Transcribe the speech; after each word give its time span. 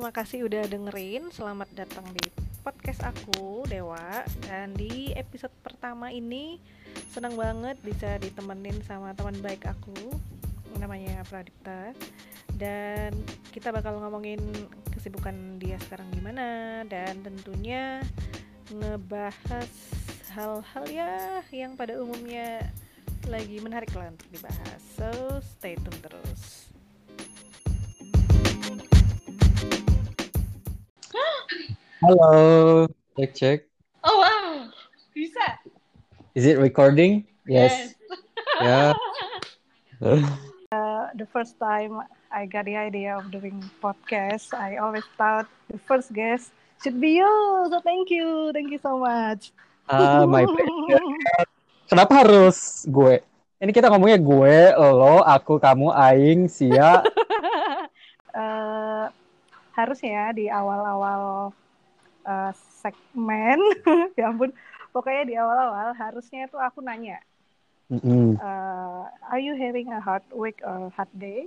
terima 0.00 0.16
kasih 0.16 0.48
udah 0.48 0.64
dengerin. 0.64 1.28
Selamat 1.28 1.68
datang 1.76 2.08
di 2.16 2.24
podcast 2.64 3.04
aku, 3.04 3.68
Dewa. 3.68 4.24
Dan 4.48 4.72
di 4.72 5.12
episode 5.12 5.52
pertama 5.60 6.08
ini 6.08 6.56
senang 7.12 7.36
banget 7.36 7.76
bisa 7.84 8.16
ditemenin 8.16 8.80
sama 8.88 9.12
teman 9.12 9.36
baik 9.44 9.68
aku 9.68 9.92
namanya 10.80 11.20
Pradipta. 11.28 11.92
Dan 12.48 13.12
kita 13.52 13.76
bakal 13.76 14.00
ngomongin 14.00 14.40
kesibukan 14.88 15.60
dia 15.60 15.76
sekarang 15.84 16.08
gimana 16.16 16.80
dan 16.88 17.20
tentunya 17.20 18.00
ngebahas 18.72 19.68
hal-hal 20.32 20.84
ya 20.88 21.44
yang 21.52 21.76
pada 21.76 22.00
umumnya 22.00 22.72
lagi 23.28 23.60
menarik 23.60 23.92
lah 23.92 24.08
untuk 24.08 24.32
dibahas. 24.32 24.80
So, 24.96 25.44
stay 25.44 25.76
tune 25.76 26.00
terus. 26.00 26.72
Halo, 32.00 32.88
cek 33.12 33.30
cek. 33.36 33.58
Oh 34.08 34.24
wow, 34.24 34.72
bisa. 35.12 35.60
Is 36.32 36.48
it 36.48 36.56
recording? 36.56 37.28
Yes. 37.44 37.92
Ya. 38.56 38.96
Uh, 40.70 41.10
the 41.18 41.26
first 41.34 41.58
time 41.58 41.98
I 42.30 42.46
got 42.46 42.62
the 42.62 42.78
idea 42.78 43.18
of 43.18 43.26
doing 43.34 43.58
podcast, 43.82 44.54
I 44.54 44.78
always 44.78 45.02
thought 45.18 45.50
the 45.66 45.82
first 45.82 46.14
guest 46.14 46.54
should 46.78 47.02
be 47.02 47.18
you. 47.18 47.34
So 47.68 47.82
thank 47.82 48.06
you, 48.06 48.54
thank 48.54 48.70
you 48.70 48.78
so 48.78 49.02
much. 49.02 49.50
Ah, 49.90 50.22
my 50.30 50.46
pleasure. 50.46 51.02
Kenapa 51.90 52.22
harus 52.22 52.86
gue? 52.86 53.18
Ini 53.58 53.74
kita 53.74 53.90
ngomongnya 53.90 54.22
gue, 54.22 54.58
lo, 54.78 55.26
aku, 55.26 55.58
kamu, 55.58 55.90
aing, 55.90 56.46
sia. 56.46 57.02
uh, 58.30 59.10
harusnya 59.74 60.30
di 60.30 60.46
awal-awal 60.46 61.50
uh, 62.24 62.52
segmen, 62.82 63.60
ya 64.18 64.32
ampun, 64.32 64.50
pokoknya 64.90 65.22
di 65.28 65.34
awal-awal 65.36 65.94
harusnya 65.94 66.48
itu 66.48 66.58
aku 66.58 66.80
nanya, 66.82 67.20
Mm-mm. 67.90 68.38
uh, 68.38 69.06
are 69.30 69.42
you 69.42 69.54
having 69.54 69.90
a 69.92 70.00
hard 70.00 70.24
week 70.32 70.58
or 70.64 70.90
hard 70.94 71.10
day? 71.16 71.46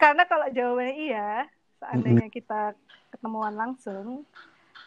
Karena 0.00 0.26
kalau 0.26 0.50
jawabannya 0.50 0.96
iya, 0.98 1.46
seandainya 1.78 2.26
kita 2.26 2.74
ketemuan 3.14 3.54
langsung, 3.54 4.26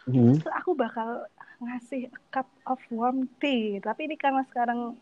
terus 0.04 0.52
aku 0.52 0.76
bakal 0.76 1.24
ngasih 1.56 2.12
a 2.12 2.20
cup 2.28 2.48
of 2.68 2.76
warm 2.92 3.24
tea. 3.40 3.80
Tapi 3.80 4.12
ini 4.12 4.20
karena 4.20 4.44
sekarang 4.52 4.92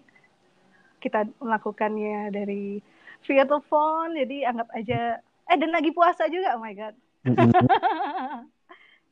kita 1.02 1.26
melakukannya 1.42 2.30
dari 2.30 2.78
via 3.26 3.42
telepon, 3.42 4.14
jadi 4.14 4.54
anggap 4.54 4.68
aja, 4.70 5.18
eh 5.50 5.56
dan 5.58 5.70
lagi 5.74 5.90
puasa 5.90 6.30
juga, 6.30 6.54
oh 6.54 6.62
my 6.62 6.74
god. 6.78 6.94
Mm-mm. 7.26 7.50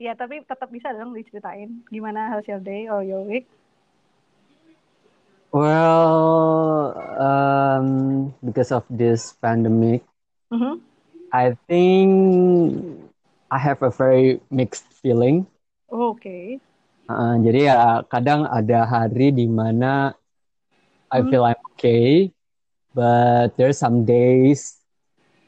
ya 0.04 0.12
tapi 0.20 0.34
tetap 0.50 0.68
bisa 0.76 0.88
dong 0.98 1.12
diceritain 1.18 1.70
gimana 1.94 2.20
how's 2.30 2.46
your 2.50 2.62
day 2.70 2.82
or 2.92 3.00
your 3.10 3.22
week. 3.30 3.46
Well, 5.52 6.94
um, 7.20 8.34
because 8.44 8.72
of 8.72 8.84
this 8.90 9.32
pandemic, 9.40 10.02
Mhm. 10.50 10.80
I 11.32 11.56
think 11.68 13.02
I 13.50 13.58
have 13.58 13.82
a 13.82 13.90
very 13.90 14.40
mixed 14.50 14.84
feeling. 15.02 15.46
Oke. 15.90 16.60
Uh, 17.10 17.34
jadi 17.44 17.60
ya 17.70 17.78
kadang 18.08 18.46
ada 18.48 18.86
hari 18.86 19.34
di 19.34 19.46
mana 19.50 20.14
I 21.10 21.20
Hmm. 21.20 21.28
feel 21.28 21.44
I'm 21.44 21.58
okay, 21.76 22.32
but 22.94 23.56
there's 23.58 23.78
some 23.78 24.04
days 24.04 24.80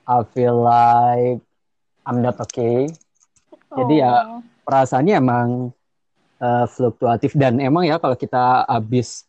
I 0.06 0.22
feel 0.34 0.56
like 0.60 1.41
I'm 2.06 2.20
not 2.22 2.41
okay. 2.50 2.88
Jadi 3.75 3.95
ya 3.99 4.12
Oh. 4.15 4.41
perasaannya 4.65 5.15
emang 5.15 5.49
uh, 6.39 6.65
fluktuatif 6.67 7.35
dan 7.35 7.59
emang 7.59 7.85
ya 7.85 7.99
kalau 7.99 8.15
kita 8.15 8.65
habis 8.65 9.27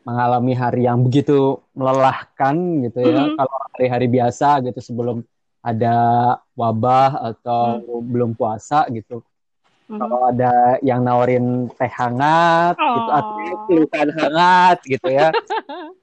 mengalami 0.00 0.56
hari 0.56 0.88
yang 0.88 1.04
begitu 1.04 1.60
melelahkan 1.76 2.56
gitu 2.88 2.98
ya, 3.04 3.28
Mhm. 3.28 3.36
kalau 3.36 3.56
hari-hari 3.76 4.06
biasa 4.08 4.64
gitu 4.64 4.80
sebelum 4.80 5.20
ada 5.60 5.96
wabah 6.56 7.36
atau 7.36 7.78
belum 8.00 8.32
puasa 8.32 8.88
gitu. 8.88 9.20
Mhm. 9.86 9.98
Kalau 10.00 10.18
ada 10.24 10.52
yang 10.80 11.04
nawarin 11.04 11.68
teh 11.76 11.90
hangat 11.90 12.80
gitu 12.80 13.10
Oh. 13.12 13.18
atau 13.18 13.36
pelukan 13.68 14.08
hangat 14.08 14.78
gitu 14.88 15.08
ya. 15.10 15.28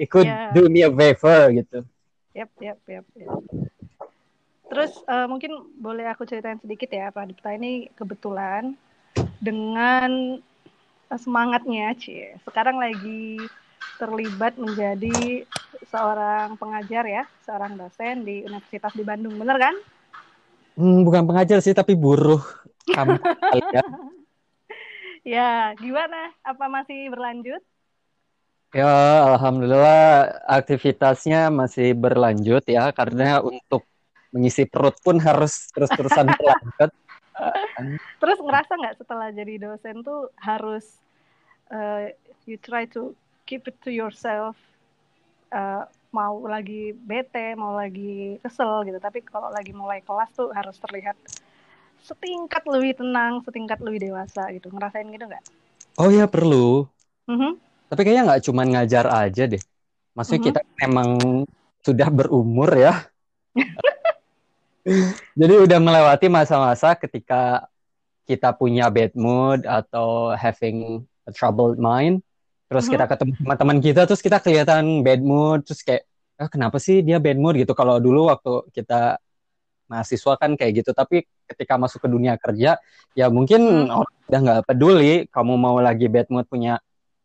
Ikut 0.00 0.24
Ya. 0.26 0.50
do 0.50 0.66
me 0.66 0.80
a 0.82 0.90
favor 0.90 1.52
gitu. 1.54 1.84
Yap, 2.34 2.50
yap, 2.58 2.78
yap, 2.88 3.06
yap. 3.14 3.30
Terus 4.70 4.92
eh, 5.02 5.26
mungkin 5.26 5.52
boleh 5.82 6.06
aku 6.06 6.22
ceritain 6.24 6.58
sedikit 6.62 6.86
ya, 6.94 7.10
Pak 7.10 7.26
Dipta 7.26 7.50
ini 7.58 7.90
kebetulan 7.98 8.78
dengan 9.42 10.38
semangatnya, 11.10 11.90
Cie. 11.98 12.38
Sekarang 12.46 12.78
lagi 12.78 13.50
terlibat 13.98 14.54
menjadi 14.54 15.42
seorang 15.90 16.54
pengajar 16.54 17.04
ya, 17.04 17.22
seorang 17.42 17.74
dosen 17.74 18.22
di 18.22 18.46
Universitas 18.46 18.94
di 18.94 19.02
Bandung, 19.02 19.34
bener 19.34 19.58
kan? 19.58 19.74
Hmm, 20.78 21.02
bukan 21.02 21.26
pengajar 21.26 21.58
sih 21.60 21.74
tapi 21.74 21.98
buruh 21.98 22.40
kamu 22.94 23.18
ya. 23.74 23.82
Ya, 25.20 25.76
gimana? 25.76 26.32
Apa 26.40 26.70
masih 26.72 27.12
berlanjut? 27.12 27.60
Ya, 28.70 28.86
alhamdulillah 29.34 30.30
aktivitasnya 30.46 31.50
masih 31.50 31.90
berlanjut 31.98 32.62
ya 32.70 32.94
karena 32.94 33.42
untuk 33.42 33.89
mengisi 34.30 34.66
perut 34.66 34.94
pun 35.02 35.18
harus 35.18 35.70
terus-terusan 35.74 36.26
berlanjut. 36.34 36.90
Terus 38.20 38.38
ngerasa 38.42 38.72
nggak 38.76 38.96
setelah 39.00 39.28
jadi 39.32 39.54
dosen 39.56 40.04
tuh 40.04 40.28
harus 40.38 40.84
eh, 41.70 42.14
you 42.44 42.60
try 42.60 42.84
to 42.86 43.14
keep 43.46 43.66
it 43.66 43.76
to 43.82 43.90
yourself, 43.90 44.54
eh, 45.50 45.82
mau 46.10 46.42
lagi 46.46 46.92
bete, 46.94 47.54
mau 47.54 47.74
lagi 47.74 48.38
kesel 48.42 48.86
gitu. 48.86 48.98
Tapi 48.98 49.22
kalau 49.24 49.50
lagi 49.50 49.70
mulai 49.74 50.02
kelas 50.02 50.30
tuh 50.34 50.50
harus 50.52 50.76
terlihat 50.78 51.16
setingkat 52.00 52.64
lebih 52.66 52.96
tenang, 52.98 53.40
setingkat 53.44 53.78
lebih 53.80 54.10
dewasa 54.10 54.50
gitu. 54.54 54.68
Ngerasain 54.72 55.06
gitu 55.08 55.24
nggak? 55.26 55.44
Oh 55.98 56.08
ya 56.12 56.28
perlu. 56.30 56.86
Mhm. 57.26 57.58
Tapi 57.90 58.00
kayaknya 58.06 58.24
nggak 58.30 58.42
cuman 58.46 58.66
ngajar 58.78 59.06
aja 59.10 59.42
deh. 59.50 59.62
Maksudnya 60.14 60.40
Mhm. 60.40 60.48
kita 60.52 60.60
memang 60.86 61.08
sudah 61.80 62.08
berumur 62.12 62.70
ya. 62.76 62.94
Jadi 65.36 65.54
udah 65.60 65.78
melewati 65.78 66.26
masa-masa 66.26 66.96
ketika 66.96 67.68
kita 68.24 68.54
punya 68.54 68.86
bad 68.88 69.12
mood 69.18 69.66
atau 69.66 70.32
having 70.34 71.02
a 71.26 71.30
troubled 71.34 71.76
mind. 71.76 72.22
Terus 72.70 72.86
Mhm. 72.86 72.92
kita 72.94 73.04
ketemu 73.10 73.32
sama 73.42 73.54
teman 73.58 73.78
kita, 73.82 74.00
terus 74.06 74.22
kita 74.22 74.38
kelihatan 74.38 75.02
bad 75.02 75.20
mood, 75.20 75.66
terus 75.66 75.82
kayak, 75.82 76.06
ah, 76.38 76.46
kenapa 76.46 76.78
sih 76.78 77.02
dia 77.02 77.18
bad 77.18 77.34
mood 77.34 77.58
gitu? 77.58 77.74
Kalau 77.74 77.98
dulu 77.98 78.30
waktu 78.30 78.70
kita 78.70 79.18
mahasiswa 79.90 80.38
kan 80.38 80.54
kayak 80.54 80.86
gitu, 80.86 80.94
tapi 80.94 81.26
ketika 81.50 81.74
masuk 81.74 82.06
ke 82.06 82.08
dunia 82.08 82.38
kerja, 82.38 82.78
ya 83.18 83.26
mungkin 83.26 83.90
Hmm. 83.90 83.98
orang 84.06 84.14
udah 84.30 84.40
nggak 84.46 84.62
peduli, 84.70 85.12
kamu 85.34 85.52
mau 85.58 85.82
lagi 85.82 86.06
bad 86.06 86.30
mood 86.30 86.46
punya 86.46 86.78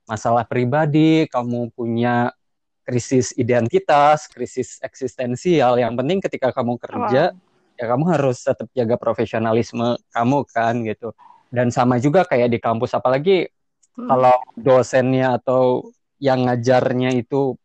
masalah 0.10 0.50
pribadi, 0.50 1.30
kamu 1.30 1.70
punya 1.78 2.34
krisis 2.82 3.34
identitas, 3.38 4.26
krisis 4.26 4.82
eksistensial. 4.82 5.78
Yang 5.78 5.94
penting 5.94 6.20
ketika 6.26 6.50
kamu 6.54 6.82
kerja, 6.82 7.34
Wow. 7.34 7.45
Ya 7.75 7.86
kamu 7.91 8.03
harus 8.12 8.40
tetap 8.44 8.68
jaga 8.72 8.96
profesionalisme 8.96 10.00
kamu 10.12 10.38
kan 10.47 10.84
gitu. 10.84 11.12
Dan 11.52 11.72
sama 11.72 12.00
juga 12.00 12.24
kayak 12.28 12.52
di 12.52 12.59
kampus, 12.59 12.96
apalagi 12.96 13.47
Mhm. 13.96 14.08
kalau 14.12 14.36
dosennya 14.59 15.40
atau 15.40 15.91
yang 16.20 16.47
ngajarnya 16.47 17.16
itu 17.16 17.55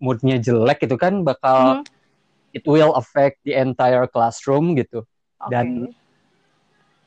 moodnya 0.00 0.40
jelek 0.40 0.84
gitu 0.84 0.96
kan, 0.96 1.24
bakal 1.24 1.80
Mhm. 1.80 2.56
it 2.56 2.64
will 2.64 2.92
affect 2.96 3.40
the 3.44 3.52
entire 3.56 4.08
classroom 4.08 4.76
gitu. 4.76 5.04
Oke. 5.40 5.52
Dan 5.52 5.92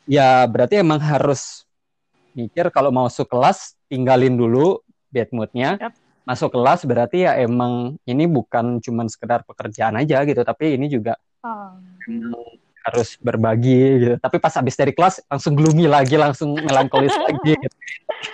ya 0.09 0.45
berarti 0.45 0.81
emang 0.81 1.01
harus 1.01 1.65
mikir 2.33 2.69
kalau 2.73 2.89
mau 2.89 3.05
masuk 3.05 3.29
kelas 3.29 3.77
tinggalin 3.89 4.33
dulu 4.33 4.81
bad 5.13 5.29
moodnya. 5.33 5.77
Yap. 5.77 5.93
Masuk 6.23 6.55
kelas 6.55 6.87
berarti 6.87 7.27
ya 7.27 7.35
emang 7.35 7.99
ini 8.07 8.25
bukan 8.31 8.79
cuman 8.79 9.11
sekedar 9.11 9.43
pekerjaan 9.43 9.99
aja 9.99 10.23
gitu, 10.23 10.39
tapi 10.41 10.79
ini 10.79 10.87
juga 10.87 11.19
Oh. 11.43 11.75
harus 12.83 13.15
berbagi 13.15 13.79
gitu. 13.99 14.15
Tapi 14.19 14.43
pas 14.43 14.51
habis 14.59 14.75
dari 14.75 14.91
kelas 14.91 15.23
langsung 15.31 15.55
gloomy 15.55 15.87
lagi, 15.87 16.19
langsung 16.19 16.51
melankolis 16.55 17.15
lagi 17.27 17.55
gitu. 17.55 17.75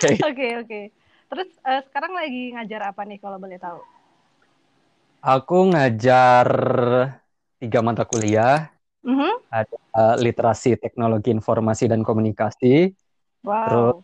Kayak- 0.02 0.26
Oke, 0.26 0.48
oke. 0.58 0.80
Terus 1.30 1.48
eh, 1.62 1.80
sekarang 1.86 2.12
lagi 2.18 2.42
ngajar 2.58 2.90
apa 2.90 3.06
nih 3.06 3.22
kalau 3.22 3.38
boleh 3.38 3.62
tahu? 3.62 3.78
Aku 5.22 5.70
ngajar 5.70 6.48
tiga 7.62 7.78
mata 7.78 8.02
kuliah, 8.02 8.74
Mhm. 9.06 9.30
eh, 9.54 10.16
literasi 10.18 10.74
teknologi 10.74 11.30
informasi 11.30 11.86
dan 11.86 12.02
komunikasi, 12.02 12.90
Wow. 13.46 14.02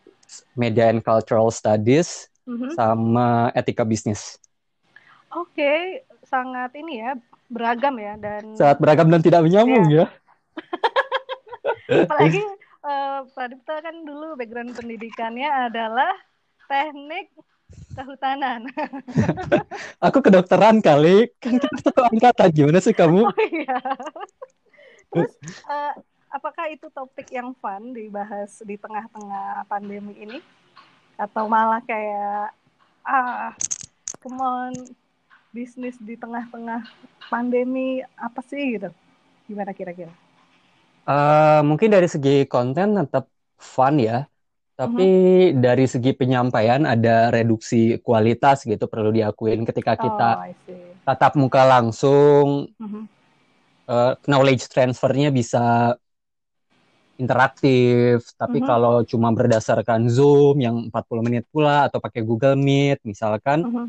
media 0.54 0.94
and 0.94 1.02
cultural 1.02 1.50
studies, 1.50 2.30
Mhm. 2.46 2.70
sama 2.78 3.50
etika 3.50 3.82
bisnis. 3.82 4.38
Oke, 5.34 6.06
sangat 6.22 6.70
ini 6.78 7.02
ya 7.02 7.18
beragam 7.46 7.94
ya 7.98 8.14
dan 8.18 8.54
Sangat 8.58 8.78
beragam 8.82 9.08
dan 9.10 9.22
tidak 9.22 9.42
menyambung 9.46 9.86
ya. 9.90 10.06
Apalagi 12.06 12.42
uh, 12.82 13.26
Pradipta 13.30 13.78
kan 13.82 13.96
dulu 14.02 14.34
background 14.34 14.74
pendidikannya 14.74 15.70
adalah 15.70 16.12
teknik 16.66 17.30
kehutanan. 17.96 18.68
Aku 20.06 20.20
kedokteran 20.20 20.84
kali, 20.84 21.32
kan 21.40 21.56
kita 21.56 21.76
satu 21.80 22.02
angkatan. 22.06 22.48
Gimana 22.52 22.78
sih 22.82 22.94
kamu? 22.94 23.26
Oh 23.30 23.46
iya. 23.50 23.78
Terus 25.10 25.32
uh, 25.64 25.94
apakah 26.28 26.68
itu 26.68 26.90
topik 26.92 27.30
yang 27.32 27.56
fun 27.56 27.96
dibahas 27.96 28.60
di 28.66 28.76
tengah-tengah 28.76 29.64
pandemi 29.70 30.12
ini? 30.18 30.38
Atau 31.16 31.48
malah 31.48 31.80
kayak 31.88 32.52
ah, 33.06 33.54
come 34.20 34.42
on, 34.42 34.72
bisnis 35.56 35.96
di 35.96 36.20
tengah-tengah 36.20 36.84
pandemi 37.32 38.04
apa 38.20 38.44
sih 38.44 38.76
gitu? 38.76 38.92
Gimana 39.48 39.72
kira-kira? 39.72 40.12
Uh, 41.08 41.64
mungkin 41.64 41.88
dari 41.88 42.04
segi 42.12 42.44
konten 42.44 43.00
tetap 43.00 43.32
fun 43.56 43.96
ya, 43.96 44.28
tapi 44.76 45.08
mm-hmm. 45.48 45.62
dari 45.64 45.86
segi 45.88 46.12
penyampaian 46.12 46.84
ada 46.84 47.32
reduksi 47.32 47.96
kualitas 48.04 48.68
gitu 48.68 48.84
perlu 48.84 49.08
diakuin 49.08 49.64
ketika 49.64 49.96
kita 49.96 50.30
oh, 50.44 50.84
tatap 51.08 51.32
muka 51.40 51.64
langsung, 51.64 52.68
mm-hmm. 52.76 53.02
uh, 53.88 54.12
knowledge 54.28 54.68
transfernya 54.68 55.32
bisa 55.32 55.96
interaktif. 57.16 58.28
Tapi 58.36 58.60
mm-hmm. 58.60 58.68
kalau 58.68 59.00
cuma 59.08 59.32
berdasarkan 59.32 60.12
Zoom 60.12 60.60
yang 60.60 60.92
40 60.92 61.24
menit 61.24 61.48
pula 61.48 61.88
atau 61.88 61.96
pakai 61.96 62.20
Google 62.20 62.60
Meet 62.60 63.00
misalkan, 63.08 63.64
mm-hmm. 63.64 63.86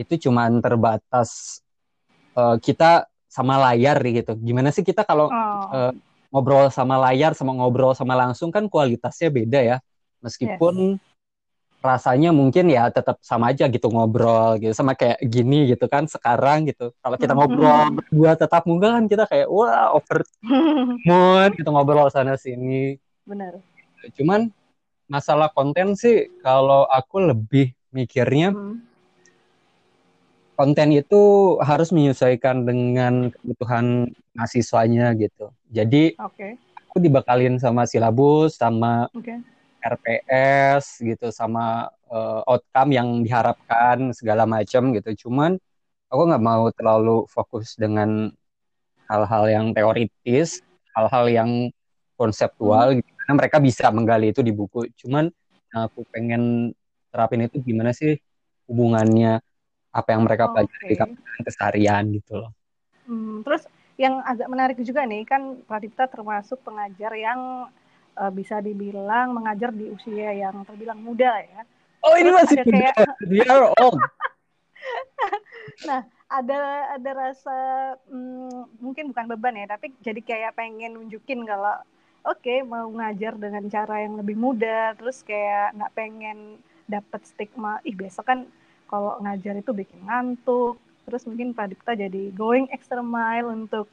Itu 0.00 0.28
cuma 0.28 0.48
terbatas 0.64 1.60
uh, 2.32 2.56
kita 2.56 3.04
sama 3.28 3.60
layar 3.70 4.00
gitu. 4.00 4.32
Gimana 4.40 4.72
sih 4.72 4.82
kita 4.82 5.04
kalau 5.04 5.28
oh. 5.28 5.64
uh, 5.70 5.92
ngobrol 6.32 6.72
sama 6.72 6.96
layar 6.98 7.36
sama 7.36 7.52
ngobrol 7.52 7.92
sama 7.92 8.16
langsung 8.16 8.48
kan 8.48 8.66
kualitasnya 8.66 9.28
beda 9.28 9.60
ya. 9.60 9.76
Meskipun 10.24 10.96
yes. 10.96 11.00
rasanya 11.80 12.32
mungkin 12.32 12.68
ya 12.68 12.88
tetap 12.88 13.20
sama 13.24 13.52
aja 13.52 13.64
gitu 13.68 13.88
ngobrol 13.88 14.60
gitu 14.60 14.74
sama 14.76 14.92
kayak 14.96 15.20
gini 15.24 15.68
gitu 15.70 15.84
kan 15.86 16.08
sekarang 16.08 16.66
gitu. 16.66 16.96
Kalau 16.98 17.16
kita 17.20 17.36
ngobrol 17.36 18.00
berdua 18.00 18.32
tetap 18.34 18.64
muka 18.64 18.96
kan 18.96 19.04
kita 19.06 19.24
kayak 19.28 19.48
wah 19.52 19.92
over 19.92 20.24
mood 21.08 21.50
gitu 21.60 21.68
ngobrol 21.68 22.08
sana 22.08 22.40
sini. 22.40 22.96
Benar. 23.28 23.60
Cuman 24.16 24.48
masalah 25.06 25.52
konten 25.52 25.92
sih 25.94 26.30
kalau 26.40 26.88
aku 26.88 27.20
lebih 27.30 27.74
mikirnya 27.90 28.54
hmm 28.54 28.89
konten 30.60 30.92
itu 30.92 31.56
harus 31.64 31.88
menyesuaikan 31.88 32.68
dengan 32.68 33.32
kebutuhan 33.32 34.12
mahasiswanya 34.36 35.16
gitu. 35.16 35.48
Jadi 35.72 36.20
okay. 36.20 36.60
aku 36.92 37.00
dibakalin 37.00 37.56
sama 37.56 37.88
silabus, 37.88 38.60
sama 38.60 39.08
okay. 39.16 39.40
RPS 39.80 41.00
gitu, 41.00 41.32
sama 41.32 41.88
uh, 42.12 42.44
outcome 42.44 42.92
yang 42.92 43.08
diharapkan 43.24 44.12
segala 44.12 44.44
macam 44.44 44.92
gitu. 44.92 45.24
Cuman 45.24 45.56
aku 46.12 46.22
nggak 46.28 46.44
mau 46.44 46.68
terlalu 46.76 47.24
fokus 47.32 47.80
dengan 47.80 48.28
hal-hal 49.08 49.48
yang 49.48 49.66
teoritis, 49.72 50.60
hal-hal 50.92 51.24
yang 51.32 51.50
konseptual, 52.20 52.92
hmm. 52.92 52.96
gitu. 53.00 53.10
karena 53.16 53.32
mereka 53.32 53.56
bisa 53.64 53.88
menggali 53.88 54.28
itu 54.28 54.44
di 54.44 54.52
buku. 54.52 54.92
Cuman 54.92 55.32
aku 55.72 56.04
pengen 56.12 56.76
terapin 57.08 57.48
itu 57.48 57.64
gimana 57.64 57.96
sih 57.96 58.20
hubungannya 58.68 59.40
apa 59.90 60.08
yang 60.14 60.22
mereka 60.22 60.50
okay. 60.50 60.66
pelajari 60.66 60.86
di 60.86 60.96
kampus 60.96 61.22
keseharian 61.46 62.04
gitu 62.14 62.32
loh. 62.38 62.50
Hmm, 63.10 63.42
terus 63.42 63.66
yang 63.98 64.22
agak 64.24 64.48
menarik 64.48 64.78
juga 64.80 65.04
nih 65.04 65.26
kan 65.28 65.60
Pradipta 65.66 66.08
termasuk 66.08 66.62
pengajar 66.64 67.12
yang 67.18 67.68
uh, 68.16 68.32
bisa 68.32 68.62
dibilang 68.62 69.34
mengajar 69.34 69.74
di 69.74 69.90
usia 69.90 70.32
yang 70.32 70.62
terbilang 70.64 71.02
muda 71.02 71.42
ya. 71.42 71.62
Oh 72.00 72.16
ini 72.16 72.32
terus 72.32 72.38
masih 72.48 72.56
kayak 72.64 72.96
we 73.28 73.44
are 73.44 73.68
old. 73.76 74.00
nah 75.88 76.06
ada 76.30 76.94
ada 76.96 77.10
rasa 77.10 77.56
hmm, 78.06 78.78
mungkin 78.78 79.10
bukan 79.10 79.26
beban 79.34 79.58
ya 79.58 79.66
tapi 79.66 79.92
jadi 80.00 80.20
kayak 80.22 80.56
pengen 80.56 80.96
nunjukin 80.96 81.42
kalau 81.42 81.82
oke 82.24 82.38
okay, 82.40 82.62
mau 82.62 82.86
ngajar 82.88 83.34
dengan 83.36 83.66
cara 83.66 84.06
yang 84.06 84.14
lebih 84.16 84.38
mudah 84.38 84.94
terus 84.94 85.26
kayak 85.26 85.74
nggak 85.74 85.92
pengen 85.92 86.62
dapat 86.86 87.20
stigma 87.26 87.82
ih 87.82 87.98
besok 87.98 88.30
kan 88.30 88.46
kalau 88.90 89.22
ngajar 89.22 89.54
itu 89.54 89.70
bikin 89.70 90.02
ngantuk 90.02 90.82
terus 91.10 91.26
mungkin 91.26 91.50
Pak 91.50 91.74
Dikta 91.74 91.98
jadi 91.98 92.30
going 92.34 92.70
extra 92.70 93.02
mile 93.02 93.50
untuk 93.50 93.90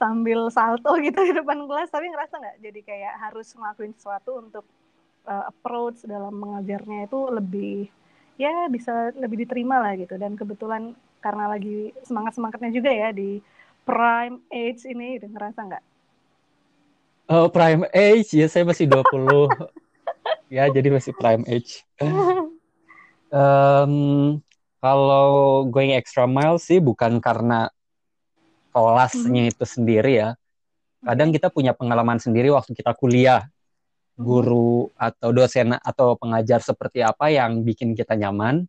sambil 0.00 0.48
salto 0.52 0.96
gitu 1.04 1.20
di 1.20 1.32
depan 1.36 1.68
kelas. 1.68 1.92
Tapi 1.92 2.08
ngerasa 2.08 2.34
nggak 2.40 2.56
jadi 2.64 2.80
kayak 2.80 3.14
harus 3.20 3.52
ngelakuin 3.52 3.92
sesuatu 3.96 4.40
untuk 4.40 4.64
uh, 5.28 5.52
approach 5.52 6.04
dalam 6.08 6.32
mengajarnya 6.32 7.08
itu 7.08 7.20
lebih 7.32 7.76
ya 8.36 8.68
bisa 8.72 9.12
lebih 9.16 9.44
diterima 9.44 9.80
lah 9.80 9.92
gitu. 10.00 10.16
Dan 10.16 10.36
kebetulan 10.36 10.96
karena 11.20 11.52
lagi 11.52 11.92
semangat 12.00 12.36
semangatnya 12.40 12.72
juga 12.72 12.88
ya 12.92 13.12
di 13.12 13.44
prime 13.84 14.40
age 14.48 14.88
ini 14.88 15.20
gitu, 15.20 15.28
ngerasa 15.28 15.60
nggak? 15.60 15.84
Oh 17.26 17.50
prime 17.50 17.84
age? 17.90 18.32
Ya 18.32 18.46
saya 18.46 18.64
masih 18.64 18.86
20 18.88 19.50
ya 20.56 20.70
jadi 20.70 20.88
masih 20.94 21.12
prime 21.18 21.42
age 21.50 21.82
Um, 23.32 24.38
kalau 24.78 25.64
going 25.66 25.96
extra 25.98 26.30
mile 26.30 26.62
sih 26.62 26.78
bukan 26.78 27.18
karena 27.18 27.66
kelasnya 28.70 29.48
hmm. 29.48 29.52
itu 29.56 29.64
sendiri 29.64 30.12
ya. 30.20 30.30
Kadang 31.02 31.32
kita 31.32 31.48
punya 31.48 31.72
pengalaman 31.72 32.20
sendiri 32.20 32.52
waktu 32.52 32.76
kita 32.76 32.92
kuliah. 32.94 33.48
Guru 34.16 34.88
atau 34.96 35.28
dosen 35.28 35.76
atau 35.76 36.16
pengajar 36.16 36.64
seperti 36.64 37.04
apa 37.04 37.28
yang 37.28 37.60
bikin 37.60 37.92
kita 37.92 38.16
nyaman. 38.16 38.64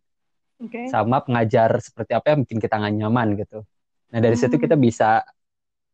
Okay. 0.59 0.91
Sama 0.91 1.23
pengajar 1.23 1.79
seperti 1.79 2.11
apa 2.17 2.35
yang 2.35 2.43
bikin 2.43 2.59
kita 2.59 2.75
nggak 2.75 2.95
nyaman 2.99 3.27
gitu. 3.39 3.63
Nah 4.11 4.19
dari 4.19 4.35
hmm. 4.35 4.43
situ 4.43 4.55
kita 4.59 4.75
bisa 4.75 5.23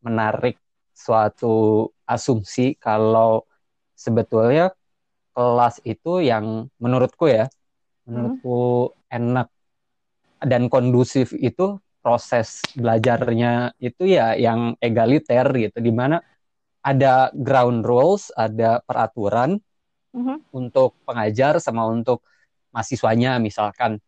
menarik 0.01 0.57
suatu 0.93 1.89
asumsi 2.05 2.77
kalau 2.77 3.45
sebetulnya 3.97 4.73
kelas 5.33 5.81
itu 5.85 6.21
yang 6.21 6.69
menurutku 6.77 7.25
ya 7.25 7.49
menurutku 8.03 8.91
hmm. 8.91 9.17
enak 9.17 9.47
dan 10.43 10.67
kondusif 10.67 11.31
itu 11.35 11.79
proses 12.03 12.59
belajarnya 12.75 13.79
itu 13.79 14.03
ya 14.11 14.35
yang 14.35 14.75
egaliter 14.83 15.47
gitu 15.55 15.79
di 15.79 15.91
mana 15.95 16.19
ada 16.83 17.31
ground 17.31 17.87
rules, 17.87 18.27
ada 18.35 18.83
peraturan 18.83 19.55
mm-hmm. 20.11 20.51
untuk 20.51 20.99
pengajar 21.07 21.63
sama 21.63 21.87
untuk 21.87 22.19
mahasiswanya 22.75 23.39
misalkan 23.39 24.03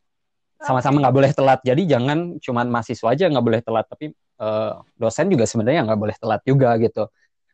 sama-sama 0.60 1.00
nggak 1.00 1.16
boleh 1.16 1.32
telat. 1.32 1.60
Jadi 1.64 1.88
jangan 1.88 2.36
cuma 2.44 2.68
mahasiswa 2.68 3.16
aja 3.16 3.32
nggak 3.32 3.46
boleh 3.48 3.62
telat, 3.64 3.88
tapi 3.88 4.12
uh, 4.44 4.84
dosen 5.00 5.32
juga 5.32 5.48
sebenarnya 5.48 5.88
nggak 5.88 6.00
boleh 6.04 6.16
telat 6.20 6.42
juga 6.44 6.76
gitu. 6.84 7.08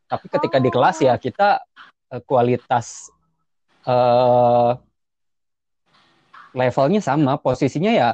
Tapi 0.09 0.25
ketika 0.25 0.57
oh. 0.57 0.63
di 0.65 0.69
kelas 0.73 0.97
ya 1.05 1.13
kita 1.21 1.61
uh, 2.17 2.21
kualitas 2.25 3.13
uh, 3.85 4.73
levelnya 6.51 7.01
sama, 7.03 7.39
posisinya 7.39 7.91
ya 7.91 8.09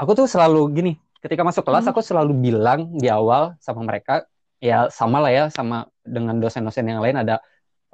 aku 0.00 0.12
tuh 0.18 0.26
selalu 0.26 0.60
gini, 0.74 0.92
ketika 1.22 1.46
masuk 1.46 1.62
kelas 1.62 1.86
hmm. 1.86 1.92
aku 1.94 2.00
selalu 2.02 2.32
bilang 2.34 2.90
di 2.98 3.06
awal 3.06 3.54
sama 3.62 3.86
mereka 3.86 4.26
ya 4.58 4.90
sama 4.90 5.22
lah 5.22 5.30
ya 5.30 5.44
sama 5.50 5.86
dengan 6.02 6.38
dosen-dosen 6.38 6.86
yang 6.86 7.02
lain 7.02 7.18
ada 7.18 7.38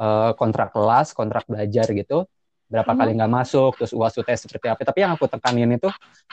uh, 0.00 0.32
kontrak 0.36 0.72
kelas, 0.72 1.12
kontrak 1.12 1.44
belajar 1.44 1.88
gitu. 1.92 2.24
Berapa 2.68 2.92
hmm. 2.92 3.00
kali 3.00 3.10
nggak 3.16 3.32
masuk, 3.32 3.80
terus 3.80 3.92
uas 3.96 4.12
UTS 4.12 4.48
seperti 4.48 4.68
apa. 4.68 4.80
Tapi 4.84 5.00
yang 5.00 5.16
aku 5.16 5.24
tekanin 5.24 5.72
itu, 5.72 5.88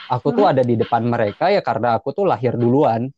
aku 0.08 0.32
hmm. 0.32 0.36
tuh 0.36 0.44
ada 0.44 0.62
di 0.64 0.74
depan 0.76 1.04
mereka 1.04 1.48
ya 1.48 1.64
karena 1.64 1.96
aku 1.96 2.12
tuh 2.12 2.28
lahir 2.28 2.56
duluan. 2.56 3.08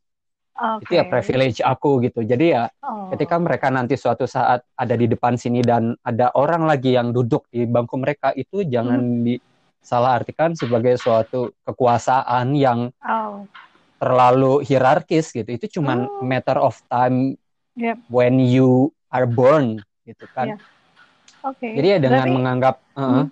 Okay. 0.59 0.83
Itu 0.83 0.93
ya 0.99 1.05
privilege 1.07 1.59
aku 1.63 2.03
gitu. 2.03 2.27
Jadi 2.27 2.51
ya 2.51 2.67
oh. 2.83 3.15
ketika 3.15 3.39
mereka 3.39 3.71
nanti 3.71 3.95
suatu 3.95 4.27
saat 4.27 4.67
ada 4.75 4.95
di 4.99 5.07
depan 5.07 5.39
sini 5.39 5.63
dan 5.63 5.95
ada 6.03 6.35
orang 6.35 6.67
lagi 6.67 6.99
yang 6.99 7.15
duduk 7.15 7.47
di 7.51 7.63
bangku 7.63 7.95
mereka 7.95 8.35
itu 8.35 8.67
jangan 8.67 8.99
hmm. 8.99 9.23
di 9.23 9.35
salah 9.83 10.21
artikan 10.21 10.53
sebagai 10.53 11.01
suatu 11.01 11.55
kekuasaan 11.65 12.53
yang 12.55 12.93
oh. 13.03 13.49
terlalu 13.99 14.63
hierarkis 14.67 15.33
gitu. 15.33 15.49
Itu 15.49 15.81
cuma 15.81 16.05
oh. 16.05 16.23
matter 16.25 16.59
of 16.61 16.77
time 16.93 17.39
yep. 17.79 17.99
when 18.13 18.43
you 18.43 18.93
are 19.09 19.25
born 19.25 19.81
gitu 20.05 20.29
kan. 20.37 20.57
Yeah. 20.57 20.61
Oke. 21.47 21.63
Okay. 21.63 21.73
Jadi 21.79 21.87
ya 21.87 21.99
dengan 22.03 22.27
berarti, 22.27 22.37
menganggap 22.37 22.75
uh, 22.99 23.25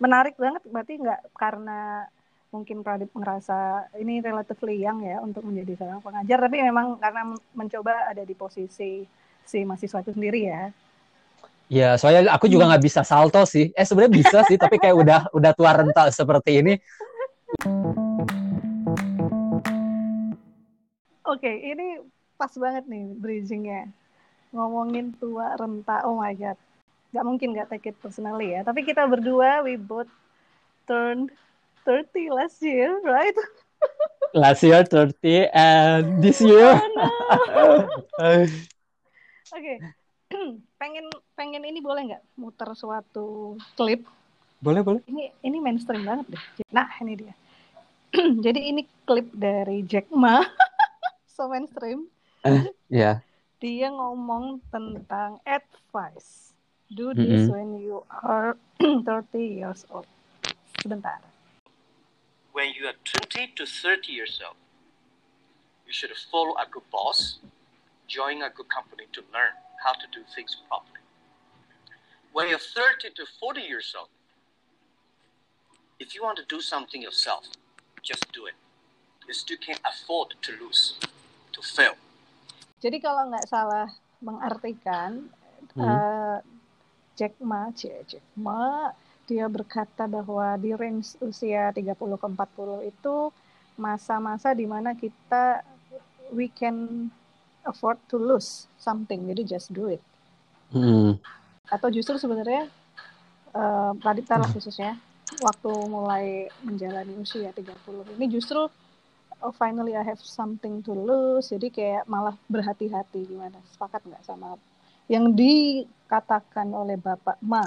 menarik 0.00 0.34
banget 0.40 0.62
berarti 0.68 0.92
nggak 1.00 1.20
karena 1.36 2.08
mungkin 2.54 2.86
Pradip 2.86 3.10
ngerasa 3.10 3.90
ini 3.98 4.22
relatively 4.22 4.78
young 4.78 5.02
ya 5.02 5.18
untuk 5.18 5.42
menjadi 5.42 5.74
seorang 5.74 5.98
pengajar 5.98 6.38
tapi 6.38 6.62
memang 6.62 7.02
karena 7.02 7.34
mencoba 7.50 8.06
ada 8.06 8.22
di 8.22 8.34
posisi 8.38 9.02
si 9.42 9.58
mahasiswa 9.66 10.06
itu 10.06 10.12
sendiri 10.14 10.40
ya 10.46 10.70
Ya, 11.72 11.96
soalnya 11.96 12.28
aku 12.28 12.44
juga 12.44 12.68
nggak 12.68 12.84
bisa 12.84 13.00
salto 13.00 13.40
sih. 13.48 13.72
Eh 13.72 13.88
sebenarnya 13.88 14.12
bisa 14.12 14.38
sih, 14.44 14.60
tapi 14.60 14.76
kayak 14.76 14.96
udah 15.00 15.20
udah 15.32 15.52
tua 15.56 15.72
renta 15.72 16.12
seperti 16.12 16.60
ini. 16.60 16.74
Oke, 21.24 21.40
okay, 21.40 21.56
ini 21.72 22.04
pas 22.36 22.52
banget 22.52 22.84
nih 22.84 23.04
bridgingnya. 23.16 23.88
ngomongin 24.54 25.10
tua 25.18 25.58
renta. 25.58 26.06
Oh 26.06 26.14
my 26.14 26.30
god. 26.38 26.54
Gak 27.10 27.26
mungkin 27.26 27.58
gak 27.58 27.74
take 27.74 27.90
it 27.90 27.96
personally 27.98 28.54
ya. 28.54 28.62
Tapi 28.62 28.86
kita 28.86 29.02
berdua 29.02 29.66
we 29.66 29.74
both 29.74 30.06
turned 30.86 31.34
30 31.82 32.30
last 32.30 32.62
year, 32.62 33.02
right? 33.02 33.34
Last 34.34 34.62
year 34.66 34.82
30 34.86 35.50
and 35.54 36.18
this 36.22 36.42
year. 36.42 36.74
Oh, 36.74 37.86
no. 38.18 38.46
Oke. 39.54 39.74
Pengen 40.80 41.06
pengen 41.34 41.62
ini 41.64 41.80
boleh 41.80 42.12
nggak 42.12 42.24
muter 42.38 42.70
suatu 42.76 43.58
klip? 43.78 44.06
boleh, 44.64 44.80
boleh. 44.80 45.00
Ini 45.04 45.28
ini 45.44 45.60
mainstream 45.60 46.08
banget 46.08 46.32
deh. 46.32 46.42
Nah, 46.72 46.88
ini 47.04 47.20
dia. 47.20 47.34
Jadi 48.48 48.72
ini 48.72 48.88
klip 49.04 49.28
dari 49.36 49.84
Jack 49.84 50.08
Ma. 50.08 50.40
so 51.34 51.52
mainstream. 51.52 52.08
Ya. 52.88 53.20
Dia 53.60 53.92
ngomong 53.92 54.64
tentang 54.72 55.36
advice. 55.44 56.56
Do 56.88 57.12
this 57.12 57.44
Mm-mm. 57.44 57.52
when 57.52 57.68
you 57.76 58.08
are 58.24 58.56
30 58.80 59.04
years 59.36 59.84
old. 59.92 60.08
Sebentar. 60.80 61.20
when 62.54 62.70
you 62.70 62.86
are 62.86 62.94
20 63.02 63.52
to 63.56 63.66
30 63.66 64.12
years 64.12 64.40
old, 64.46 64.54
you 65.86 65.92
should 65.92 66.14
follow 66.30 66.54
a 66.54 66.64
good 66.70 66.86
boss, 66.90 67.40
join 68.06 68.40
a 68.42 68.48
good 68.48 68.68
company 68.70 69.10
to 69.12 69.20
learn 69.34 69.58
how 69.84 69.92
to 69.92 70.06
do 70.08 70.24
things 70.32 70.56
properly. 70.66 71.04
When 72.32 72.48
you're 72.48 72.58
30 72.58 73.12
to 73.14 73.24
40 73.38 73.60
years 73.60 73.94
old, 73.94 74.08
if 76.00 76.16
you 76.16 76.24
want 76.24 76.40
to 76.40 76.46
do 76.48 76.58
something 76.64 77.04
yourself, 77.04 77.46
just 78.02 78.24
do 78.32 78.46
it. 78.48 78.56
You 79.28 79.34
still 79.36 79.60
can't 79.60 79.80
afford 79.84 80.34
to 80.40 80.50
lose, 80.58 80.96
to 81.52 81.60
fail. 81.62 81.94
Jadi 82.80 83.00
kalau 83.00 83.28
nggak 83.30 83.46
salah 83.48 83.88
mengartikan 84.24 85.28
Hmm. 85.74 85.98
eh, 85.98 86.38
Jack 87.18 87.34
Ma, 87.42 87.72
Jack 87.74 88.06
Ma, 88.38 88.90
dia 89.26 89.48
berkata 89.48 90.04
bahwa 90.04 90.54
di 90.60 90.70
range 90.76 91.16
usia 91.24 91.72
30 91.74 91.96
ke 91.96 92.26
40 92.28 92.84
itu 92.84 93.16
masa-masa 93.74 94.54
di 94.54 94.68
mana 94.68 94.94
kita 94.94 95.64
we 96.30 96.46
can 96.46 97.08
afford 97.64 97.98
to 98.08 98.16
lose 98.16 98.68
something. 98.78 99.24
Jadi 99.28 99.42
just 99.44 99.72
do 99.72 99.90
it. 99.90 100.02
Mm. 100.72 101.18
Atau 101.68 101.88
justru 101.90 102.16
sebenarnya 102.20 102.68
eh 103.54 103.90
Radita 104.02 104.34
lah 104.34 104.50
khususnya 104.50 104.98
waktu 105.38 105.70
mulai 105.86 106.50
menjalani 106.66 107.14
usia 107.22 107.54
30 107.54 108.18
ini 108.18 108.26
justru 108.26 108.66
oh, 109.40 109.54
finally 109.54 109.94
I 109.94 110.02
have 110.02 110.18
something 110.18 110.82
to 110.82 110.92
lose 110.92 111.54
jadi 111.54 111.70
kayak 111.70 112.02
malah 112.10 112.34
berhati-hati 112.50 113.30
gimana 113.30 113.62
sepakat 113.70 114.02
nggak 114.10 114.26
sama 114.26 114.58
yang 115.06 115.30
dikatakan 115.32 116.74
oleh 116.74 116.98
Bapak 116.98 117.38
Ma 117.46 117.62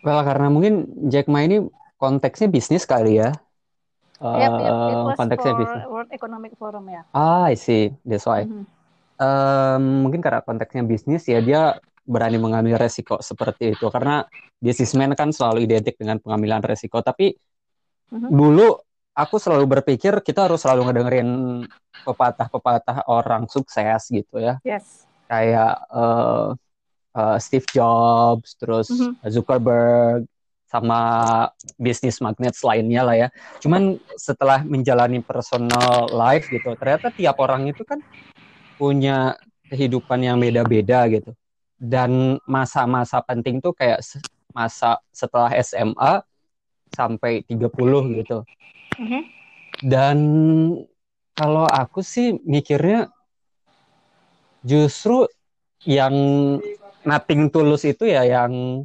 Well, 0.00 0.24
karena 0.24 0.48
mungkin 0.48 0.88
Jack 1.12 1.28
Ma 1.28 1.44
ini 1.44 1.60
konteksnya 2.00 2.48
bisnis 2.48 2.88
kali 2.88 3.20
ya. 3.20 3.36
Yap, 4.20 4.52
yap, 4.60 4.76
it 4.92 5.00
was 5.00 5.16
konteksnya 5.16 5.52
for 5.56 5.60
bisnis. 5.64 5.84
World 5.88 6.10
Economic 6.12 6.52
Forum 6.60 6.84
ya 6.92 7.02
Ah, 7.16 7.48
I 7.48 7.56
see. 7.56 7.88
That's 8.04 8.28
why. 8.28 8.44
Mhm. 8.44 8.64
Em, 9.20 9.84
mungkin 10.04 10.20
karena 10.24 10.40
konteksnya 10.44 10.84
bisnis 10.84 11.24
ya 11.28 11.40
dia 11.44 11.76
berani 12.04 12.40
mengambil 12.40 12.80
resiko 12.80 13.20
seperti 13.20 13.76
itu 13.76 13.86
karena 13.92 14.24
businessman 14.60 15.12
kan 15.12 15.28
selalu 15.32 15.68
identik 15.68 15.96
dengan 16.00 16.16
pengambilan 16.20 16.64
resiko 16.64 17.00
tapi 17.04 17.36
Mhm. 18.12 18.28
dulu 18.32 18.76
aku 19.12 19.36
selalu 19.36 19.78
berpikir 19.78 20.24
kita 20.24 20.48
harus 20.48 20.64
selalu 20.64 20.88
ngedengerin 20.88 21.28
pepatah-pepatah 22.00 23.04
orang 23.12 23.44
sukses 23.52 24.08
gitu 24.08 24.40
ya 24.40 24.56
yes 24.64 25.04
kayak 25.28 25.84
eh, 25.92 26.48
eh, 27.20 27.38
Steve 27.44 27.68
Jobs 27.68 28.56
terus 28.56 28.88
Mhm. 28.88 29.20
Zuckerberg 29.28 30.24
sama 30.70 31.00
bisnis 31.74 32.22
magnets 32.22 32.62
lainnya 32.62 33.02
lah 33.02 33.16
ya. 33.18 33.28
Cuman 33.58 33.98
setelah 34.14 34.62
menjalani 34.62 35.18
personal 35.18 36.06
life 36.14 36.46
gitu 36.46 36.70
ternyata 36.78 37.10
tiap 37.10 37.42
orang 37.42 37.66
itu 37.66 37.82
kan 37.82 37.98
punya 38.78 39.34
kehidupan 39.66 40.22
yang 40.22 40.38
beda-beda 40.38 41.10
gitu. 41.10 41.34
Dan 41.74 42.38
masa-masa 42.46 43.18
penting 43.26 43.58
tuh 43.58 43.74
kayak 43.74 43.98
masa 44.54 45.02
setelah 45.10 45.50
SMA 45.58 46.22
sampai 46.94 47.42
30 47.46 48.14
gitu. 48.14 48.46
Mhm. 49.00 49.22
dan 49.80 50.18
kalau 51.32 51.64
aku 51.64 52.04
sih 52.04 52.36
mikirnya 52.44 53.08
justru 54.60 55.24
yang 55.88 56.12
nothing 57.08 57.48
tulus 57.48 57.88
itu 57.88 58.04
ya 58.04 58.28
yang 58.28 58.84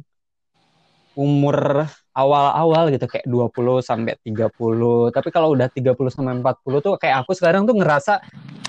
umur 1.16 1.88
awal-awal 2.12 2.92
gitu 2.92 3.08
kayak 3.08 3.24
20 3.24 3.80
sampai 3.80 4.20
30. 4.20 5.08
Tapi 5.08 5.28
kalau 5.32 5.56
udah 5.56 5.72
30 5.72 6.12
sampai 6.12 6.36
40 6.36 6.78
tuh 6.84 6.92
kayak 7.00 7.24
aku 7.24 7.32
sekarang 7.32 7.64
tuh 7.64 7.72
ngerasa 7.76 8.20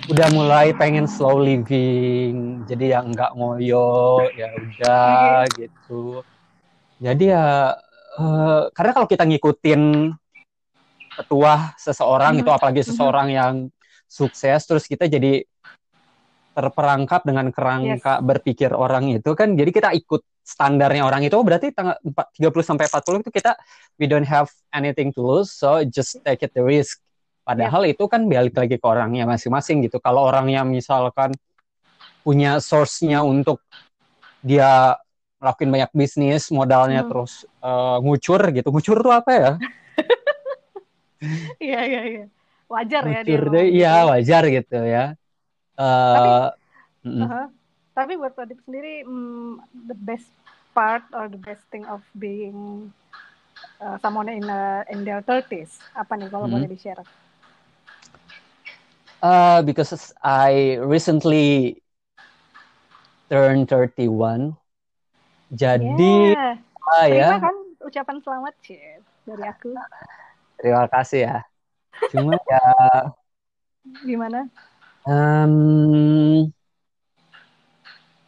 udah 0.07 0.27
mulai 0.31 0.71
pengen 0.71 1.05
slow 1.05 1.43
living. 1.43 2.63
Jadi 2.63 2.95
yang 2.95 3.11
nggak 3.11 3.35
ngoyo, 3.35 4.31
ya 4.31 4.47
udah 4.55 5.43
gitu. 5.51 6.23
Jadi 6.97 7.29
ya 7.29 7.75
eh, 8.17 8.61
karena 8.71 8.91
kalau 8.95 9.07
kita 9.11 9.27
ngikutin 9.27 10.15
petuah 11.17 11.73
seseorang 11.75 12.37
Mhm. 12.37 12.41
itu 12.45 12.51
apalagi 12.53 12.81
seseorang 12.85 13.27
yang 13.29 13.53
sukses 14.07 14.63
terus 14.63 14.87
kita 14.87 15.09
jadi 15.09 15.43
terperangkap 16.57 17.21
dengan 17.21 17.53
kerangka 17.53 18.17
berpikir 18.25 18.73
orang 18.73 19.13
itu 19.13 19.37
kan 19.37 19.53
jadi 19.53 19.69
kita 19.69 19.89
ikut 19.93 20.25
standarnya 20.41 21.05
orang 21.05 21.21
itu. 21.21 21.37
Oh, 21.37 21.45
berarti 21.45 21.69
tanggal 21.69 22.01
4 22.01 22.33
30 22.33 22.65
sampai 22.65 22.89
40 22.89 23.21
itu 23.21 23.29
kita 23.29 23.53
we 24.01 24.09
don't 24.09 24.25
have 24.25 24.49
anything 24.73 25.13
to 25.13 25.21
lose 25.21 25.53
so 25.53 25.85
just 25.85 26.17
take 26.25 26.41
it 26.41 26.49
the 26.57 26.65
risk. 26.65 26.97
Padahal 27.45 27.85
itu 27.85 28.09
kan 28.09 28.25
balik 28.25 28.57
lagi 28.57 28.81
ke 28.81 28.87
orangnya 28.89 29.29
masing-masing 29.29 29.85
gitu. 29.85 30.01
Kalau 30.01 30.25
orangnya 30.25 30.65
misalkan 30.65 31.37
punya 32.25 32.57
source-nya 32.57 33.21
untuk 33.21 33.61
dia 34.41 34.97
ngelakuin 35.37 35.69
banyak 35.69 35.91
bisnis 35.93 36.49
modalnya 36.49 37.05
Hmm. 37.05 37.09
terus 37.13 37.45
eh, 37.45 37.97
ngucur 38.01 38.41
gitu. 38.49 38.67
Ngucur 38.73 38.97
tuh 39.05 39.13
apa 39.13 39.31
ya? 39.31 39.51
Iya 41.57 41.81
iya 41.85 42.01
iya. 42.05 42.25
Wajar 42.69 43.03
ya 43.09 43.19
dia 43.25 43.41
gitu 43.41 43.57
iya 43.57 43.89
ya. 43.89 44.01
wajar 44.11 44.43
gitu 44.53 44.77
ya 44.85 45.17
Eh, 45.77 46.49
mm-mm. 47.03 47.29
Aha. 47.29 47.49
Tapi 47.97 48.13
buat 48.17 48.33
Radit 48.37 48.61
sendiri, 48.65 49.01
mm, 49.05 49.57
the 49.89 49.97
best 49.97 50.29
part 50.77 51.01
or 51.17 51.25
the 51.25 51.41
best 51.41 51.65
thing 51.73 51.81
of 51.89 52.05
being 52.21 52.89
uh, 53.81 53.97
someone 53.97 54.29
in 54.29 54.45
uh, 54.49 54.85
in 54.93 55.01
their 55.01 55.21
30s 55.25 55.81
apa 55.97 56.13
nih 56.17 56.29
kalau 56.29 56.45
Hmm. 56.45 56.49
boleh 56.49 56.69
di-share? 56.69 57.01
Uh, 59.21 59.61
because 59.63 60.13
I 60.23 60.75
recently 60.77 61.81
turned 63.29 63.67
31. 63.69 64.57
Jadi 65.51 66.35
Yeah. 66.35 66.57
ah, 66.91 67.05
ya, 67.07 67.39
kan 67.39 67.55
ucapan 67.85 68.17
selamat 68.23 68.53
sih 68.65 68.79
dari 69.27 69.43
aku. 69.45 69.71
terima 70.57 70.85
kasih 70.93 71.19
ya. 71.27 71.33
Cuma 72.11 72.33
ya 72.51 72.57
Gimana? 74.05 74.49
Em, 75.07 75.53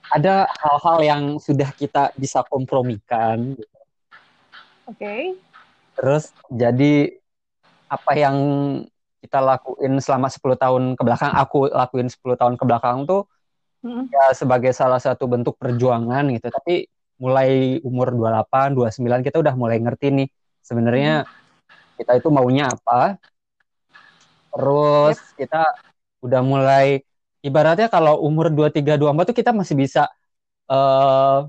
ada 0.09 0.49
hal-hal 0.49 0.97
yang 1.05 1.23
sudah 1.37 1.69
kita 1.75 2.09
bisa 2.17 2.41
kompromikan. 2.47 3.53
Oke. 4.89 5.37
Terus 5.93 6.33
jadi 6.49 7.13
apa 7.91 8.11
yang 8.17 8.37
kita 9.19 9.43
lakuin 9.43 9.99
selama 9.99 10.31
10 10.31 10.55
tahun 10.55 10.83
ke 10.95 11.03
belakang, 11.03 11.33
aku 11.35 11.69
lakuin 11.69 12.07
10 12.07 12.39
tahun 12.39 12.55
ke 12.55 12.63
belakang 12.63 13.03
tuh 13.05 13.27
Mm-mm. 13.83 14.07
ya 14.09 14.31
sebagai 14.31 14.71
salah 14.71 14.97
satu 14.97 15.27
bentuk 15.27 15.59
perjuangan 15.59 16.25
gitu. 16.33 16.47
Tapi 16.49 16.87
mulai 17.19 17.83
umur 17.83 18.15
28, 18.15 18.79
29 18.79 19.27
kita 19.27 19.37
udah 19.43 19.53
mulai 19.59 19.77
ngerti 19.83 20.07
nih 20.23 20.27
sebenarnya 20.63 21.27
kita 21.99 22.15
itu 22.15 22.31
maunya 22.31 22.71
apa. 22.71 23.19
Terus 24.55 25.19
kita 25.35 25.67
udah 26.19 26.41
mulai 26.43 27.03
ibaratnya 27.39 27.87
kalau 27.87 28.19
umur 28.23 28.51
23, 28.51 28.99
24 28.99 29.31
tuh 29.31 29.37
kita 29.37 29.51
masih 29.55 29.75
bisa 29.79 30.07
eh 30.69 31.39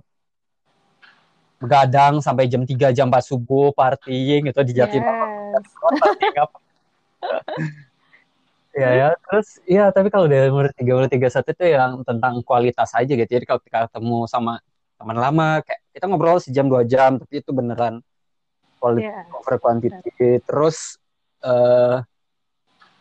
begadang 1.61 2.25
sampai 2.25 2.49
jam 2.49 2.65
3 2.65 2.89
jam 2.97 3.13
4 3.13 3.21
subuh 3.21 3.69
partying 3.77 4.49
gitu 4.49 4.61
di 4.65 4.73
Jatinangor. 4.73 5.29
Yes. 5.29 5.69
Ya 8.71 8.95
ya 8.95 9.09
terus 9.27 9.59
ya 9.67 9.91
tapi 9.91 10.15
kalau 10.15 10.31
dari 10.31 10.47
umur 10.47 10.71
30 10.71 11.11
31 11.11 11.43
itu 11.43 11.65
yang 11.75 12.07
tentang 12.07 12.39
kualitas 12.47 12.95
aja 12.95 13.11
gitu 13.19 13.27
jadi 13.27 13.43
kalau 13.43 13.59
kita 13.59 13.91
ketemu 13.91 14.31
sama 14.31 14.63
teman 14.95 15.19
lama 15.19 15.59
kayak 15.67 15.83
kita 15.91 16.05
ngobrol 16.07 16.39
sejam 16.39 16.71
dua 16.71 16.87
jam 16.87 17.19
tapi 17.19 17.43
itu 17.43 17.51
beneran 17.51 17.99
quality 18.79 19.11
Yeah. 19.11 19.27
over 19.35 19.59
quantity 19.59 20.39
terus 20.47 21.03
eh 21.43 21.99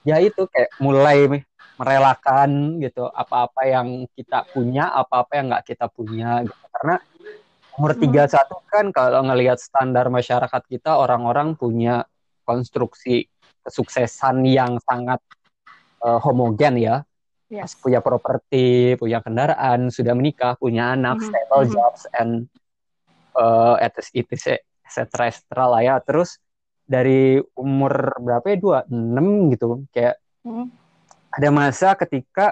ya 0.09 0.17
itu 0.25 0.49
kayak 0.49 0.73
mulai 0.81 1.45
merelakan 1.79 2.75
gitu 2.83 3.07
apa-apa 3.07 3.63
yang 3.63 4.03
kita 4.11 4.43
punya 4.51 4.91
apa-apa 4.91 5.31
yang 5.39 5.45
nggak 5.55 5.65
kita 5.65 5.87
punya 5.87 6.43
gitu. 6.43 6.65
karena 6.75 6.95
umur 7.79 7.95
Hmm. 7.95 8.03
31 8.03 8.59
kan 8.67 8.85
kalau 8.91 9.23
ngelihat 9.23 9.55
standar 9.63 10.11
masyarakat 10.11 10.61
kita 10.67 10.99
orang-orang 10.99 11.55
punya 11.55 12.03
konstruksi 12.43 13.31
kesuksesan 13.63 14.43
yang 14.43 14.75
sangat 14.83 15.23
eh, 16.03 16.19
homogen 16.19 16.75
ya 16.79 17.07
Yes. 17.49 17.73
punya 17.81 17.97
properti, 17.97 18.93
punya 19.01 19.25
kendaraan, 19.25 19.89
sudah 19.89 20.13
menikah, 20.13 20.53
punya 20.61 20.93
anak, 20.93 21.17
Mhm, 21.17 21.25
stable 21.33 21.65
mhm. 21.65 21.71
jobs 21.73 22.01
and 22.13 22.45
uh, 23.33 23.73
etc 23.81 24.21
etc 24.85 25.41
lah 25.57 25.81
ya. 25.81 25.97
Terus 25.97 26.37
dari 26.85 27.41
umur 27.57 28.21
berapa 28.21 28.45
ya? 28.53 28.85
26 28.85 29.49
gitu. 29.49 29.67
Kayak 29.89 30.21
Mhm. 30.45 30.78
Ada 31.39 31.49
masa 31.55 31.95
ketika 31.95 32.51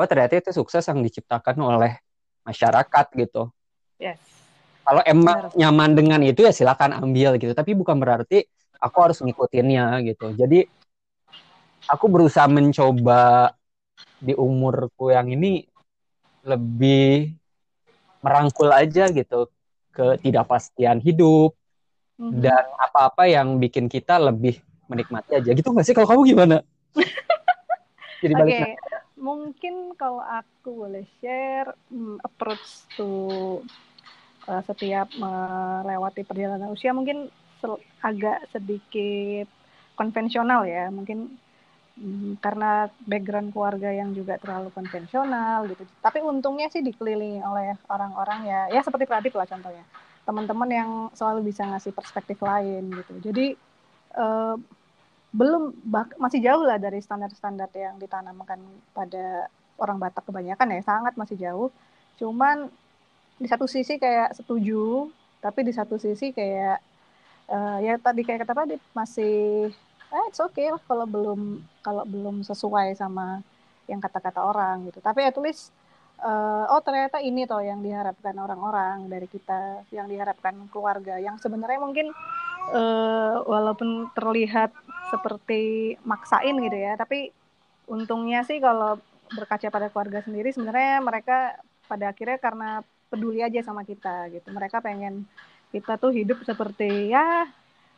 oh 0.00 0.08
ternyata 0.08 0.40
itu 0.40 0.50
sukses 0.56 0.80
yang 0.88 1.04
diciptakan 1.04 1.60
oleh 1.60 2.00
masyarakat 2.48 3.06
gitu. 3.20 3.52
Yes. 4.00 4.16
Kalau 4.84 5.04
emang 5.04 5.52
Benar. 5.52 5.56
nyaman 5.56 5.90
dengan 5.92 6.20
itu 6.24 6.40
ya 6.40 6.52
silakan 6.56 6.96
ambil 7.04 7.36
gitu. 7.36 7.52
Tapi 7.52 7.76
bukan 7.76 8.00
berarti 8.00 8.48
aku 8.80 8.96
harus 9.04 9.20
ngikutinnya 9.20 10.00
gitu. 10.08 10.32
Jadi 10.32 10.64
aku 11.84 12.04
berusaha 12.08 12.48
mencoba 12.48 13.52
di 14.16 14.32
umurku 14.32 15.12
yang 15.12 15.28
ini 15.28 15.68
lebih 16.44 17.32
merangkul 18.24 18.72
aja 18.72 19.12
gitu 19.12 19.52
ketidakpastian 19.92 21.00
hidup 21.04 21.52
Mhm. 22.14 22.40
dan 22.40 22.64
apa-apa 22.78 23.26
yang 23.26 23.58
bikin 23.58 23.90
kita 23.90 24.22
lebih 24.22 24.62
menikmati 24.86 25.34
aja 25.34 25.50
gitu 25.50 25.66
nggak 25.66 25.82
sih 25.82 25.94
kalau 25.96 26.06
kamu 26.06 26.22
gimana? 26.30 26.56
Jadi 28.24 28.34
Oke, 28.34 28.40
balik 28.40 28.58
mungkin 29.20 29.74
kalau 30.00 30.20
aku 30.20 30.88
boleh 30.88 31.04
share 31.20 31.70
hmm, 31.92 32.18
approach 32.24 32.88
to 32.96 33.08
uh, 34.48 34.62
setiap 34.64 35.08
melewati 35.16 36.24
perjalanan 36.26 36.72
usia 36.72 36.92
mungkin 36.96 37.28
agak 38.04 38.44
sedikit 38.52 39.48
konvensional 39.96 40.68
ya, 40.68 40.92
mungkin 40.92 41.32
hmm, 41.96 42.36
karena 42.44 42.92
background 43.08 43.56
keluarga 43.56 43.88
yang 43.94 44.12
juga 44.12 44.36
terlalu 44.36 44.68
konvensional 44.74 45.64
gitu. 45.72 45.88
Tapi 46.04 46.20
untungnya 46.20 46.68
sih 46.68 46.84
dikelilingi 46.84 47.40
oleh 47.40 47.72
orang-orang 47.88 48.40
ya, 48.44 48.60
ya 48.74 48.80
seperti 48.84 49.08
Pradip 49.08 49.32
lah 49.32 49.48
contohnya, 49.48 49.84
teman-teman 50.28 50.70
yang 50.70 50.90
selalu 51.16 51.48
bisa 51.48 51.64
ngasih 51.64 51.92
perspektif 51.96 52.36
lain 52.44 52.92
gitu. 53.00 53.12
Jadi 53.32 53.46
eh, 54.16 54.56
belum 55.34 55.62
bak- 55.94 56.16
masih 56.22 56.40
jauh 56.46 56.62
lah 56.62 56.78
dari 56.78 57.02
standar-standar 57.02 57.66
yang 57.74 57.98
ditanamkan 57.98 58.58
pada 58.94 59.50
orang 59.82 59.98
Batak 59.98 60.22
kebanyakan 60.30 60.78
ya 60.78 60.82
sangat 60.86 61.14
masih 61.18 61.36
jauh. 61.44 61.68
Cuman 62.20 62.70
di 63.42 63.46
satu 63.50 63.66
sisi 63.66 63.98
kayak 63.98 64.38
setuju 64.38 65.10
tapi 65.42 65.66
di 65.66 65.72
satu 65.74 65.98
sisi 65.98 66.30
kayak 66.30 66.78
eh, 67.50 67.78
ya 67.86 67.94
tadi 67.98 68.22
kayak 68.26 68.46
kata 68.46 68.54
tadi 68.64 68.74
masih 68.94 69.68
eh 70.14 70.24
it's 70.30 70.38
okay 70.38 70.70
lah 70.70 70.82
kalau 70.86 71.06
belum 71.10 71.40
kalau 71.82 72.06
belum 72.06 72.46
sesuai 72.46 72.94
sama 72.94 73.42
yang 73.90 73.98
kata-kata 73.98 74.40
orang 74.40 74.86
gitu. 74.88 75.02
Tapi 75.02 75.20
at 75.26 75.36
least 75.42 75.74
eh, 76.22 76.64
oh 76.70 76.80
ternyata 76.86 77.18
ini 77.18 77.42
toh 77.50 77.58
yang 77.58 77.82
diharapkan 77.82 78.38
orang-orang 78.38 79.10
dari 79.10 79.26
kita 79.26 79.82
yang 79.90 80.06
diharapkan 80.06 80.54
keluarga 80.70 81.18
yang 81.18 81.36
sebenarnya 81.42 81.82
mungkin 81.82 82.14
eh, 82.72 83.36
walaupun 83.44 84.08
terlihat 84.16 84.72
seperti 85.12 85.94
maksain 86.02 86.56
gitu 86.56 86.78
ya 86.78 86.96
tapi 86.96 87.30
untungnya 87.84 88.40
sih 88.46 88.58
kalau 88.62 88.96
berkaca 89.32 89.68
pada 89.68 89.88
keluarga 89.92 90.24
sendiri 90.24 90.52
sebenarnya 90.52 91.00
mereka 91.04 91.58
pada 91.84 92.12
akhirnya 92.12 92.38
karena 92.40 92.70
peduli 93.14 93.40
aja 93.44 93.60
sama 93.62 93.86
kita 93.86 94.32
gitu. 94.32 94.50
Mereka 94.50 94.82
pengen 94.82 95.28
kita 95.70 95.94
tuh 96.02 96.10
hidup 96.10 96.42
seperti 96.42 97.14
ya 97.14 97.46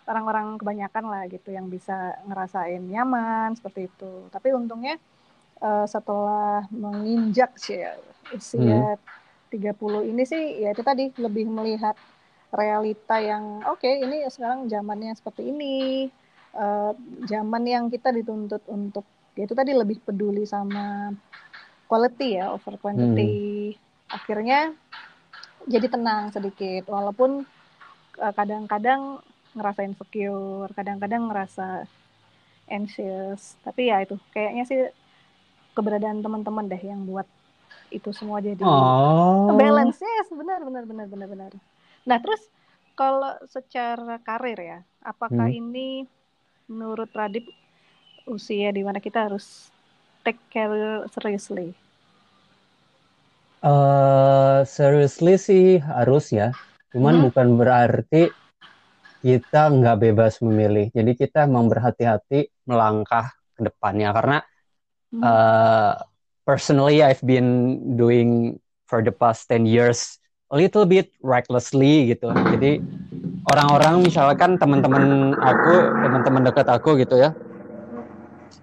orang-orang 0.06 0.60
kebanyakan 0.60 1.04
lah 1.08 1.22
gitu 1.26 1.50
yang 1.50 1.66
bisa 1.66 2.14
ngerasain 2.28 2.82
nyaman 2.84 3.56
seperti 3.56 3.88
itu. 3.88 4.28
Tapi 4.28 4.52
untungnya 4.52 5.00
eh, 5.62 5.86
setelah 5.88 6.68
menginjak 6.68 7.56
sih 7.56 7.80
ya, 7.80 7.96
usia 8.34 9.00
30 9.48 10.02
ini 10.04 10.22
sih 10.26 10.66
ya 10.66 10.74
itu 10.74 10.82
tadi 10.82 11.14
lebih 11.16 11.46
melihat 11.48 11.94
realita 12.52 13.18
yang 13.18 13.66
oke 13.66 13.86
ini 13.86 14.24
sekarang 14.30 14.70
zamannya 14.70 15.12
seperti 15.14 15.50
ini. 15.50 16.06
Eh, 16.56 16.92
zaman 17.28 17.62
yang 17.68 17.84
kita 17.92 18.08
dituntut 18.10 18.64
untuk 18.72 19.04
ya 19.36 19.44
itu 19.44 19.52
tadi 19.52 19.76
lebih 19.76 20.00
peduli 20.00 20.48
sama 20.48 21.12
quality 21.86 22.40
ya 22.40 22.48
over 22.54 22.80
quantity. 22.80 23.76
Akhirnya 24.08 24.72
jadi 25.66 25.90
tenang 25.90 26.32
sedikit 26.32 26.88
walaupun 26.88 27.44
eh, 28.16 28.32
kadang-kadang 28.32 29.20
ngerasa 29.56 29.84
insecure 29.84 30.70
kadang-kadang 30.72 31.28
ngerasa 31.28 31.84
anxious. 32.72 33.60
Tapi 33.60 33.92
ya 33.92 34.00
itu 34.00 34.16
kayaknya 34.32 34.64
sih 34.64 34.80
keberadaan 35.76 36.24
teman-teman 36.24 36.72
deh 36.72 36.80
yang 36.80 37.04
buat 37.04 37.28
itu 37.92 38.10
semua 38.16 38.40
jadi 38.40 38.64
Oh. 38.64 39.52
balance. 39.52 40.00
Yes 40.00 40.32
benar 40.32 40.64
benar 40.64 40.88
benar 40.88 41.06
benar 41.06 41.28
benar 41.28 41.52
nah 42.08 42.18
terus 42.22 42.42
kalau 43.00 43.32
secara 43.54 44.16
karir 44.26 44.58
ya 44.72 44.78
apakah 45.04 45.48
Hmm. 45.48 45.56
ini 45.60 46.06
menurut 46.70 47.10
Radip 47.20 47.46
usia 48.36 48.68
di 48.76 48.82
mana 48.86 48.98
kita 49.06 49.18
harus 49.30 49.46
take 50.24 50.40
care 50.54 51.04
seriously 51.14 51.68
Eh, 53.70 54.58
seriously 54.76 55.32
sih 55.46 55.64
harus 55.96 56.24
ya. 56.38 56.46
Cuman 56.92 57.14
Hmm. 57.14 57.24
bukan 57.24 57.48
berarti 57.60 58.16
kita 59.24 59.58
nggak 59.76 59.96
bebas 60.04 60.34
memilih. 60.44 60.86
Jadi 60.96 61.12
kita 61.18 61.48
emang 61.48 61.66
berhati-hati 61.72 62.46
melangkah 62.68 63.32
ke 63.56 63.60
depannya. 63.68 64.08
Karena 64.16 64.36
Hmm. 65.12 65.26
uh, 65.26 65.94
personally 66.46 67.02
I've 67.04 67.22
been 67.24 67.48
doing 67.96 68.60
for 68.90 69.02
the 69.02 69.12
past 69.14 69.48
10 69.50 69.66
years 69.66 70.20
little 70.54 70.86
bit 70.86 71.10
recklessly 71.24 72.14
gitu. 72.14 72.30
Jadi 72.30 72.78
orang-orang 73.50 74.06
misalkan 74.06 74.54
teman-teman 74.60 75.34
aku, 75.34 75.74
teman-teman 76.06 76.42
dekat 76.46 76.66
aku 76.70 76.98
gitu 77.02 77.18
ya. 77.18 77.34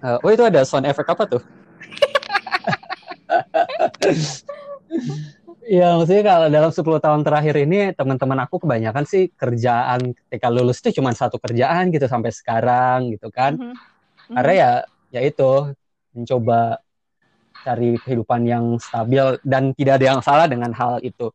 Uh, 0.04 0.20
oh 0.20 0.30
itu 0.32 0.44
ada 0.44 0.64
sound 0.64 0.88
effect 0.88 1.08
apa 1.08 1.24
tuh? 1.28 1.42
Ya 5.64 5.96
maksudnya 5.96 6.24
kalau 6.28 6.46
dalam 6.52 6.70
10 6.76 7.00
tahun 7.00 7.20
terakhir 7.24 7.56
ini 7.64 7.96
teman-teman 7.96 8.44
aku 8.44 8.60
kebanyakan 8.60 9.08
sih 9.08 9.32
kerjaan 9.32 10.12
ketika 10.12 10.52
lulus 10.52 10.84
itu 10.84 11.00
cuma 11.00 11.16
satu 11.16 11.40
kerjaan 11.40 11.88
gitu 11.88 12.04
sampai 12.04 12.36
sekarang 12.36 13.08
gitu 13.16 13.32
kan. 13.32 13.56
Mhm. 13.56 13.74
Karena 14.36 14.52
ya 14.52 14.70
ya 15.08 15.20
itu 15.24 15.72
mencoba 16.12 16.84
cari 17.64 17.96
kehidupan 17.96 18.44
yang 18.44 18.76
stabil 18.76 19.40
dan 19.40 19.72
tidak 19.72 20.04
ada 20.04 20.06
yang 20.12 20.20
salah 20.20 20.44
dengan 20.44 20.68
hal 20.76 21.00
itu. 21.00 21.32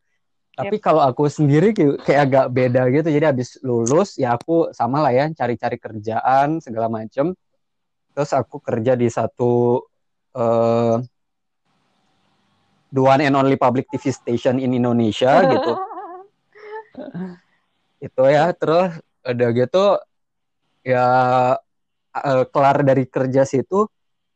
Tapi 0.60 0.76
kalau 0.84 1.00
aku 1.00 1.32
sendiri 1.32 1.72
kayak 2.04 2.22
agak 2.28 2.45
beda 2.52 2.82
gitu. 2.91 3.08
Jadi 3.08 3.26
habis 3.26 3.56
lulus 3.63 4.19
ya 4.19 4.36
aku 4.36 4.76
sama 4.76 5.00
lah 5.00 5.15
ya 5.15 5.32
cari-cari 5.32 5.80
kerjaan 5.80 6.60
segala 6.60 6.91
macem. 6.91 7.32
Terus 8.12 8.32
aku 8.36 8.60
kerja 8.60 9.00
di 9.00 9.08
satu 9.08 9.80
eh 10.36 10.98
the 12.91 13.00
one 13.00 13.24
and 13.24 13.39
only 13.39 13.56
public 13.56 13.88
TV 13.88 14.12
station 14.12 14.60
in 14.60 14.76
Indonesia 14.76 15.39
gitu. 15.56 15.74
Itu 18.04 18.24
ya 18.28 18.52
terus 18.52 19.00
ada 19.24 19.48
gitu 19.56 19.95
ya 20.84 21.06
eh, 22.15 22.43
kelar 22.50 22.84
dari 22.84 23.06
kerja 23.08 23.43
situ 23.43 23.88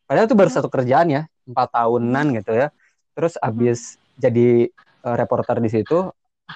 padahal 0.05 0.27
itu 0.27 0.35
baru 0.35 0.51
satu 0.51 0.69
kerjaan 0.69 1.07
ya 1.09 1.21
empat 1.47 1.71
tahunan 1.71 2.25
gitu 2.39 2.51
ya 2.51 2.67
terus 3.15 3.39
abis 3.39 3.97
jadi 4.19 4.69
eh, 5.03 5.15
reporter 5.15 5.57
di 5.59 5.69
situ 5.69 6.09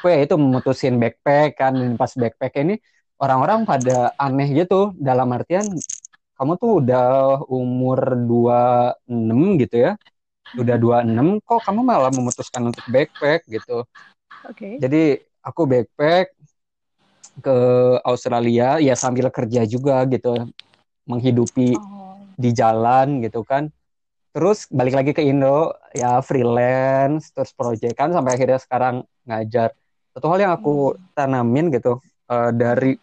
ya 0.04 0.18
itu 0.24 0.36
memutusin 0.36 1.00
backpack 1.00 1.58
kan 1.58 1.74
dan 1.76 1.96
pas 1.96 2.12
backpack 2.12 2.54
ini 2.60 2.76
orang-orang 3.20 3.64
pada 3.64 4.14
aneh 4.16 4.48
gitu 4.54 4.94
dalam 5.00 5.32
artian 5.34 5.66
kamu 6.38 6.54
tuh 6.62 6.72
udah 6.86 7.08
umur 7.50 8.14
26 8.14 9.58
gitu 9.64 9.76
ya 9.90 9.92
udah 10.56 10.76
26 10.80 11.42
kok 11.44 11.60
kamu 11.66 11.82
malah 11.84 12.12
memutuskan 12.14 12.70
untuk 12.70 12.86
backpack 12.88 13.44
gitu 13.50 13.84
Oke. 14.48 14.78
jadi 14.78 15.24
aku 15.44 15.62
backpack 15.66 16.36
ke 17.38 17.58
Australia 18.02 18.82
ya 18.82 18.94
sambil 18.98 19.30
kerja 19.30 19.66
juga 19.66 20.04
gitu 20.10 20.50
menghidupi 21.06 21.78
Oh. 21.78 22.18
di 22.38 22.50
jalan 22.54 23.22
gitu 23.26 23.42
kan 23.42 23.70
terus 24.38 24.70
balik 24.70 24.94
lagi 24.94 25.18
ke 25.18 25.26
Indo 25.26 25.74
ya 25.98 26.22
freelance 26.22 27.34
terus 27.34 27.58
proyekan 27.58 28.14
sampai 28.14 28.38
akhirnya 28.38 28.62
sekarang 28.62 29.02
ngajar. 29.26 29.74
Satu 30.14 30.30
hal 30.30 30.46
yang 30.46 30.54
aku 30.54 30.94
tanamin 31.18 31.74
gitu 31.74 31.98
eh, 32.30 32.54
dari 32.54 32.94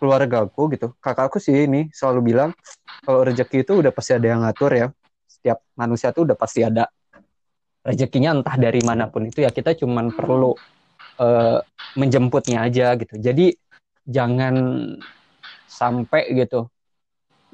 keluargaku 0.00 0.72
gitu 0.72 0.96
kakakku 0.96 1.36
sih 1.36 1.68
ini 1.68 1.92
selalu 1.92 2.32
bilang 2.32 2.56
kalau 3.04 3.28
rezeki 3.28 3.68
itu 3.68 3.84
udah 3.84 3.92
pasti 3.92 4.16
ada 4.16 4.26
yang 4.32 4.40
ngatur 4.48 4.72
ya. 4.72 4.88
Setiap 5.28 5.60
manusia 5.76 6.08
tuh 6.16 6.24
udah 6.24 6.36
pasti 6.40 6.64
ada. 6.64 6.88
Rezekinya 7.84 8.32
entah 8.32 8.56
dari 8.56 8.80
mana 8.80 9.12
pun 9.12 9.28
itu 9.28 9.44
ya 9.44 9.52
kita 9.52 9.76
cuman 9.76 10.08
perlu 10.16 10.56
uh, 11.20 11.60
menjemputnya 12.00 12.64
aja 12.64 12.96
gitu. 12.96 13.20
Jadi 13.20 13.52
jangan 14.08 14.56
sampai 15.68 16.32
gitu 16.32 16.64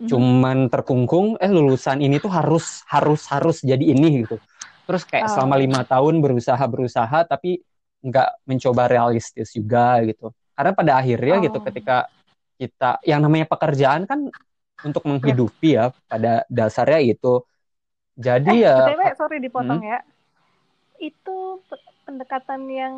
mm-hmm. 0.03 0.11
cuman 0.11 0.59
terkungkung 0.67 1.39
eh 1.39 1.51
lulusan 1.51 2.03
ini 2.03 2.19
tuh 2.19 2.35
harus 2.35 2.83
harus 2.91 3.23
harus 3.31 3.63
jadi 3.63 3.95
ini 3.95 4.27
gitu 4.27 4.43
terus 4.83 5.07
kayak 5.07 5.31
oh. 5.31 5.33
selama 5.39 5.55
lima 5.63 5.81
tahun 5.87 6.19
berusaha 6.19 6.65
berusaha 6.67 7.23
tapi 7.25 7.63
nggak 8.03 8.43
mencoba 8.51 8.91
realistis 8.91 9.55
juga 9.55 10.03
gitu 10.03 10.35
karena 10.59 10.73
pada 10.75 10.93
akhirnya 10.99 11.39
gitu, 11.39 11.59
oh. 11.59 11.63
gitu 11.63 11.69
ketika 11.71 11.97
kita 12.59 12.91
yang 13.07 13.23
namanya 13.23 13.47
pekerjaan 13.47 14.05
kan 14.05 14.31
untuk 14.83 15.07
menghidupi 15.07 15.79
ya, 15.79 15.95
ya 15.95 16.07
pada 16.11 16.33
dasarnya 16.51 17.01
itu 17.15 17.47
jadi 18.19 18.53
eh, 18.53 18.63
ya 18.67 18.77
BTW, 18.91 19.03
sorry 19.15 19.39
dipotong 19.39 19.81
hmm. 19.81 19.91
ya 19.91 19.99
itu 20.99 21.39
pendekatan 22.07 22.61
yang 22.71 22.95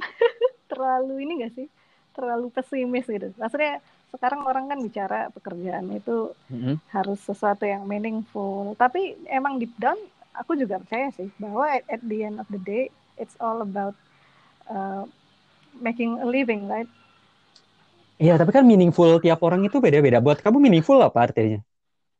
terlalu 0.72 1.28
ini 1.28 1.32
gak 1.44 1.52
sih 1.56 1.68
terlalu 2.16 2.48
pesimis 2.50 3.06
gitu 3.06 3.30
maksudnya 3.36 3.84
sekarang 4.14 4.46
orang 4.46 4.70
kan 4.70 4.78
bicara 4.78 5.20
pekerjaan 5.34 5.90
itu 5.90 6.30
mm-hmm. 6.46 6.78
harus 6.94 7.18
sesuatu 7.26 7.66
yang 7.66 7.82
meaningful 7.82 8.78
tapi 8.78 9.18
emang 9.26 9.58
deep 9.58 9.74
down 9.76 9.98
aku 10.30 10.54
juga 10.54 10.78
percaya 10.78 11.10
sih 11.10 11.26
bahwa 11.42 11.66
at, 11.66 11.82
at 11.90 12.02
the 12.06 12.22
end 12.22 12.38
of 12.38 12.46
the 12.54 12.62
day 12.62 12.86
it's 13.18 13.34
all 13.42 13.58
about 13.58 13.98
uh, 14.70 15.02
making 15.82 16.22
a 16.22 16.26
living 16.26 16.70
right 16.70 16.88
Iya, 18.14 18.38
tapi 18.38 18.54
kan 18.54 18.62
meaningful 18.62 19.18
tiap 19.18 19.42
orang 19.42 19.66
itu 19.66 19.82
beda-beda. 19.82 20.22
Buat 20.22 20.38
kamu 20.38 20.62
meaningful 20.62 21.02
apa 21.02 21.26
artinya? 21.26 21.58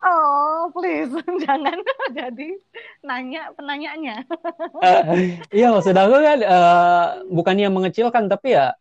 Oh, 0.02 0.68
please, 0.74 1.09
jangan 1.46 1.78
jadi 2.18 2.48
nanya 3.07 3.54
penanyanya. 3.54 4.26
uh, 4.83 5.02
iya, 5.54 5.70
maksud 5.70 5.94
aku 5.94 6.18
kan 6.18 6.38
uh, 6.42 7.07
bukannya 7.30 7.70
mengecilkan, 7.70 8.26
tapi 8.26 8.59
ya 8.59 8.74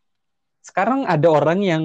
sekarang 0.65 1.05
ada 1.05 1.27
orang 1.29 1.59
yang 1.61 1.83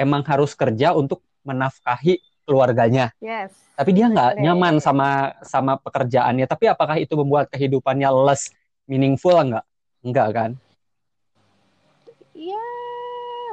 emang 0.00 0.24
harus 0.24 0.56
kerja 0.56 0.96
untuk 0.96 1.20
menafkahi 1.44 2.24
keluarganya. 2.48 3.12
Yes. 3.20 3.52
Tapi 3.76 3.92
dia 3.92 4.08
nggak 4.08 4.40
nyaman 4.40 4.80
sama 4.80 5.36
sama 5.44 5.76
pekerjaannya. 5.76 6.48
Tapi 6.48 6.72
apakah 6.72 6.96
itu 6.96 7.12
membuat 7.14 7.52
kehidupannya 7.52 8.08
less 8.24 8.48
meaningful 8.88 9.36
enggak? 9.36 9.64
Enggak 10.00 10.28
kan? 10.32 10.50
Iya. 12.32 12.56
Yeah. 12.56 13.50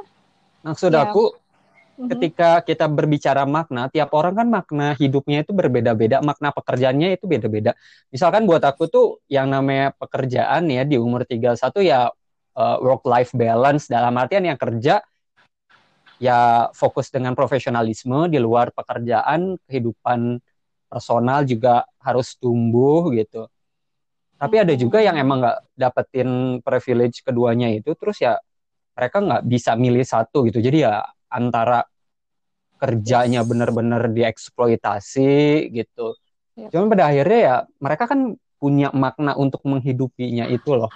Maksud 0.66 0.92
yeah. 0.92 1.06
aku 1.06 1.32
mm-hmm. 1.32 2.08
ketika 2.16 2.50
kita 2.66 2.90
berbicara 2.90 3.46
makna, 3.46 3.86
tiap 3.92 4.10
orang 4.16 4.34
kan 4.34 4.48
makna 4.50 4.98
hidupnya 4.98 5.46
itu 5.46 5.54
berbeda-beda, 5.54 6.18
makna 6.24 6.50
pekerjaannya 6.50 7.14
itu 7.14 7.24
beda-beda. 7.30 7.78
Misalkan 8.10 8.44
buat 8.44 8.64
aku 8.66 8.90
tuh 8.90 9.06
yang 9.30 9.46
namanya 9.46 9.94
pekerjaan 9.94 10.66
ya 10.68 10.82
di 10.82 10.98
umur 10.98 11.22
31 11.22 11.54
ya 11.86 12.10
uh, 12.58 12.76
work 12.82 13.06
life 13.06 13.30
balance 13.32 13.86
dalam 13.86 14.12
artian 14.18 14.44
yang 14.44 14.58
kerja 14.58 15.00
ya 16.18 16.70
fokus 16.74 17.10
dengan 17.10 17.34
profesionalisme 17.34 18.26
di 18.30 18.38
luar 18.42 18.74
pekerjaan 18.74 19.58
kehidupan 19.66 20.42
personal 20.90 21.46
juga 21.46 21.86
harus 22.02 22.34
tumbuh 22.38 23.10
gitu 23.14 23.46
tapi 24.38 24.62
ada 24.62 24.74
juga 24.78 25.02
yang 25.02 25.18
emang 25.18 25.42
nggak 25.42 25.58
dapetin 25.74 26.62
privilege 26.62 27.22
keduanya 27.22 27.70
itu 27.74 27.94
terus 27.94 28.22
ya 28.22 28.38
mereka 28.94 29.22
nggak 29.22 29.42
bisa 29.46 29.74
milih 29.78 30.06
satu 30.06 30.46
gitu 30.46 30.58
jadi 30.58 30.78
ya 30.90 30.94
antara 31.30 31.86
kerjanya 32.78 33.42
benar-benar 33.42 34.10
dieksploitasi 34.10 35.66
gitu 35.74 36.14
yep. 36.54 36.70
cuman 36.70 36.86
pada 36.90 37.10
akhirnya 37.10 37.38
ya 37.38 37.56
mereka 37.82 38.06
kan 38.06 38.38
punya 38.58 38.90
makna 38.90 39.38
untuk 39.38 39.62
menghidupinya 39.66 40.50
itu 40.50 40.74
loh 40.74 40.90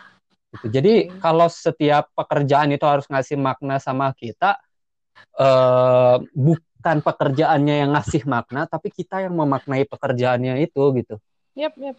Gitu. 0.53 0.67
Jadi 0.69 0.95
okay. 1.09 1.17
kalau 1.17 1.49
setiap 1.49 2.13
pekerjaan 2.13 2.69
itu 2.77 2.85
harus 2.85 3.09
ngasih 3.09 3.41
makna 3.41 3.81
sama 3.81 4.13
kita, 4.13 4.61
uh, 5.39 6.23
bukan 6.33 6.97
pekerjaannya 7.03 7.75
yang 7.87 7.91
ngasih 7.95 8.23
makna, 8.27 8.67
tapi 8.67 8.91
kita 8.91 9.23
yang 9.25 9.35
memaknai 9.37 9.87
pekerjaannya 9.87 10.61
itu 10.63 10.83
gitu. 10.99 11.15
Yap, 11.59 11.75
yap. 11.79 11.97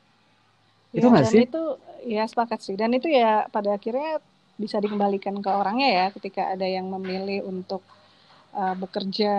Itu 0.94 1.08
ya, 1.10 1.26
sih? 1.26 1.46
Itu 1.46 1.78
ya 2.06 2.24
sepakat 2.30 2.60
sih. 2.62 2.76
Dan 2.78 2.94
itu 2.94 3.10
ya 3.10 3.50
pada 3.50 3.78
akhirnya 3.78 4.22
bisa 4.60 4.78
dikembalikan 4.78 5.40
ke 5.42 5.50
orangnya 5.50 5.90
ya, 5.90 6.06
ketika 6.14 6.54
ada 6.54 6.66
yang 6.68 6.86
memilih 6.90 7.46
untuk 7.50 7.82
uh, 8.54 8.76
bekerja 8.78 9.34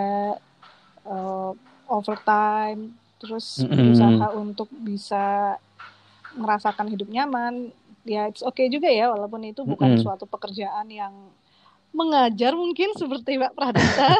uh, 1.07 1.51
overtime, 1.87 2.91
terus 3.19 3.63
mm 3.63 3.65
-hmm. 3.65 3.75
berusaha 3.75 4.25
untuk 4.35 4.69
bisa 4.71 5.55
merasakan 6.35 6.91
hidup 6.91 7.07
nyaman 7.07 7.71
ya 8.05 8.29
it's 8.29 8.45
okay 8.45 8.69
juga 8.69 8.85
ya 8.91 9.09
walaupun 9.09 9.49
itu 9.49 9.65
bukan 9.65 9.95
mm 9.95 9.97
-hmm. 9.97 10.03
suatu 10.05 10.29
pekerjaan 10.29 10.85
yang 10.91 11.13
mengajar 11.95 12.51
mungkin 12.61 12.89
seperti 12.99 13.31
Mbak 13.39 13.53
Pradita. 13.57 14.07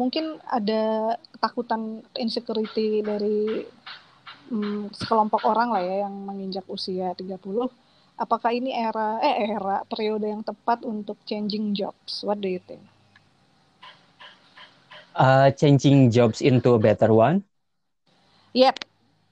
mungkin 0.00 0.24
ada 0.58 0.82
ketakutan 1.32 1.82
insecurity 2.24 3.00
dari 3.00 3.64
hmm, 4.52 4.92
sekelompok 4.98 5.42
orang 5.52 5.68
lah 5.74 5.82
ya 5.82 5.96
yang 6.06 6.14
menginjak 6.28 6.66
usia 6.76 7.08
30. 7.20 7.68
Apakah 8.22 8.50
ini 8.58 8.70
era 8.72 9.08
eh 9.20 9.36
era 9.56 9.76
periode 9.90 10.24
yang 10.32 10.40
tepat 10.50 10.78
untuk 10.92 11.18
changing 11.28 11.64
jobs? 11.78 12.12
What 12.26 12.38
do 12.44 12.48
you 12.48 12.60
think? 12.68 12.80
Uh, 15.16 15.50
changing 15.52 16.10
jobs 16.10 16.40
into 16.40 16.74
a 16.74 16.78
better 16.78 17.12
one? 17.12 17.42
Yep, 18.54 18.84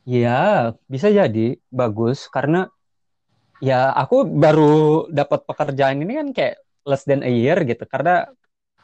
Ya, 0.04 0.72
bisa 0.92 1.08
jadi 1.08 1.56
bagus 1.72 2.28
karena 2.28 2.68
ya 3.64 3.96
aku 3.96 4.28
baru 4.28 5.08
dapat 5.08 5.48
pekerjaan 5.48 6.04
ini 6.04 6.12
kan 6.20 6.28
kayak 6.36 6.60
less 6.84 7.08
than 7.08 7.24
a 7.24 7.32
year 7.32 7.56
gitu 7.64 7.88
karena 7.88 8.28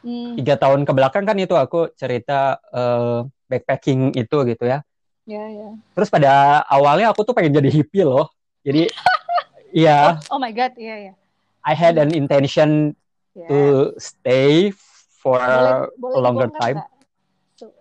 hmm. 0.01 0.41
tiga 0.41 0.57
tahun 0.57 0.89
ke 0.89 0.91
belakang 0.97 1.23
kan 1.29 1.37
itu 1.37 1.53
aku 1.53 1.93
cerita 1.93 2.57
uh, 2.73 3.29
backpacking 3.45 4.17
itu 4.17 4.37
gitu 4.49 4.65
ya. 4.65 4.81
Ya, 5.29 5.45
ya. 5.53 5.69
Terus 5.93 6.09
pada 6.09 6.65
awalnya 6.65 7.13
aku 7.13 7.21
tuh 7.21 7.37
pengen 7.37 7.53
jadi 7.53 7.69
hippie 7.69 8.01
loh. 8.01 8.33
Jadi 8.65 8.89
ya. 9.85 10.17
Oh, 10.33 10.37
oh 10.37 10.39
my 10.41 10.49
god, 10.49 10.73
iya 10.81 10.89
yeah, 10.89 10.97
ya. 10.97 11.05
Yeah. 11.13 11.15
I 11.61 11.73
had 11.77 12.01
an 12.01 12.09
intention 12.09 12.97
yeah. 13.37 13.45
to 13.45 13.59
stay 14.01 14.73
for 15.21 15.37
boleh, 15.37 15.93
boleh 16.01 16.17
a 16.17 16.19
longer 16.25 16.49
time. 16.57 16.81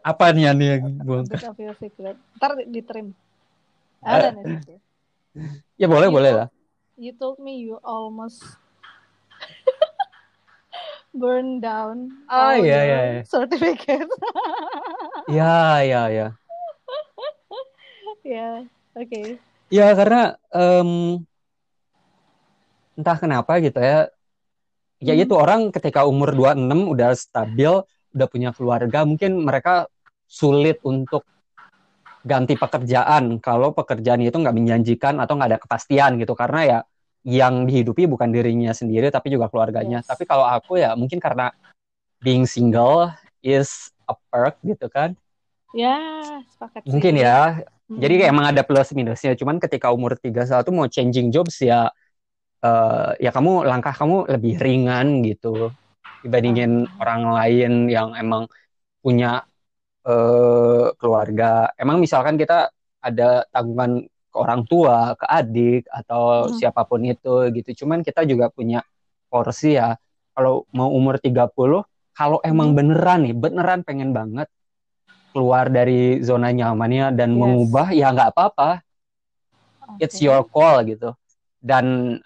Apa 0.04 0.36
nih 0.36 0.52
yang 0.52 0.84
buang? 1.00 1.24
Ntar 1.24 2.52
ditrim. 2.68 3.16
Ada 4.04 4.36
nih. 4.36 4.76
ya 5.80 5.86
boleh 5.88 6.12
you 6.12 6.12
boleh 6.12 6.32
lah. 6.36 6.48
You 7.00 7.16
told 7.16 7.40
me 7.40 7.64
you 7.64 7.80
almost 7.80 8.44
burn 11.16 11.64
down 11.64 12.12
oh, 12.28 12.36
all 12.36 12.60
iya, 12.60 12.80
iya, 12.84 13.00
iya. 13.00 13.22
certificate. 13.24 14.04
ya 15.40 15.80
ya 15.80 16.02
ya. 16.12 16.28
Ya, 18.20 18.68
oke. 18.92 19.40
Ya 19.72 19.96
karena 19.96 20.36
um, 20.52 21.24
entah 23.00 23.16
kenapa 23.16 23.56
gitu 23.64 23.80
ya. 23.80 24.12
Ya 25.00 25.16
hmm. 25.16 25.24
itu 25.24 25.34
orang 25.40 25.72
ketika 25.72 26.04
umur 26.04 26.36
26 26.36 26.84
udah 26.84 27.16
stabil, 27.16 27.80
udah 28.12 28.28
punya 28.28 28.52
keluarga, 28.52 29.08
mungkin 29.08 29.40
mereka 29.40 29.88
sulit 30.28 30.84
untuk 30.84 31.24
ganti 32.20 32.60
pekerjaan 32.60 33.40
kalau 33.40 33.72
pekerjaan 33.72 34.20
itu 34.20 34.36
nggak 34.36 34.52
menjanjikan 34.52 35.16
atau 35.16 35.40
nggak 35.40 35.56
ada 35.56 35.60
kepastian 35.64 36.20
gitu 36.20 36.36
karena 36.36 36.60
ya 36.68 36.78
yang 37.26 37.68
dihidupi 37.68 38.08
bukan 38.08 38.32
dirinya 38.32 38.72
sendiri 38.72 39.12
tapi 39.12 39.32
juga 39.32 39.52
keluarganya. 39.52 40.00
Yes. 40.00 40.08
Tapi 40.08 40.24
kalau 40.24 40.48
aku 40.48 40.80
ya 40.80 40.96
mungkin 40.96 41.20
karena 41.20 41.52
being 42.24 42.48
single 42.48 43.12
is 43.44 43.92
a 44.08 44.16
perk 44.32 44.56
gitu 44.64 44.88
kan. 44.88 45.16
Ya, 45.76 45.96
sepakat. 46.50 46.82
Mungkin 46.88 47.14
ya. 47.20 47.62
Hmm. 47.86 48.00
Jadi 48.00 48.14
emang 48.26 48.50
ada 48.50 48.62
plus 48.64 48.90
minusnya. 48.96 49.36
Cuman 49.36 49.60
ketika 49.60 49.92
umur 49.92 50.16
31 50.18 50.64
mau 50.72 50.88
changing 50.88 51.30
jobs 51.30 51.60
ya 51.62 51.92
uh, 52.64 53.10
ya 53.20 53.30
kamu 53.30 53.68
langkah 53.68 53.92
kamu 53.92 54.28
lebih 54.30 54.54
ringan 54.60 55.22
gitu 55.24 55.72
dibandingin 56.20 56.84
hmm. 56.84 57.00
orang 57.00 57.22
lain 57.32 57.72
yang 57.88 58.12
emang 58.16 58.48
punya 59.00 59.44
uh, 60.04 60.92
keluarga. 60.96 61.72
Emang 61.76 62.00
misalkan 62.00 62.36
kita 62.36 62.72
ada 63.00 63.48
tanggungan 63.48 64.04
ke 64.30 64.36
orang 64.38 64.62
tua, 64.64 65.18
ke 65.18 65.26
adik 65.26 65.84
atau 65.90 66.46
hmm. 66.46 66.56
siapa 66.56 66.86
pun 66.86 67.02
itu 67.02 67.50
gitu. 67.54 67.84
Cuman 67.84 68.06
kita 68.06 68.22
juga 68.24 68.48
punya 68.48 68.80
porsi 69.26 69.76
ya. 69.76 69.98
Kalau 70.30 70.64
mau 70.70 70.88
umur 70.94 71.18
30, 71.18 71.50
kalau 72.14 72.38
emang 72.46 72.72
beneran 72.72 73.26
nih, 73.26 73.34
beneran 73.34 73.82
pengen 73.82 74.14
banget 74.14 74.46
keluar 75.34 75.70
dari 75.70 76.22
zona 76.22 76.50
nyamannya 76.50 77.14
dan 77.14 77.34
yes. 77.34 77.38
mengubah 77.38 77.86
ya 77.90 78.14
nggak 78.14 78.30
apa-apa. 78.34 78.70
Okay. 79.94 80.06
It's 80.06 80.22
your 80.22 80.46
call 80.46 80.86
gitu. 80.86 81.12
Dan 81.58 82.18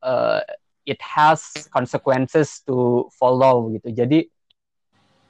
uh, 0.00 0.40
it 0.86 1.02
has 1.02 1.68
consequences 1.68 2.62
to 2.64 3.10
follow 3.18 3.74
gitu. 3.74 3.90
Jadi 3.90 4.30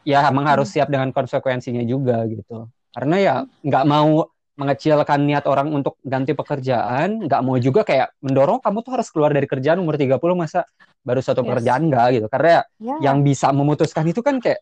ya 0.04 0.24
emang 0.28 0.44
hmm. 0.46 0.52
harus 0.56 0.68
siap 0.72 0.92
dengan 0.92 1.10
konsekuensinya 1.12 1.84
juga 1.84 2.22
gitu 2.28 2.68
karena 2.96 3.16
ya 3.20 3.34
nggak 3.62 3.84
mau 3.84 4.26
mengecilkan 4.58 5.22
niat 5.22 5.46
orang 5.46 5.70
untuk 5.70 5.94
ganti 6.02 6.34
pekerjaan 6.34 7.22
nggak 7.24 7.40
mau 7.40 7.54
juga 7.56 7.86
kayak 7.86 8.10
mendorong 8.18 8.58
kamu 8.58 8.78
tuh 8.82 8.92
harus 8.98 9.08
keluar 9.08 9.30
dari 9.30 9.46
kerjaan 9.46 9.78
umur 9.78 9.94
30 9.94 10.18
masa 10.34 10.66
baru 11.00 11.22
satu 11.22 11.40
Yes. 11.40 11.48
pekerjaan 11.48 11.82
nggak 11.86 12.06
gitu 12.12 12.26
karena 12.26 12.66
Ya. 12.76 12.96
yang 13.00 13.22
bisa 13.22 13.54
memutuskan 13.54 14.02
itu 14.04 14.18
kan 14.18 14.42
kayak 14.42 14.58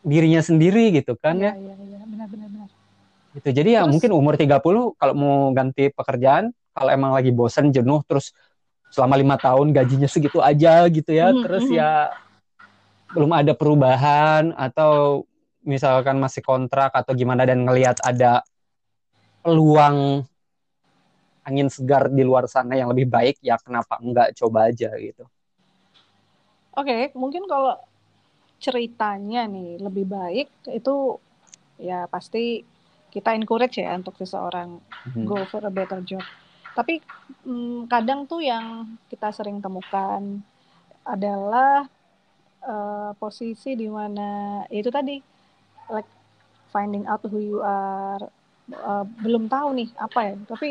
dirinya 0.00 0.40
sendiri 0.40 0.96
gitu 0.96 1.12
kan 1.14 1.36
Iya, 1.36 1.52
ya 1.52 1.60
iya, 1.60 1.74
iya, 1.76 1.98
benar 2.02 2.26
benar 2.26 2.48
benar. 2.48 2.68
gitu 3.36 3.48
jadi 3.52 3.68
ya 3.68 3.80
Terus- 3.84 3.92
mungkin 3.92 4.10
umur 4.16 4.34
30 4.34 4.56
kalau 4.96 5.12
mau 5.12 5.36
ganti 5.52 5.92
pekerjaan 5.92 6.48
kalau 6.72 6.88
emang 6.88 7.12
lagi 7.12 7.28
bosen 7.28 7.68
jenuh 7.68 8.00
terus 8.02 8.32
selama 8.88 9.14
lima 9.14 9.36
tahun 9.36 9.76
gajinya 9.76 10.08
segitu 10.08 10.40
aja 10.40 10.88
gitu 10.88 11.12
ya 11.12 11.28
Mhm, 11.28 11.40
terus 11.44 11.68
mhm. 11.68 11.76
ya 11.76 12.16
belum 13.08 13.28
ada 13.30 13.52
perubahan 13.52 14.56
atau 14.56 15.24
misalkan 15.60 16.16
masih 16.16 16.40
kontrak 16.40 16.96
atau 16.96 17.12
gimana 17.12 17.44
dan 17.44 17.60
ngelihat 17.60 18.00
ada 18.00 18.40
peluang 19.48 20.28
angin 21.48 21.68
segar 21.72 22.04
di 22.12 22.22
luar 22.28 22.44
sana 22.54 22.76
yang 22.78 22.88
lebih 22.92 23.06
baik 23.08 23.36
ya 23.42 23.56
kenapa 23.64 23.94
enggak 24.04 24.28
coba 24.38 24.68
aja 24.70 24.90
gitu 25.00 25.24
Oke, 26.78 27.10
mungkin 27.18 27.44
kalau 27.50 27.74
ceritanya 28.64 29.42
nih 29.54 29.70
lebih 29.86 30.06
baik 30.16 30.48
itu 30.78 30.96
ya 31.88 32.06
pasti 32.14 32.44
kita 33.14 33.30
encourage 33.38 33.76
ya 33.82 33.92
untuk 34.00 34.14
seseorang 34.20 34.70
Mhm. 35.04 35.24
go 35.30 35.38
for 35.50 35.62
a 35.66 35.72
better 35.78 36.00
job. 36.10 36.24
Tapi 36.78 36.94
mm, 37.46 37.88
kadang 37.92 38.20
tuh 38.30 38.40
yang 38.44 38.66
kita 39.10 39.28
sering 39.34 39.58
temukan 39.64 40.22
adalah 41.06 41.86
eh, 42.72 43.10
posisi 43.22 43.70
di 43.78 43.88
mana 43.88 44.62
ya 44.72 44.78
itu 44.82 44.90
tadi 44.92 45.16
like 45.94 46.08
finding 46.74 47.04
out 47.10 47.22
who 47.30 47.38
you 47.40 47.60
are 47.64 48.22
eh, 48.72 49.04
belum 49.24 49.44
tahu 49.52 49.68
nih 49.78 49.88
apa 50.06 50.20
ya. 50.28 50.34
Tapi 50.50 50.68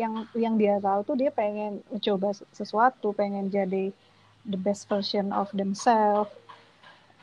yang 0.00 0.14
yang 0.44 0.54
dia 0.60 0.74
tahu 0.78 1.00
tuh 1.08 1.16
dia 1.20 1.30
pengen 1.34 1.82
mencoba 1.92 2.28
sesuatu, 2.54 3.08
pengen 3.20 3.50
jadi 3.50 3.90
the 4.46 4.58
best 4.66 4.86
version 4.92 5.26
of 5.34 5.48
themselves. 5.54 6.30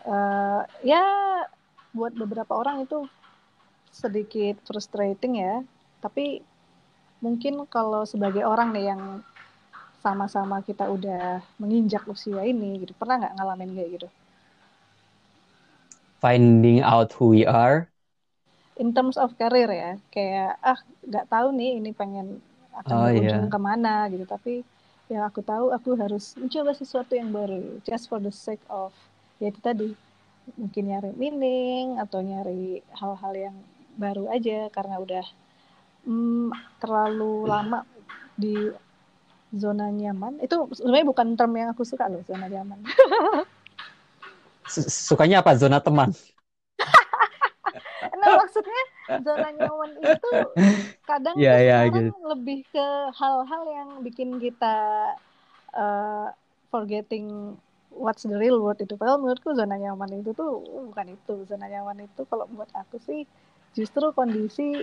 Eh, 0.05 0.61
ya 0.91 1.03
buat 1.97 2.13
beberapa 2.21 2.53
orang 2.61 2.77
itu 2.85 2.97
sedikit 4.01 4.55
frustrating 4.67 5.33
ya. 5.45 5.55
Tapi 6.03 6.25
mungkin 7.25 7.53
kalau 7.75 8.03
sebagai 8.13 8.43
orang 8.53 8.69
nih 8.75 8.85
yang 8.93 9.01
sama-sama 10.05 10.57
kita 10.67 10.85
udah 10.97 11.23
menginjak 11.61 12.03
usia 12.15 12.41
ini 12.51 12.69
gitu, 12.85 12.93
pernah 12.99 13.15
nggak 13.21 13.35
ngalamin 13.37 13.71
kayak 13.77 13.91
gitu? 13.99 14.07
finding 16.21 16.81
out 16.81 17.13
who 17.13 17.27
we 17.29 17.45
are 17.45 17.91
In 18.75 18.91
terms 18.95 19.15
of 19.23 19.29
career 19.39 19.69
ya, 19.71 19.91
kayak 20.13 20.59
ah 20.71 20.79
nggak 21.07 21.25
tahu 21.33 21.47
nih 21.59 21.71
ini 21.79 21.91
pengen 21.95 22.27
akan 22.81 22.97
Oh, 22.97 23.07
berujung 23.07 23.45
iya. 23.45 23.53
ke 23.53 23.59
mana 23.67 24.11
gitu, 24.11 24.25
tapi 24.27 24.53
yang 25.11 25.23
aku 25.29 25.39
tahu 25.51 25.65
aku 25.77 25.89
harus 26.01 26.35
mencoba 26.41 26.71
sesuatu 26.75 27.13
yang 27.15 27.29
baru, 27.31 27.79
just 27.87 28.05
for 28.11 28.19
the 28.19 28.33
sake 28.33 28.63
of 28.67 28.91
ya 29.39 29.47
itu 29.51 29.59
tadi 29.63 29.89
mungkin 30.59 30.83
nyari 30.91 31.11
meaning 31.21 31.85
atau 32.03 32.19
nyari 32.23 32.83
hal-hal 32.99 33.33
yang 33.45 33.55
baru 34.03 34.23
aja 34.35 34.67
karena 34.75 34.95
udah 35.05 35.25
mm, 36.07 36.49
terlalu 36.81 37.33
lama 37.53 37.79
di 38.37 38.55
zona 39.61 39.85
nyaman. 40.01 40.33
Itu 40.45 40.55
sebenarnya 40.77 41.07
bukan 41.11 41.27
term 41.39 41.53
yang 41.59 41.69
aku 41.73 41.83
suka 41.87 42.05
loh 42.11 42.21
zona 42.29 42.45
nyaman. 42.51 42.79
Su- 44.65 44.89
sukanya 44.89 45.35
apa 45.41 45.51
zona 45.61 45.77
teman 45.85 46.09
Nah 48.25 48.41
maksudnya 48.41 48.81
zona 49.25 49.49
nyaman 49.53 49.91
itu 50.01 50.31
kadang 51.05 51.35
Iya, 51.37 51.53
tuh 51.53 51.61
iya, 51.61 51.77
gitu. 51.93 52.11
lebih 52.25 52.59
ke 52.73 52.87
hal-hal 53.13 53.63
yang 53.69 53.89
bikin 54.01 54.41
kita 54.41 54.75
uh, 55.77 56.27
forgetting 56.73 57.53
what's 57.93 58.25
the 58.27 58.35
real 58.35 58.59
world 58.59 58.81
itu. 58.81 58.97
Padahal 58.97 59.21
menurutku 59.21 59.53
zona 59.53 59.77
nyaman 59.77 60.19
itu 60.19 60.33
tuh 60.33 60.59
bukan 60.91 61.13
itu. 61.15 61.45
Zona 61.47 61.69
nyaman 61.69 62.09
itu 62.09 62.21
kalau 62.27 62.49
buat 62.51 62.67
aku 62.73 62.97
sih 62.99 63.23
justru 63.75 64.11
kondisi 64.15 64.75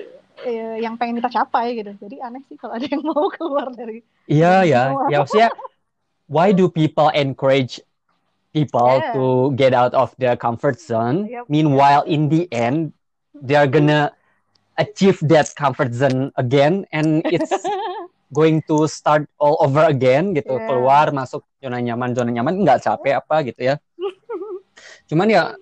eh, 0.44 0.76
yang 0.80 0.96
pengen 0.96 1.18
kita 1.20 1.42
capai 1.42 1.76
gitu. 1.76 1.92
Jadi 1.98 2.22
aneh 2.22 2.40
sih 2.48 2.56
kalau 2.56 2.78
ada 2.78 2.86
yang 2.86 3.02
mau 3.08 3.26
keluar 3.28 3.68
dari 3.74 4.00
Iya 4.30 4.62
ya, 4.64 4.82
ya 5.10 5.16
maksudnya 5.20 5.50
why 6.30 6.54
do 6.54 6.70
people 6.70 7.10
encourage 7.12 7.82
people 8.52 9.00
Yeah. 9.00 9.12
to 9.16 9.24
get 9.56 9.72
out 9.72 9.92
of 9.96 10.12
their 10.20 10.36
comfort 10.36 10.76
zone? 10.80 11.24
Yep. 11.28 11.48
Meanwhile, 11.48 12.04
in 12.04 12.28
the 12.28 12.44
end, 12.52 12.92
they're 13.40 13.70
gonna 13.70 14.12
achieve 14.76 15.20
that 15.28 15.48
comfort 15.56 15.92
zone 15.96 16.32
again, 16.36 16.84
and 16.92 17.24
it's 17.28 17.52
going 18.36 18.64
to 18.68 18.88
start 18.88 19.28
all 19.36 19.60
over 19.60 19.84
again 19.88 20.32
gitu. 20.32 20.56
Yeah. 20.56 20.66
Keluar 20.68 21.06
masuk 21.12 21.44
zona 21.60 21.80
nyaman, 21.80 22.16
zona 22.16 22.32
nyaman 22.32 22.64
nggak 22.64 22.80
capek 22.84 23.20
apa 23.20 23.36
gitu 23.44 23.60
ya. 23.72 23.74
Cuman 25.08 25.28
ya 25.28 25.56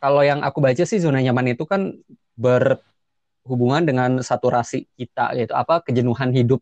kalau 0.00 0.24
yang 0.24 0.40
aku 0.40 0.60
baca 0.64 0.84
sih 0.84 1.00
zona 1.00 1.20
nyaman 1.20 1.52
itu 1.52 1.68
kan 1.68 1.92
berhubungan 2.36 3.84
dengan 3.84 4.10
saturasi 4.24 4.88
kita 4.96 5.36
gitu, 5.36 5.52
apa 5.52 5.84
kejenuhan 5.84 6.32
hidup 6.32 6.60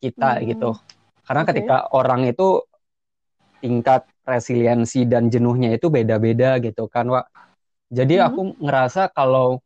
kita 0.00 0.40
Hmm. 0.40 0.46
gitu. 0.48 0.70
Karena 1.24 1.42
Oke. 1.44 1.48
ketika 1.52 1.76
orang 1.92 2.28
itu 2.28 2.64
tingkat 3.60 4.08
resiliensi 4.24 5.04
dan 5.04 5.28
jenuhnya 5.28 5.76
itu 5.76 5.92
beda-beda 5.92 6.56
gitu 6.60 6.88
kan, 6.88 7.08
Wak. 7.08 7.28
Jadi 7.92 8.20
Hmm. 8.20 8.26
aku 8.28 8.40
ngerasa 8.60 9.12
kalau 9.12 9.60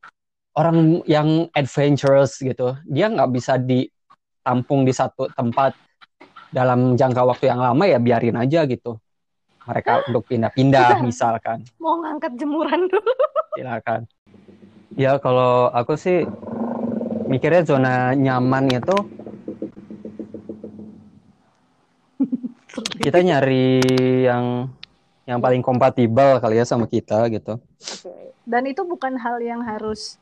orang 0.54 1.02
yang 1.04 1.50
adventurous 1.50 2.38
gitu, 2.38 2.78
dia 2.86 3.10
nggak 3.10 3.30
bisa 3.34 3.58
ditampung 3.58 4.86
di 4.86 4.94
satu 4.94 5.26
tempat 5.34 5.74
dalam 6.54 6.94
jangka 6.94 7.22
waktu 7.26 7.50
yang 7.50 7.58
lama 7.58 7.84
ya 7.84 7.98
biarin 7.98 8.38
aja 8.38 8.62
gitu. 8.70 8.98
Mereka 9.64 10.06
untuk 10.12 10.28
pindah-pindah 10.28 11.02
misalkan, 11.02 11.64
mau 11.80 11.98
ngangkat 12.04 12.38
jemuran 12.38 12.86
dulu. 12.86 13.12
silakan. 13.58 14.06
Ya 14.94 15.18
kalau 15.18 15.72
aku 15.74 15.98
sih 15.98 16.22
mikirnya 17.26 17.66
zona 17.66 18.14
nyaman 18.14 18.70
itu 18.70 18.96
kita 23.02 23.18
nyari 23.24 23.82
yang 24.22 24.70
yang 25.24 25.40
paling 25.40 25.64
kompatibel 25.64 26.38
kali 26.38 26.60
ya 26.60 26.68
sama 26.68 26.84
kita 26.84 27.26
gitu. 27.32 27.56
Oke. 27.58 28.12
Dan 28.44 28.68
itu 28.68 28.84
bukan 28.84 29.16
hal 29.16 29.40
yang 29.40 29.64
harus 29.64 30.20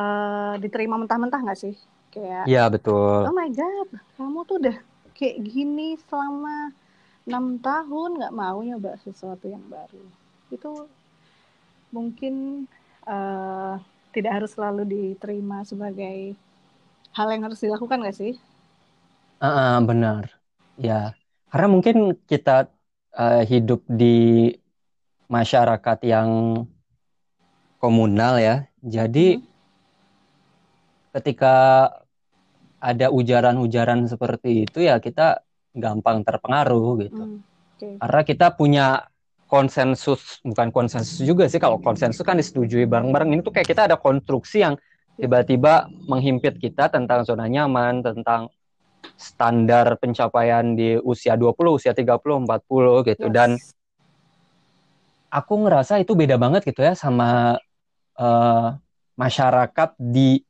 eh, 0.00 0.54
diterima 0.62 0.96
mentah-mentah 1.00 1.40
nggak 1.44 1.60
sih? 1.64 1.74
Kayak, 2.14 2.48
Iya 2.48 2.60
betul. 2.72 3.18
oh 3.26 3.34
my 3.38 3.48
god, 3.60 3.88
kamu 4.16 4.40
tuh 4.48 4.56
udah 4.62 4.76
kayak 5.18 5.38
gini 5.52 5.88
selama 6.06 6.56
enam 7.28 7.46
tahun 7.68 8.10
nggak 8.18 8.36
mau 8.42 8.58
nyoba 8.68 8.92
sesuatu 9.04 9.46
yang 9.54 9.64
baru. 9.74 10.04
Itu 10.54 10.70
mungkin 11.92 12.66
eh, 13.06 13.74
tidak 14.14 14.32
harus 14.40 14.50
selalu 14.56 14.82
diterima 14.94 15.64
sebagai 15.64 16.36
hal 17.16 17.28
yang 17.32 17.42
harus 17.48 17.60
dilakukan 17.64 17.98
nggak 18.04 18.18
sih? 18.18 18.34
Ah, 19.44 19.52
ah, 19.60 19.72
benar. 19.88 20.24
Ya, 20.86 20.92
karena 21.50 21.66
mungkin 21.74 21.96
kita 22.30 22.50
eh, 23.18 23.34
hidup 23.52 23.80
di 24.00 24.04
masyarakat 25.34 25.98
yang 26.12 26.30
komunal 27.82 28.34
ya. 28.46 28.54
Jadi 28.94 29.18
Hmm. 29.26 29.42
Ketika 31.12 31.88
ada 32.82 33.14
ujaran-ujaran 33.14 34.10
seperti 34.10 34.66
itu 34.66 34.82
ya 34.82 34.98
kita 34.98 35.44
gampang 35.72 36.26
terpengaruh 36.26 37.06
gitu. 37.06 37.22
Hmm, 37.22 37.40
Oke. 37.78 37.88
Karena 38.02 38.22
kita 38.26 38.46
punya 38.58 38.86
konsensus, 39.46 40.40
bukan 40.42 40.72
konsensus 40.72 41.20
juga 41.20 41.44
sih 41.46 41.60
kalau 41.60 41.78
konsensus 41.78 42.24
kan 42.24 42.40
disetujui 42.40 42.88
bareng-bareng. 42.88 43.36
Ini 43.36 43.40
tuh 43.44 43.52
kayak 43.52 43.68
kita 43.68 43.82
ada 43.86 43.96
konstruksi 44.00 44.64
yang 44.64 44.74
tiba-tiba 45.20 45.92
menghimpit 46.08 46.56
kita 46.56 46.88
tentang 46.88 47.22
zona 47.28 47.44
nyaman, 47.46 48.00
tentang 48.00 48.48
standar 49.14 50.00
pencapaian 50.00 50.72
di 50.72 50.96
usia 51.04 51.36
20, 51.36 51.76
usia 51.76 51.92
30, 51.92 52.48
40 52.48 53.08
gitu. 53.12 53.26
Yes. 53.28 53.34
Dan 53.34 53.50
aku 55.28 55.54
ngerasa 55.68 56.00
itu 56.00 56.16
beda 56.16 56.40
banget 56.40 56.64
gitu 56.64 56.80
ya 56.80 56.96
sama 56.96 57.60
eh, 58.16 58.68
masyarakat 59.16 59.90
di 60.00 60.40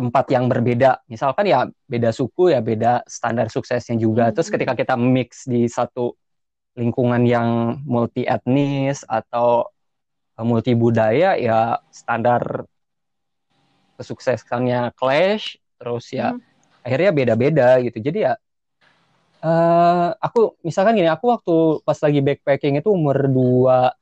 tempat 0.00 0.24
yang 0.32 0.48
berbeda. 0.48 1.04
Misalkan 1.12 1.44
ya 1.44 1.68
beda 1.84 2.08
suku 2.16 2.56
ya 2.56 2.64
beda 2.64 3.04
standar 3.04 3.52
suksesnya 3.52 4.00
juga. 4.00 4.32
Terus 4.32 4.48
hmm. 4.48 4.54
ketika 4.56 4.72
kita 4.72 4.94
mix 4.96 5.44
di 5.44 5.68
satu 5.68 6.16
lingkungan 6.80 7.28
yang 7.28 7.76
multi 7.84 8.24
etnis 8.24 9.04
atau 9.04 9.68
multi 10.40 10.72
budaya 10.72 11.36
ya 11.36 11.76
standar 11.92 12.64
kesuksesannya 14.00 14.96
clash 14.96 15.60
terus 15.76 16.08
ya 16.08 16.32
Hmm. 16.32 16.40
akhirnya 16.80 17.10
beda-beda 17.12 17.68
gitu. 17.84 18.00
Jadi 18.00 18.24
ya 18.24 18.32
eh 19.40 20.08
aku 20.16 20.56
misalkan 20.64 20.96
gini, 20.96 21.08
aku 21.12 21.32
waktu 21.32 21.56
pas 21.84 21.96
lagi 22.00 22.20
backpacking 22.24 22.80
itu 22.80 22.88
umur 22.92 23.28
2 23.28 23.99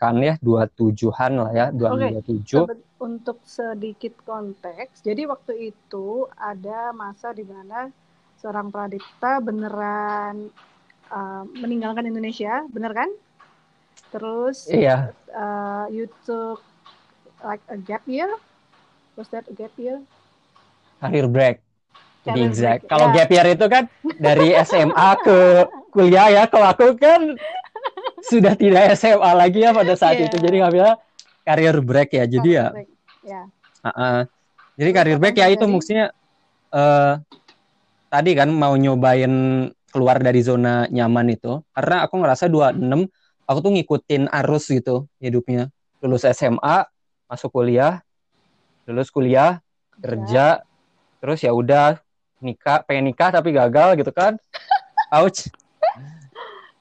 kan 0.00 0.14
ya, 0.28 0.34
27-an 0.46 1.32
lah 1.40 1.50
ya, 1.58 1.66
27. 1.80 2.64
Sebe- 2.68 2.84
Untuk 3.00 3.40
sedikit 3.48 4.12
konteks, 4.28 5.00
jadi 5.00 5.24
waktu 5.24 5.72
itu 5.72 6.28
ada 6.36 6.92
masa 6.92 7.32
di 7.32 7.40
mana 7.48 7.88
seorang 8.36 8.68
Pradipta 8.68 9.40
beneran 9.40 10.52
uh, 11.08 11.44
meninggalkan 11.62 12.04
Indonesia, 12.12 12.60
bener 12.68 12.92
kan? 12.92 13.08
Terus 14.12 14.68
Iya, 14.68 15.14
uh, 15.32 15.86
you 15.88 16.06
took 16.26 16.60
like 17.40 17.64
a 17.68 17.78
gap 17.80 18.04
year? 18.04 18.28
Was 19.16 19.28
that 19.32 19.48
a 19.48 19.54
gap 19.56 19.72
year? 19.80 20.00
career 21.00 21.26
break. 21.28 21.56
To 22.24 22.30
be 22.32 22.42
Career 22.42 22.44
exact. 22.44 22.80
break, 22.80 22.92
Kalau 22.92 23.06
ya. 23.06 23.12
gap 23.12 23.28
year 23.32 23.46
itu 23.56 23.66
kan 23.70 23.84
dari 24.20 24.52
SMA 24.52 25.16
ke 25.20 25.38
kuliah 25.94 26.28
ya. 26.30 26.42
Kalau 26.52 26.66
aku 26.72 26.96
kan 27.00 27.20
sudah 28.26 28.54
tidak 28.56 28.94
SMA 28.98 29.30
lagi 29.32 29.64
ya 29.64 29.70
pada 29.72 29.94
saat 29.96 30.20
Iya. 30.20 30.28
itu. 30.28 30.36
Jadi 30.40 30.54
nggak 30.60 30.74
bilang 30.74 30.96
career 31.44 31.76
break 31.80 32.10
ya. 32.16 32.24
Jadi 32.28 32.50
ya. 32.56 32.66
Ya. 33.20 33.42
uh-uh. 33.84 34.24
jadi 34.80 34.88
apa 34.96 35.20
break 35.20 35.36
ya 35.36 35.52
itu 35.52 35.60
terjadi? 35.60 35.72
maksudnya 35.72 36.06
eh 36.72 37.12
tadi 38.08 38.30
kan 38.32 38.48
mau 38.48 38.72
nyobain 38.74 39.32
keluar 39.92 40.16
dari 40.22 40.40
zona 40.40 40.88
nyaman 40.88 41.32
itu. 41.34 41.60
Karena 41.76 42.06
aku 42.08 42.14
ngerasa 42.20 42.48
26 42.48 43.08
aku 43.44 43.58
tuh 43.60 43.72
ngikutin 43.76 44.22
arus 44.44 44.70
gitu 44.70 45.04
hidupnya. 45.20 45.68
Lulus 46.00 46.24
SMA, 46.24 46.88
masuk 47.28 47.52
kuliah, 47.52 48.00
lulus 48.88 49.12
kuliah, 49.12 49.60
kerja 50.00 50.64
terus 51.20 51.44
ya 51.44 51.52
udah 51.52 52.00
nikah 52.40 52.80
pengen 52.88 53.12
nikah 53.12 53.28
tapi 53.28 53.52
gagal 53.52 54.00
gitu 54.00 54.08
kan 54.10 54.40
ouch 55.20 55.52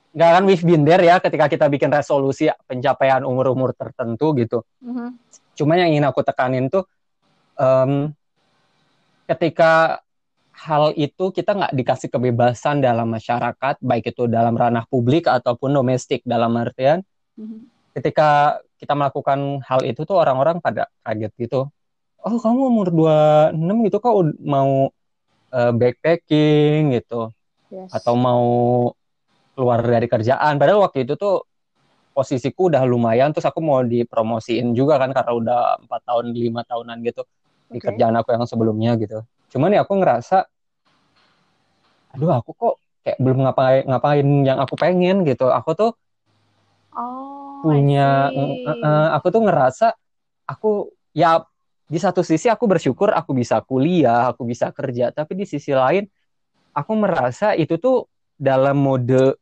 nggak 0.10 0.30
kan 0.36 0.43
we've 0.43 0.65
been 0.65 0.82
there 0.82 1.02
ya 1.02 1.22
ketika 1.22 1.45
kita 1.45 1.65
bikin 1.69 1.89
resolusi 1.89 2.50
pencapaian 2.65 3.22
umur-umur 3.22 3.78
tertentu 3.78 4.34
gitu 4.34 4.65
Mhm. 4.82 5.15
cuma 5.54 5.78
yang 5.78 5.93
ingin 5.93 6.06
aku 6.08 6.26
tekanin 6.26 6.65
tuh 6.67 6.84
em, 7.56 8.10
ketika 9.26 10.02
hal 10.60 10.91
itu 10.98 11.32
kita 11.32 11.56
nggak 11.56 11.74
dikasih 11.74 12.10
kebebasan 12.12 12.82
dalam 12.82 13.08
masyarakat 13.08 13.80
baik 13.80 14.12
itu 14.12 14.28
dalam 14.28 14.58
ranah 14.58 14.84
publik 14.89 15.30
ataupun 15.30 15.72
domestik 15.72 16.26
dalam 16.26 16.52
artian 16.58 17.06
Mhm. 17.38 17.69
ketika 17.95 18.60
kita 18.76 18.95
melakukan 18.95 19.60
hal 19.63 19.84
itu 19.84 20.04
tuh 20.04 20.15
orang-orang 20.15 20.60
pada 20.60 20.88
kaget 21.04 21.32
gitu. 21.38 21.67
Oh, 22.19 22.36
kamu 22.36 22.62
umur 22.67 22.88
26 22.91 23.88
gitu 23.88 23.98
kok 24.00 24.13
mau 24.43 24.91
eh, 25.50 25.74
backpacking 25.74 26.93
gitu 26.93 27.34
Yes. 27.74 27.89
atau 27.89 28.13
mau 28.13 28.45
keluar 29.60 29.84
dari 29.84 30.08
kerjaan. 30.08 30.56
Padahal 30.56 30.88
waktu 30.88 31.04
itu 31.04 31.19
tuh 31.19 31.43
posisiku 32.15 32.72
udah 32.72 32.84
lumayan 32.88 33.36
terus 33.36 33.48
aku 33.48 33.60
mau 33.60 33.84
dipromosiin 33.84 34.72
juga 34.72 34.95
kan 35.00 35.12
karena 35.12 35.32
udah 35.36 35.60
empat 35.84 36.02
tahun 36.08 36.26
lima 36.32 36.63
tahunan 36.63 36.98
gitu 37.04 37.22
di 37.69 37.80
Oke. 37.80 37.88
kerjaan 37.91 38.15
aku 38.15 38.32
yang 38.36 38.48
sebelumnya 38.48 38.95
gitu. 38.95 39.19
Cuman 39.52 39.76
ya 39.76 39.84
aku 39.84 40.00
ngerasa 40.00 40.48
aduh 42.15 42.32
aku 42.39 42.52
kok 42.58 42.74
kayak 43.06 43.17
belum 43.22 43.39
ngapain 43.45 43.84
ngapain 43.88 44.28
yang 44.48 44.58
aku 44.63 44.76
pengen 44.80 45.28
gitu. 45.28 45.52
Aku 45.52 45.76
tuh 45.76 45.91
Oh, 46.95 47.62
punya 47.63 48.32
aku 49.15 49.28
tuh 49.36 49.41
ngerasa 49.43 49.88
aku 50.48 50.91
ya 51.12 51.43
di 51.89 51.98
satu 52.00 52.22
sisi 52.24 52.48
aku 52.48 52.65
bersyukur 52.69 53.12
aku 53.12 53.34
bisa 53.36 53.60
kuliah, 53.65 54.32
aku 54.32 54.45
bisa 54.48 54.69
kerja, 54.72 55.12
tapi 55.12 55.34
di 55.36 55.45
sisi 55.50 55.74
lain 55.74 56.06
aku 56.74 56.93
merasa 56.95 57.58
itu 57.58 57.76
tuh 57.82 58.08
dalam 58.39 58.80
mode 58.80 59.36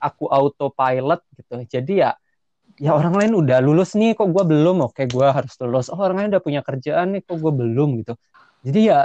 aku 0.00 0.24
autopilot 0.26 1.20
gitu. 1.36 1.54
Jadi 1.68 2.00
ya 2.02 2.16
ya 2.80 2.96
orang 2.96 3.12
lain 3.12 3.32
udah 3.44 3.60
lulus 3.60 3.92
nih 3.92 4.16
kok 4.16 4.32
gue 4.32 4.44
belum, 4.44 4.88
oke 4.88 5.04
gue 5.04 5.26
harus 5.28 5.52
lulus. 5.60 5.92
Oh 5.92 6.00
orang 6.00 6.24
lain 6.24 6.28
udah 6.32 6.42
punya 6.42 6.60
kerjaan 6.64 7.12
nih 7.12 7.22
kok 7.22 7.36
gue 7.36 7.52
belum 7.52 8.00
gitu. 8.00 8.16
Jadi 8.64 8.80
ya 8.88 9.04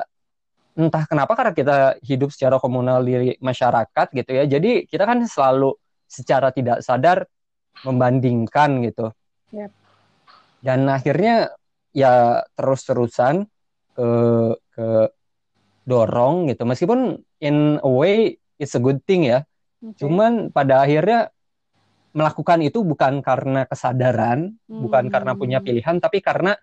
entah 0.75 1.03
kenapa 1.07 1.35
karena 1.35 1.53
kita 1.55 1.77
hidup 2.03 2.31
secara 2.31 2.59
komunal 2.59 3.03
di 3.03 3.35
masyarakat 3.39 4.07
gitu 4.15 4.31
ya. 4.31 4.43
Jadi 4.47 4.87
kita 4.87 5.03
kan 5.03 5.23
selalu 5.27 5.75
secara 6.07 6.51
tidak 6.55 6.83
sadar 6.83 7.27
membandingkan 7.83 8.83
gitu. 8.83 9.11
Yap. 9.51 9.71
Dan 10.63 10.87
akhirnya 10.87 11.51
ya 11.95 12.43
terus-terusan 12.55 13.47
ke 13.95 14.09
ke 14.75 14.87
dorong 15.87 16.51
gitu. 16.51 16.67
Meskipun 16.67 17.23
in 17.39 17.79
a 17.79 17.87
way 17.87 18.35
it's 18.59 18.75
a 18.75 18.81
good 18.81 18.99
thing 19.07 19.27
ya. 19.27 19.47
Oke. 19.85 20.01
Cuman 20.01 20.49
pada 20.49 20.81
akhirnya 20.81 21.29
melakukan 22.15 22.63
itu 22.63 22.79
bukan 22.81 23.19
karena 23.19 23.67
kesadaran, 23.67 24.55
bukan 24.65 25.07
Hmm. 25.07 25.13
karena 25.13 25.31
punya 25.35 25.59
pilihan, 25.59 25.99
tapi 25.99 26.23
karena 26.23 26.55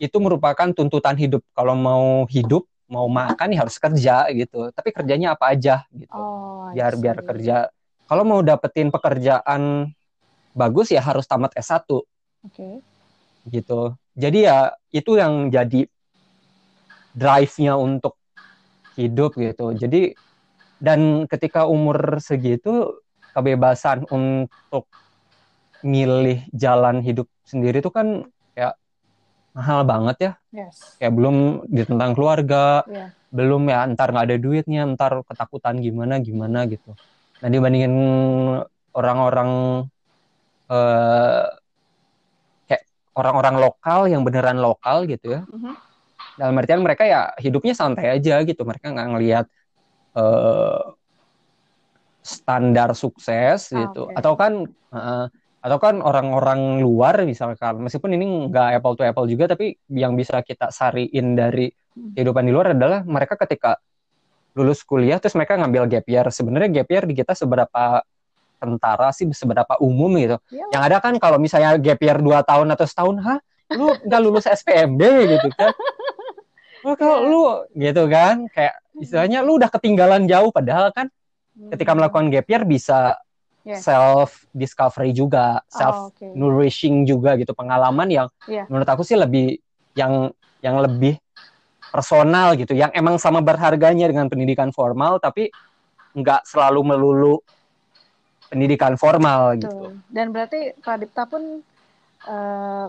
itu 0.00 0.16
merupakan 0.16 0.70
tuntutan 0.72 1.18
hidup. 1.18 1.44
Kalau 1.52 1.74
mau 1.76 2.24
hidup, 2.30 2.64
mau 2.88 3.04
makan 3.10 3.52
ya 3.52 3.66
harus 3.66 3.76
kerja 3.76 4.30
gitu. 4.32 4.72
Tapi 4.72 4.88
kerjanya 4.94 5.36
apa 5.36 5.52
aja 5.52 5.84
gitu. 5.92 6.16
Oh, 6.16 6.72
biar 6.72 6.96
biar 6.96 7.18
kerja. 7.20 7.68
Kalau 8.08 8.24
mau 8.24 8.40
dapetin 8.40 8.88
pekerjaan 8.90 9.92
bagus 10.56 10.90
ya 10.90 10.98
harus 10.98 11.28
tamat 11.30 11.54
S1 11.54 12.02
Oke. 12.42 12.82
gitu. 13.46 13.94
Jadi 14.18 14.38
ya 14.48 14.74
itu 14.90 15.14
yang 15.14 15.52
jadi 15.52 15.86
drive-nya 17.14 17.78
untuk 17.78 18.18
hidup 18.98 19.38
gitu. 19.38 19.74
Jadi 19.74 20.14
dan 20.80 21.28
ketika 21.28 21.68
umur 21.68 22.18
segitu 22.24 23.04
kebebasan 23.36 24.08
untuk 24.08 24.88
milih 25.84 26.44
jalan 26.52 27.04
hidup 27.04 27.28
sendiri 27.44 27.80
itu 27.84 27.92
kan 27.92 28.24
kayak 28.56 28.76
mahal 29.52 29.84
banget 29.84 30.16
ya. 30.18 30.32
Yes. 30.52 30.96
Kayak 30.96 31.12
belum 31.16 31.36
ditentang 31.68 32.12
keluarga, 32.16 32.84
Iya. 32.88 33.12
belum 33.32 33.62
ya 33.68 33.86
ntar 33.92 34.12
nggak 34.12 34.26
ada 34.26 34.36
duitnya, 34.40 34.82
ntar 34.96 35.20
ketakutan 35.24 35.80
gimana 35.80 36.20
gimana 36.20 36.64
gitu. 36.68 36.96
Nah 37.40 37.48
dibandingin 37.48 37.94
orang-orang 38.96 39.50
eh 40.70 41.44
kayak 42.70 42.82
orang-orang 43.16 43.56
lokal 43.58 44.00
yang 44.08 44.22
beneran 44.24 44.58
lokal 44.60 45.04
gitu 45.04 45.40
ya. 45.40 45.42
Mhm. 45.44 45.74
Dalam 46.40 46.56
artian 46.56 46.80
mereka 46.80 47.04
ya 47.04 47.36
hidupnya 47.36 47.76
santai 47.76 48.16
aja 48.16 48.40
gitu. 48.44 48.64
Mereka 48.64 48.92
nggak 48.96 49.08
ngelihat 49.16 49.46
eh 50.20 50.80
standar 52.20 52.92
sukses 52.92 53.72
Ah, 53.72 53.88
gitu. 53.88 54.02
oke. 54.08 54.14
Atau 54.14 54.32
kan 54.36 54.52
eh, 54.92 55.26
atau 55.60 55.76
kan 55.76 56.00
orang-orang 56.00 56.80
luar 56.80 57.20
misalkan 57.24 57.84
meskipun 57.84 58.16
ini 58.16 58.48
nggak 58.48 58.80
apple 58.80 58.96
to 58.96 59.04
apple 59.04 59.28
juga 59.28 59.44
tapi 59.44 59.76
yang 59.92 60.16
bisa 60.16 60.40
kita 60.40 60.68
sariin 60.68 61.36
dari 61.36 61.68
Hmm. 61.90 62.14
kehidupan 62.14 62.46
di 62.46 62.52
luar 62.54 62.70
adalah 62.72 63.02
mereka 63.02 63.34
ketika 63.34 63.74
lulus 64.54 64.86
kuliah 64.86 65.18
terus 65.18 65.34
mereka 65.34 65.58
ngambil 65.58 65.90
gap 65.90 66.06
year. 66.06 66.26
Sebenarnya 66.30 66.70
gap 66.80 66.88
year 66.88 67.04
di 67.04 67.18
kita 67.18 67.34
seberapa 67.34 67.98
kentara 68.56 69.10
sih 69.10 69.26
seberapa 69.34 69.74
umum 69.82 70.14
gitu. 70.16 70.36
Iyalah. 70.54 70.70
Yang 70.70 70.82
ada 70.86 70.96
kan 71.02 71.14
kalau 71.18 71.38
misalnya 71.42 71.74
gap 71.76 71.98
year 71.98 72.18
2 72.22 72.46
tahun 72.46 72.68
atau 72.72 72.86
setahun, 72.86 73.16
hah? 73.26 73.38
Lu 73.74 73.90
nggak 74.06 74.20
lulus 74.22 74.46
SPMB 74.46 75.02
gitu 75.34 75.48
kan? 75.50 75.72
Oh, 76.80 76.96
kalau 76.96 77.16
Iya. 77.20 77.28
lu 77.28 77.42
gitu 77.76 78.02
kan, 78.08 78.48
kayak 78.56 78.80
istilahnya 78.98 79.46
lu 79.46 79.60
udah 79.60 79.70
ketinggalan 79.70 80.26
jauh 80.26 80.50
padahal 80.50 80.90
kan 80.90 81.06
ketika 81.70 81.92
Hmm. 81.94 81.98
melakukan 82.02 82.26
gap 82.34 82.46
year 82.50 82.62
bisa 82.66 83.14
Yes. 83.62 83.84
self 83.84 84.48
discovery 84.56 85.12
juga, 85.12 85.60
self 85.68 85.94
Oh, 85.94 86.10
oke. 86.10 86.28
nourishing 86.34 87.04
juga 87.04 87.36
gitu, 87.36 87.52
pengalaman 87.52 88.08
yang 88.08 88.26
Iya. 88.48 88.64
menurut 88.66 88.88
aku 88.88 89.04
sih 89.04 89.14
lebih 89.14 89.60
yang 89.94 90.32
yang 90.64 90.80
lebih 90.80 91.20
personal 91.92 92.54
gitu, 92.56 92.72
yang 92.74 92.90
emang 92.94 93.18
sama 93.20 93.42
berharganya 93.44 94.06
dengan 94.08 94.26
pendidikan 94.30 94.70
formal 94.72 95.18
tapi 95.20 95.50
nggak 96.16 96.42
selalu 96.46 96.80
melulu 96.82 97.34
pendidikan 98.50 98.98
formal 98.98 99.54
gitu. 99.58 99.70
Betul. 99.70 100.02
Dan 100.10 100.26
berarti 100.34 100.60
Pradipta 100.82 101.22
pun 101.26 101.62
eh, 102.26 102.86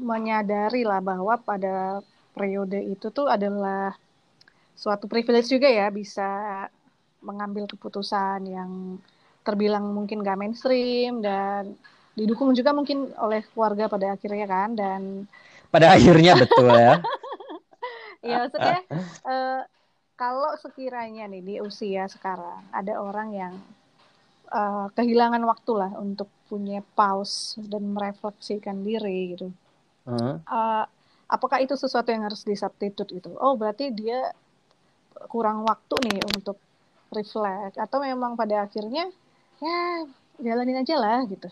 menyadari 0.00 0.82
lah 0.86 1.02
bahwa 1.02 1.36
pada 1.42 2.00
periode 2.32 2.80
itu 2.80 3.10
tuh 3.10 3.26
adalah 3.28 3.92
suatu 4.80 5.04
privilege 5.04 5.52
juga 5.52 5.68
ya 5.68 5.92
bisa 5.92 6.24
mengambil 7.20 7.68
keputusan 7.68 8.48
yang 8.48 8.96
terbilang 9.44 9.84
mungkin 9.92 10.24
gak 10.24 10.40
mainstream 10.40 11.20
dan 11.20 11.76
didukung 12.16 12.56
juga 12.56 12.72
mungkin 12.72 13.12
oleh 13.20 13.44
keluarga 13.52 13.92
pada 13.92 14.16
akhirnya 14.16 14.46
kan 14.48 14.72
dan 14.72 15.28
Pada 15.68 15.92
akhirnya 15.96 16.32
betul 16.40 16.72
ya. 16.72 16.96
ya 18.24 18.36
maksudnya 18.48 18.80
eh, 19.28 19.60
kalau 20.16 20.56
sekiranya 20.56 21.28
nih 21.28 21.44
di 21.44 21.54
usia 21.60 22.08
sekarang 22.08 22.64
ada 22.72 22.96
orang 22.96 23.28
yang 23.36 23.54
eh, 24.48 24.86
kehilangan 24.96 25.44
waktu 25.44 25.72
lah 25.76 25.92
untuk 26.00 26.32
punya 26.48 26.80
pause 26.96 27.60
dan 27.68 27.84
merefleksikan 27.92 28.80
diri 28.80 29.36
gitu. 29.36 29.52
Heeh. 30.08 30.40
Eh, 30.40 30.84
apakah 31.28 31.60
itu 31.60 31.76
sesuatu 31.76 32.08
yang 32.08 32.24
harus 32.24 32.48
disubstitute 32.48 33.12
gitu? 33.12 33.36
Oh 33.36 33.54
berarti 33.60 33.92
dia 33.92 34.32
kurang 35.28 35.66
waktu 35.66 35.94
nih 36.10 36.18
untuk 36.30 36.56
reflect 37.10 37.76
atau 37.76 37.98
memang 38.00 38.38
pada 38.38 38.64
akhirnya 38.64 39.10
ya 39.60 40.06
jalanin 40.40 40.80
aja 40.80 40.96
lah 40.96 41.20
gitu. 41.26 41.50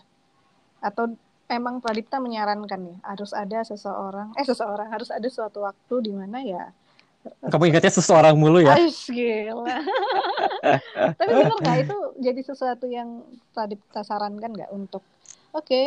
atau 0.79 1.11
emang 1.51 1.83
Pradipta 1.83 2.23
menyarankan 2.23 2.79
nih 2.79 2.97
harus 3.03 3.35
ada 3.35 3.59
seseorang 3.67 4.31
eh 4.39 4.45
seseorang 4.47 4.87
harus 4.87 5.11
ada 5.11 5.27
suatu 5.27 5.67
waktu 5.67 5.95
di 6.09 6.11
mana 6.15 6.39
ya 6.39 6.71
Kamu 7.19 7.67
ingatnya 7.67 7.91
seseorang 7.91 8.31
mulu 8.39 8.63
ya? 8.63 8.79
Ais, 8.79 9.11
gila. 9.11 9.67
Tapi 11.19 11.31
benar 11.35 11.51
nggak 11.51 11.77
itu 11.83 11.97
jadi 12.15 12.41
sesuatu 12.47 12.87
yang 12.87 13.27
Pradipta 13.51 14.07
sarankan 14.07 14.55
nggak 14.55 14.71
untuk 14.71 15.03
oke 15.51 15.83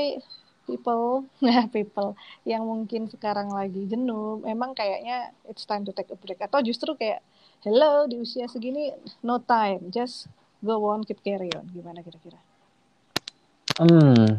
people 0.67 1.27
nah 1.45 1.67
people 1.71 2.15
yang 2.47 2.63
mungkin 2.63 3.11
sekarang 3.11 3.51
lagi 3.51 3.87
jenuh 3.87 4.41
memang 4.43 4.75
kayaknya 4.77 5.31
it's 5.49 5.67
time 5.67 5.83
to 5.83 5.93
take 5.95 6.11
a 6.11 6.19
break 6.19 6.39
atau 6.39 6.63
justru 6.63 6.95
kayak 6.95 7.23
hello 7.63 8.11
di 8.11 8.19
usia 8.19 8.51
segini 8.51 8.91
no 9.23 9.39
time 9.39 9.87
just 9.95 10.27
go 10.59 10.83
on 10.91 11.07
keep 11.07 11.23
carry 11.23 11.47
on 11.55 11.63
gimana 11.71 12.03
kira-kira 12.03 12.39
Hmm, 13.73 14.37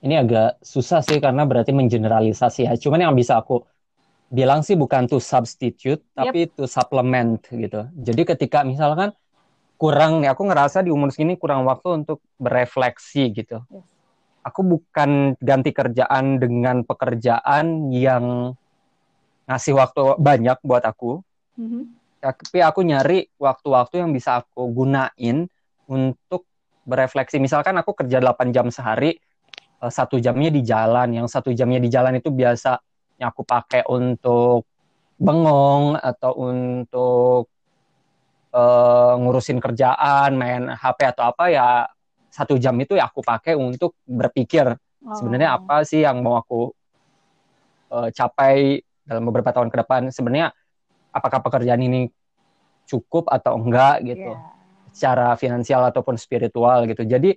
ini 0.00 0.16
agak 0.16 0.56
susah 0.64 1.04
sih 1.04 1.20
karena 1.20 1.44
berarti 1.44 1.76
mengeneralisasi 1.76 2.64
ya. 2.64 2.72
Cuman 2.72 3.04
yang 3.04 3.12
bisa 3.12 3.36
aku 3.36 3.60
bilang 4.32 4.64
sih 4.64 4.80
bukan 4.80 5.04
to 5.04 5.20
substitute, 5.20 6.00
tapi 6.16 6.48
to 6.48 6.64
supplement 6.64 7.44
gitu. 7.52 7.84
Jadi 7.92 8.22
ketika 8.24 8.64
misalkan 8.64 9.12
kurang 9.76 10.24
nih, 10.24 10.32
aku 10.32 10.48
ngerasa 10.48 10.80
di 10.80 10.88
umur 10.88 11.12
segini 11.12 11.36
kurang 11.36 11.68
waktu 11.68 12.00
untuk 12.00 12.24
berefleksi 12.40 13.28
gitu. 13.36 13.60
Yes. 13.68 13.84
Aku 14.48 14.64
bukan 14.64 15.36
ganti 15.36 15.68
kerjaan 15.68 16.40
dengan 16.40 16.88
pekerjaan 16.88 17.92
yang 17.92 18.56
ngasih 19.52 19.76
waktu 19.76 20.16
banyak 20.16 20.56
buat 20.64 20.88
aku, 20.88 21.20
Mhm. 21.60 22.01
Tapi 22.22 22.62
aku 22.62 22.86
nyari 22.86 23.26
waktu-waktu 23.34 23.98
yang 23.98 24.14
bisa 24.14 24.38
aku 24.46 24.70
gunain 24.70 25.50
untuk 25.90 26.46
berefleksi. 26.86 27.42
Misalkan 27.42 27.74
aku 27.74 27.98
kerja 27.98 28.22
8 28.22 28.54
jam 28.54 28.70
sehari, 28.70 29.18
eh, 29.82 29.90
satu 29.90 30.22
jamnya 30.22 30.54
di 30.54 30.62
jalan. 30.62 31.10
Yang 31.10 31.34
satu 31.34 31.50
jamnya 31.50 31.82
di 31.82 31.90
jalan 31.90 32.14
itu 32.22 32.30
biasa 32.30 32.78
yang 33.18 33.34
aku 33.34 33.42
pakai 33.42 33.82
untuk 33.90 34.70
bengong 35.18 35.98
atau 35.98 36.32
untuk 36.38 37.50
eh, 38.54 39.14
ngurusin 39.18 39.58
kerjaan, 39.58 40.38
main 40.38 40.70
HP 40.70 40.98
atau 41.10 41.34
apa 41.34 41.50
ya 41.50 41.68
satu 42.32 42.56
jam 42.56 42.78
itu 42.80 42.96
ya 42.96 43.10
aku 43.10 43.20
pakai 43.20 43.52
untuk 43.58 43.98
berpikir 44.08 44.72
sebenarnya 45.02 45.52
Oh. 45.52 45.58
apa 45.60 45.82
sih 45.84 46.00
yang 46.06 46.22
mau 46.22 46.38
aku 46.38 46.70
eh, 47.92 48.08
capai 48.14 48.78
dalam 49.02 49.26
beberapa 49.26 49.50
tahun 49.50 49.68
ke 49.68 49.76
depan. 49.82 50.02
Sebenarnya 50.14 50.54
apakah 51.12 51.38
pekerjaan 51.40 51.78
ini 51.78 52.08
cukup 52.84 53.28
atau 53.28 53.56
enggak 53.56 54.02
gitu 54.04 54.32
Iya. 54.32 54.40
secara 54.92 55.28
finansial 55.36 55.88
ataupun 55.88 56.16
spiritual 56.16 56.84
gitu. 56.84 57.04
Jadi 57.04 57.36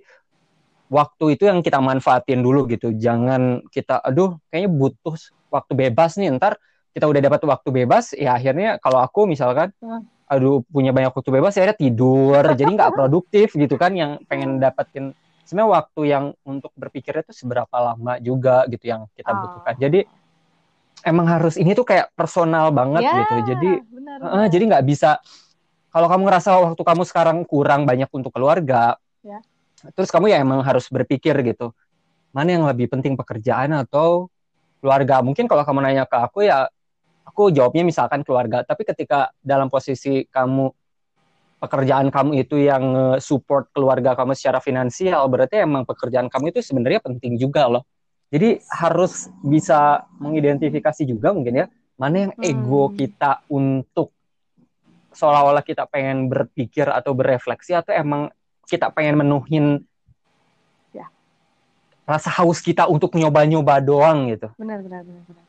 waktu 0.86 1.34
itu 1.34 1.48
yang 1.48 1.60
kita 1.60 1.80
manfaatin 1.80 2.40
dulu 2.40 2.68
gitu. 2.68 2.92
Jangan 2.92 3.64
kita 3.68 3.98
aduh 4.00 4.36
kayaknya 4.48 4.70
butuh 4.70 5.14
waktu 5.48 5.72
bebas 5.74 6.14
nih 6.16 6.30
ntar 6.36 6.60
kita 6.92 7.06
udah 7.06 7.20
dapat 7.20 7.40
waktu 7.44 7.68
bebas 7.74 8.12
ya 8.12 8.34
akhirnya 8.34 8.76
kalau 8.78 9.00
aku 9.00 9.24
misalkan 9.24 9.72
Hmm. 9.78 10.04
aduh 10.26 10.64
punya 10.66 10.90
banyak 10.90 11.14
waktu 11.14 11.30
bebas 11.30 11.54
ya 11.54 11.62
akhirnya 11.64 11.78
tidur 11.78 12.42
jadi 12.52 12.66
nggak 12.66 12.92
produktif 12.98 13.54
gitu 13.54 13.76
kan 13.76 13.94
yang 13.94 14.18
pengen 14.26 14.58
dapetin 14.58 15.14
sebenarnya 15.46 15.70
waktu 15.70 16.00
yang 16.02 16.24
untuk 16.42 16.74
berpikirnya 16.74 17.22
itu 17.22 17.34
seberapa 17.36 17.76
lama 17.78 18.18
juga 18.18 18.66
gitu 18.66 18.90
yang 18.90 19.06
kita 19.14 19.30
Oh. 19.30 19.38
butuhkan. 19.46 19.74
Jadi 19.78 20.00
emang 21.04 21.26
harus 21.28 21.58
ini 21.60 21.76
tuh 21.76 21.84
kayak 21.84 22.14
personal 22.16 22.72
banget 22.72 23.02
Ya, 23.04 23.14
gitu. 23.24 23.36
Jadi 23.52 23.70
benar, 23.90 24.18
Heeh, 24.22 24.32
benar. 24.46 24.52
jadi 24.52 24.62
nggak 24.72 24.84
bisa 24.86 25.10
kalau 25.92 26.06
kamu 26.12 26.22
ngerasa 26.28 26.50
waktu 26.72 26.82
kamu 26.84 27.02
sekarang 27.08 27.38
kurang 27.48 27.88
banyak 27.88 28.08
untuk 28.12 28.32
keluarga, 28.32 29.00
Ya. 29.24 29.40
terus 29.96 30.12
kamu 30.12 30.28
ya 30.28 30.38
emang 30.44 30.60
harus 30.60 30.92
berpikir 30.92 31.32
gitu, 31.40 31.72
mana 32.36 32.52
yang 32.52 32.68
lebih 32.68 32.92
penting 32.92 33.16
pekerjaan 33.16 33.72
atau 33.72 34.28
keluarga. 34.84 35.24
Mungkin 35.24 35.48
kalau 35.48 35.64
kamu 35.64 35.80
nanya 35.80 36.04
ke 36.04 36.20
aku 36.20 36.44
ya, 36.44 36.68
aku 37.24 37.48
jawabnya 37.48 37.80
misalkan 37.80 38.20
keluarga. 38.28 38.60
Tapi 38.60 38.84
ketika 38.84 39.32
dalam 39.40 39.72
posisi 39.72 40.28
kamu 40.28 40.68
pekerjaan 41.56 42.12
kamu 42.12 42.44
itu 42.44 42.60
yang 42.60 43.16
support 43.16 43.72
keluarga 43.72 44.12
kamu 44.12 44.36
secara 44.36 44.60
finansial, 44.60 45.24
berarti 45.32 45.64
emang 45.64 45.88
pekerjaan 45.88 46.28
kamu 46.28 46.52
itu 46.52 46.60
sebenarnya 46.60 47.00
penting 47.00 47.40
juga 47.40 47.72
loh. 47.72 47.88
Jadi 48.26 48.58
harus 48.66 49.30
bisa 49.38 50.02
mengidentifikasi 50.18 51.06
juga 51.06 51.30
mungkin 51.30 51.62
ya 51.62 51.66
mana 51.96 52.28
yang 52.28 52.32
ego 52.38 52.90
Hmm. 52.90 52.96
kita 52.98 53.40
untuk 53.46 54.10
seolah-olah 55.10 55.64
kita 55.64 55.88
pengen 55.88 56.28
berpikir 56.28 56.84
atau 56.90 57.16
berefleksi 57.16 57.72
atau 57.72 57.94
emang 57.94 58.28
kita 58.66 58.90
pengen 58.90 59.16
menuhin 59.16 59.80
Ya. 60.92 61.08
rasa 62.04 62.28
haus 62.36 62.60
kita 62.60 62.84
untuk 62.84 63.14
nyoba-nyoba 63.14 63.80
doang 63.80 64.28
gitu. 64.28 64.50
benar 64.58 64.82
benar 64.82 65.06
benar 65.06 65.22
benar. 65.24 65.44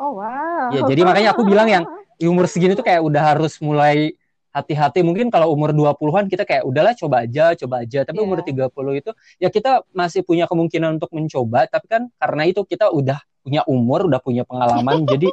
Oh 0.00 0.16
wow. 0.16 0.72
Ya, 0.72 0.80
jadi 0.88 1.04
makanya 1.04 1.30
aku 1.36 1.44
bilang 1.44 1.68
yang 1.68 1.84
Di 2.16 2.28
umur 2.28 2.44
segini 2.44 2.76
tuh 2.76 2.84
kayak 2.84 3.00
udah 3.00 3.32
harus 3.32 3.56
mulai 3.64 4.12
hati-hati. 4.50 5.00
Mungkin 5.06 5.30
kalau 5.30 5.50
umur 5.54 5.70
20-an 5.70 6.26
kita 6.26 6.42
kayak 6.46 6.66
udahlah 6.66 6.94
coba 6.94 7.22
aja, 7.26 7.54
coba 7.54 7.82
aja. 7.86 8.02
Tapi 8.02 8.18
Iya. 8.18 8.26
umur 8.26 8.38
30 8.42 8.92
itu 8.98 9.10
ya 9.38 9.48
kita 9.50 9.86
masih 9.94 10.26
punya 10.26 10.50
kemungkinan 10.50 10.98
untuk 10.98 11.10
mencoba, 11.14 11.70
tapi 11.70 11.86
kan 11.86 12.10
karena 12.18 12.42
itu 12.50 12.62
kita 12.66 12.90
udah 12.90 13.18
punya 13.40 13.62
umur, 13.64 14.10
udah 14.10 14.20
punya 14.20 14.42
pengalaman, 14.44 15.02
jadi 15.12 15.28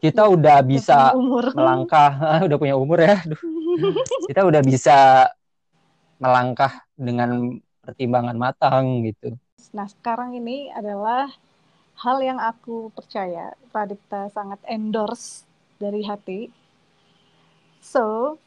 kita 0.00 0.32
udah 0.32 0.64
bisa 0.64 1.12
umur. 1.12 1.52
melangkah 1.56 2.12
ah, 2.20 2.40
udah 2.48 2.56
punya 2.56 2.74
umur 2.74 3.04
ya 3.04 3.20
Aduh. 3.20 3.36
kita 4.24 4.48
udah 4.48 4.62
bisa 4.64 5.28
melangkah 6.16 6.84
dengan 6.96 7.60
pertimbangan 7.84 8.36
matang 8.36 9.04
gitu 9.04 9.36
Nah, 9.70 9.86
sekarang 9.86 10.34
ini 10.34 10.72
adalah 10.72 11.30
hal 12.00 12.18
yang 12.24 12.40
aku 12.40 12.90
percaya 12.90 13.54
Pradipta 13.70 14.26
sangat 14.32 14.58
endorse 14.66 15.46
dari 15.78 16.02
hati. 16.02 16.50
So, 17.82 18.38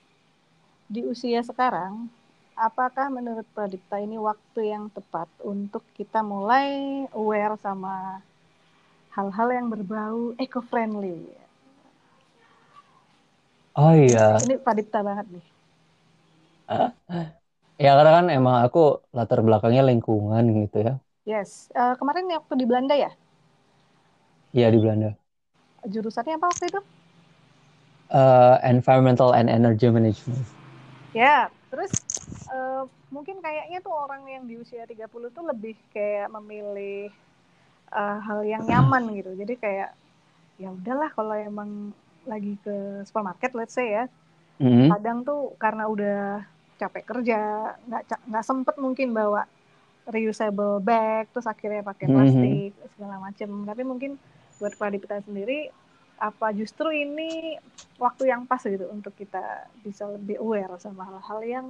di 0.93 1.01
usia 1.13 1.41
sekarang, 1.49 1.93
apakah 2.67 3.07
menurut 3.17 3.47
Pradipta 3.55 3.97
ini 4.05 4.17
waktu 4.29 4.61
yang 4.73 4.86
tepat 4.97 5.27
untuk 5.53 5.84
kita 5.97 6.19
mulai 6.34 6.69
aware 7.19 7.55
sama 7.65 7.95
hal-hal 9.15 9.49
yang 9.57 9.67
berbau 9.73 10.19
eco-friendly? 10.43 11.19
oh 13.75 13.93
iya 13.95 14.21
Ini 14.43 14.53
Pradipta 14.61 14.99
banget 15.07 15.25
nih. 15.34 15.45
ya 17.84 17.89
karena 17.97 18.11
kan 18.17 18.25
emang 18.38 18.55
aku 18.65 18.79
latar 19.17 19.39
belakangnya 19.45 19.81
lingkungan 19.89 20.43
gitu 20.59 20.75
ya 20.88 20.91
Yes, 21.31 21.51
Eh, 21.75 21.95
kemarin 21.99 22.31
waktu 22.31 22.53
di 22.59 22.65
Belanda 22.67 22.95
ya, 22.95 23.11
iya 24.55 24.67
di 24.73 24.77
Belanda 24.84 25.07
jurusannya 25.91 26.34
apa 26.39 26.47
waktu 26.51 26.65
itu? 26.71 26.79
Eh, 28.14 28.55
environmental 28.64 29.34
and 29.34 29.49
energy 29.49 29.89
management 29.89 30.45
Ya, 31.14 31.49
terus 31.70 31.91
eh, 32.49 32.82
mungkin 33.14 33.38
kayaknya 33.45 33.78
tuh 33.86 33.93
orang 33.93 34.26
yang 34.34 34.43
di 34.49 34.57
usia 34.57 34.84
30 34.89 35.30
tuh 35.30 35.45
lebih 35.45 35.76
kayak 35.93 36.28
memilih 36.36 37.14
eh, 37.93 38.18
hal 38.28 38.39
yang 38.45 38.64
nyaman 38.72 39.03
gitu. 39.18 39.32
Jadi 39.41 39.53
kayak 39.64 39.89
ya 40.61 40.70
udahlah 40.78 41.09
kalau 41.18 41.36
emang 41.36 41.70
lagi 42.32 42.55
ke 42.66 43.03
supermarket 43.07 43.51
let's 43.59 43.76
say 43.78 43.88
ya, 43.97 44.05
Mhm. 44.59 44.91
kadang 44.91 45.18
tuh 45.28 45.39
karena 45.64 45.84
udah 45.93 46.18
capek 46.82 47.03
kerja, 47.09 47.38
nggak 47.88 48.01
nggak 48.30 48.45
sempet 48.49 48.76
mungkin 48.86 49.09
bawa 49.16 49.41
reusable 50.16 50.84
bag, 50.84 51.32
terus 51.32 51.47
akhirnya 51.47 51.82
pakai 51.86 52.07
Mhm. 52.07 52.14
plastik 52.16 52.72
segala 52.95 53.16
macem. 53.26 53.49
Tapi 53.70 53.82
mungkin 53.88 54.11
buat 54.59 54.74
Pradipta 54.80 55.20
sendiri, 55.24 55.72
apa 56.30 56.47
justru 56.59 56.88
ini 57.05 57.32
waktu 58.03 58.24
yang 58.32 58.41
pas 58.49 58.61
gitu 58.74 58.86
untuk 58.95 59.13
kita 59.21 59.45
bisa 59.86 60.03
lebih 60.15 60.36
aware 60.43 60.74
sama 60.86 61.01
hal-hal 61.09 61.39
yang 61.55 61.67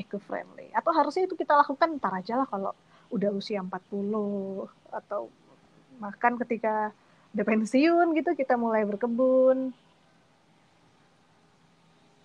eco-friendly? 0.00 0.68
Atau 0.78 0.92
harusnya 0.98 1.22
itu 1.28 1.34
kita 1.42 1.52
lakukan 1.62 1.88
ntar 1.98 2.12
aja 2.20 2.34
lah 2.40 2.48
kalau 2.52 2.72
udah 3.14 3.30
usia 3.40 3.58
40 3.66 4.66
atau 4.98 5.22
bahkan 6.02 6.32
ketika 6.42 6.74
udah 7.34 7.44
pensiun 7.50 8.06
gitu 8.18 8.30
kita 8.40 8.54
mulai 8.64 8.82
berkebun. 8.90 9.58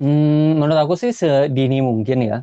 Hmm, 0.01 0.57
menurut 0.57 0.77
aku 0.83 0.93
sih 1.01 1.11
sedini 1.21 1.77
mungkin 1.89 2.17
ya 2.29 2.35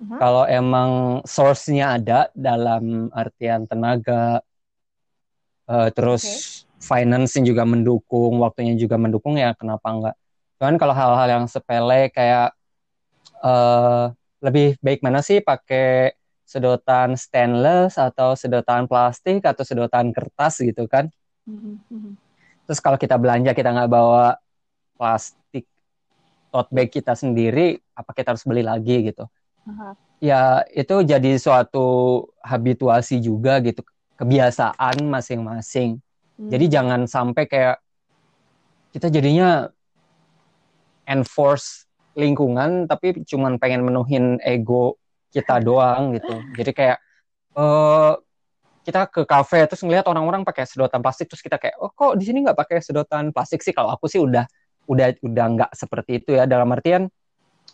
Mhm. 0.00 0.18
kalau 0.20 0.44
emang 0.48 0.90
source-nya 1.28 1.84
ada 2.00 2.18
dalam 2.32 3.12
artian 3.12 3.68
tenaga 3.68 4.40
eh, 5.68 5.88
terus 5.96 6.65
finance 6.80 7.40
juga 7.40 7.64
mendukung 7.64 8.40
waktunya 8.40 8.76
juga 8.76 8.96
mendukung 9.00 9.36
ya 9.40 9.52
kenapa 9.56 9.86
enggak? 9.90 10.16
Cuman 10.60 10.76
kalau 10.80 10.94
hal-hal 10.96 11.28
yang 11.28 11.44
sepele 11.48 12.08
kayak 12.12 12.52
eh, 13.44 14.04
lebih 14.44 14.76
baik 14.84 15.00
mana 15.04 15.20
sih 15.24 15.40
pakai 15.40 16.14
sedotan 16.46 17.18
stainless 17.18 17.98
atau 17.98 18.38
sedotan 18.38 18.86
plastik 18.86 19.42
atau 19.42 19.66
sedotan 19.66 20.14
kertas 20.14 20.62
gitu 20.62 20.86
kan? 20.86 21.10
Terus 22.66 22.78
kalau 22.82 22.98
kita 22.98 23.18
belanja 23.18 23.50
kita 23.54 23.74
nggak 23.74 23.90
bawa 23.90 24.38
plastik 24.98 25.66
tote 26.50 26.70
bag 26.72 26.88
kita 26.88 27.12
sendiri 27.18 27.82
apa 27.92 28.10
kita 28.14 28.32
harus 28.34 28.46
beli 28.46 28.62
lagi 28.62 29.10
gitu? 29.10 29.26
Aha. 29.66 29.98
ya 30.22 30.62
itu 30.72 31.02
jadi 31.02 31.36
suatu 31.36 32.22
habituasi 32.40 33.18
juga 33.18 33.58
gitu 33.60 33.82
kebiasaan 34.16 35.04
masing-masing 35.10 35.98
Hmm. 36.36 36.52
jadi 36.52 36.64
jangan 36.68 37.00
sampai 37.08 37.48
kayak 37.48 37.80
kita 38.92 39.08
jadinya 39.08 39.72
enforce 41.06 41.84
lingkungan 42.16 42.88
tapi 42.88 43.24
cuman 43.24 43.60
pengen 43.60 43.84
menuhin 43.84 44.36
ego 44.42 44.96
kita 45.32 45.60
doang 45.66 46.16
gitu 46.16 46.34
jadi 46.56 46.70
kayak 46.72 46.98
eh 47.56 48.12
kita 48.86 49.10
ke 49.10 49.26
kafe 49.26 49.66
terus 49.66 49.82
ngelihat 49.82 50.06
orang-orang 50.06 50.46
pakai 50.46 50.62
sedotan 50.62 51.02
plastik 51.02 51.26
terus 51.26 51.42
kita 51.42 51.58
kayak 51.58 51.74
oh 51.82 51.90
kok 51.90 52.14
di 52.14 52.22
sini 52.22 52.46
nggak 52.46 52.54
pakai 52.54 52.78
sedotan 52.78 53.34
plastik 53.34 53.58
sih 53.58 53.74
kalau 53.74 53.90
aku 53.90 54.06
sih 54.06 54.22
udah 54.22 54.46
udah 54.86 55.18
udah 55.26 55.44
nggak 55.58 55.70
seperti 55.74 56.22
itu 56.22 56.38
ya 56.38 56.46
dalam 56.46 56.70
artian 56.70 57.10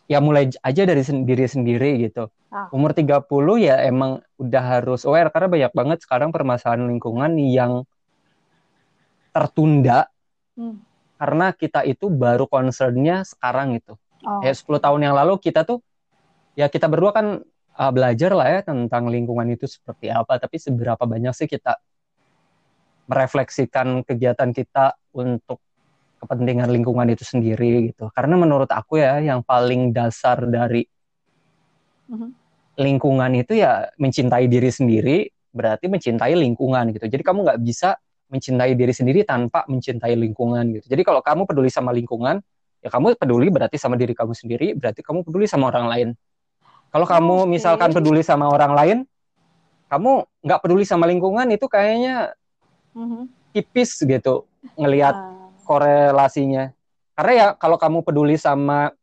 ya 0.08 0.24
mulai 0.24 0.48
aja 0.64 0.82
dari 0.88 1.04
sen- 1.04 1.28
diri 1.28 1.44
sendiri 1.44 2.00
gitu 2.08 2.32
Ah. 2.52 2.68
umur 2.68 2.92
30 2.92 3.56
ya 3.56 3.80
emang 3.80 4.20
udah 4.36 4.60
harus 4.76 5.08
aware 5.08 5.32
karena 5.32 5.48
banyak 5.48 5.72
banget 5.72 5.98
sekarang 6.04 6.36
permasalahan 6.36 6.84
lingkungan 6.84 7.32
yang 7.40 7.88
tertunda 9.32 10.06
Hmm. 10.52 10.84
karena 11.16 11.56
kita 11.56 11.80
itu 11.88 12.12
baru 12.12 12.44
concernnya 12.44 13.24
sekarang 13.24 13.72
itu 13.80 13.96
Oh. 14.22 14.44
ya 14.44 14.52
10 14.52 14.78
tahun 14.78 15.00
yang 15.08 15.16
lalu 15.16 15.40
kita 15.40 15.64
tuh 15.64 15.80
ya 16.54 16.68
kita 16.68 16.86
berdua 16.86 17.10
kan 17.16 17.26
uh, 17.74 17.92
belajar 17.92 18.36
lah 18.36 18.46
ya 18.46 18.60
tentang 18.60 19.08
lingkungan 19.08 19.48
itu 19.48 19.64
seperti 19.64 20.12
apa 20.12 20.36
tapi 20.36 20.60
seberapa 20.60 21.00
banyak 21.02 21.32
sih 21.32 21.48
kita 21.48 21.80
merefleksikan 23.08 24.04
kegiatan 24.04 24.52
kita 24.52 24.94
untuk 25.16 25.58
kepentingan 26.22 26.70
lingkungan 26.70 27.08
itu 27.10 27.26
sendiri 27.26 27.90
gitu 27.90 28.12
karena 28.14 28.38
menurut 28.38 28.70
aku 28.70 29.02
ya 29.02 29.18
yang 29.18 29.42
paling 29.42 29.90
dasar 29.90 30.38
dari 30.46 30.86
Mhm. 32.12 32.28
lingkungan 32.78 33.32
itu 33.40 33.56
ya 33.58 33.88
mencintai 33.96 34.46
diri 34.46 34.70
sendiri 34.70 35.16
berarti 35.50 35.88
mencintai 35.88 36.36
lingkungan 36.36 36.92
gitu 36.94 37.08
jadi 37.08 37.20
kamu 37.24 37.42
nggak 37.42 37.60
bisa 37.64 37.96
mencintai 38.32 38.72
diri 38.72 38.96
sendiri 38.96 39.28
tanpa 39.28 39.68
mencintai 39.68 40.16
lingkungan 40.16 40.64
gitu 40.80 40.88
jadi 40.88 41.04
kalau 41.04 41.20
kamu 41.20 41.44
peduli 41.44 41.68
sama 41.68 41.92
lingkungan 41.92 42.40
ya 42.80 42.88
kamu 42.88 43.14
peduli 43.20 43.52
berarti 43.52 43.76
sama 43.76 44.00
diri 44.00 44.16
kamu 44.16 44.32
sendiri 44.32 44.72
berarti 44.72 45.04
kamu 45.04 45.20
peduli 45.22 45.44
sama 45.44 45.68
orang 45.68 45.86
lain 45.92 46.08
kalau 46.88 47.04
kamu 47.04 47.44
Oke. 47.44 47.50
misalkan 47.52 47.92
peduli 47.92 48.24
sama 48.24 48.48
orang 48.48 48.72
lain 48.72 48.98
kamu 49.92 50.24
nggak 50.40 50.60
peduli 50.64 50.88
sama 50.88 51.04
lingkungan 51.04 51.44
itu 51.52 51.68
kayaknya 51.68 52.32
Mhm. 52.96 53.28
tipis 53.52 54.00
gitu 54.00 54.48
ngelihat 54.80 55.12
Ah. 55.12 55.52
korelasinya 55.68 56.72
karena 57.12 57.32
ya 57.36 57.46
kalau 57.52 57.76
kamu 57.76 58.00
peduli 58.00 58.40
sama 58.40 58.96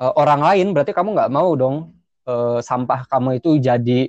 eh, 0.00 0.12
orang 0.16 0.40
lain 0.40 0.72
berarti 0.72 0.96
kamu 0.96 1.12
nggak 1.12 1.32
mau 1.32 1.52
dong 1.52 1.92
eh, 2.24 2.58
sampah 2.64 3.04
kamu 3.04 3.40
itu 3.44 3.60
jadi 3.60 4.08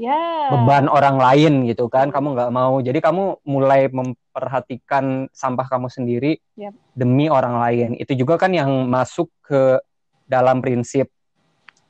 Ya. 0.00 0.48
beban 0.48 0.88
orang 0.88 1.20
lain 1.20 1.68
gitu 1.68 1.92
kan 1.92 2.08
kamu 2.08 2.32
nggak 2.32 2.48
mau 2.48 2.80
jadi 2.80 3.04
kamu 3.04 3.44
mulai 3.44 3.92
memperhatikan 3.92 5.28
sampah 5.28 5.68
kamu 5.68 5.92
sendiri 5.92 6.40
Yap. 6.56 6.72
demi 6.96 7.28
orang 7.28 7.60
lain 7.60 8.00
itu 8.00 8.16
juga 8.16 8.40
kan 8.40 8.48
yang 8.56 8.88
masuk 8.88 9.28
ke 9.44 9.76
dalam 10.24 10.64
prinsip 10.64 11.12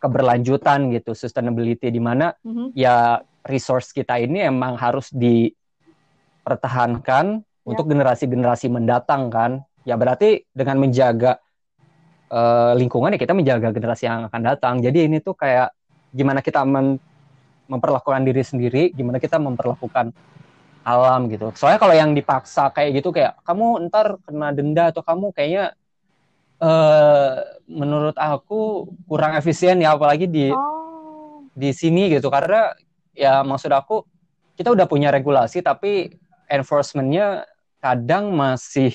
keberlanjutan 0.02 0.90
gitu 0.90 1.14
sustainability 1.14 1.86
di 1.86 2.02
mana 2.02 2.34
Mhm. 2.42 2.74
ya 2.74 3.22
resource 3.46 3.94
kita 3.94 4.18
ini 4.18 4.42
emang 4.42 4.74
harus 4.74 5.06
dipertahankan 5.14 7.46
untuk 7.62 7.86
generasi-generasi 7.86 8.66
mendatang 8.66 9.30
kan 9.30 9.62
ya 9.86 9.94
berarti 9.94 10.50
dengan 10.50 10.82
menjaga 10.82 11.38
eh, 12.26 12.72
lingkungan 12.74 13.14
ya 13.14 13.18
kita 13.18 13.34
menjaga 13.38 13.70
generasi 13.70 14.06
yang 14.06 14.26
akan 14.26 14.42
datang 14.42 14.78
jadi 14.78 15.06
ini 15.06 15.18
tuh 15.18 15.34
kayak 15.34 15.74
gimana 16.10 16.42
kita 16.42 16.66
men- 16.66 16.98
memperlakukan 17.70 18.26
diri 18.26 18.42
sendiri 18.42 18.82
gimana 18.90 19.22
kita 19.22 19.38
memperlakukan 19.38 20.10
alam 20.82 21.30
gitu 21.30 21.54
soalnya 21.54 21.78
kalau 21.78 21.94
yang 21.94 22.10
dipaksa 22.10 22.74
kayak 22.74 22.98
gitu 22.98 23.14
kayak 23.14 23.38
kamu 23.46 23.86
ntar 23.86 24.18
kena 24.26 24.50
denda 24.50 24.90
atau 24.90 25.06
kamu 25.06 25.30
kayaknya 25.30 25.78
eh 26.60 27.34
menurut 27.70 28.16
aku 28.18 28.90
kurang 29.06 29.38
efisien 29.38 29.78
ya 29.78 29.94
apalagi 29.94 30.26
di 30.26 30.50
Oh. 30.50 31.46
di 31.54 31.70
sini 31.70 32.10
gitu 32.10 32.26
karena 32.28 32.74
ya 33.14 33.40
maksud 33.46 33.70
aku 33.70 34.02
kita 34.58 34.74
udah 34.74 34.84
punya 34.84 35.08
regulasi 35.08 35.62
tapi 35.62 36.12
enforcementnya 36.50 37.48
kadang 37.80 38.34
masih 38.34 38.92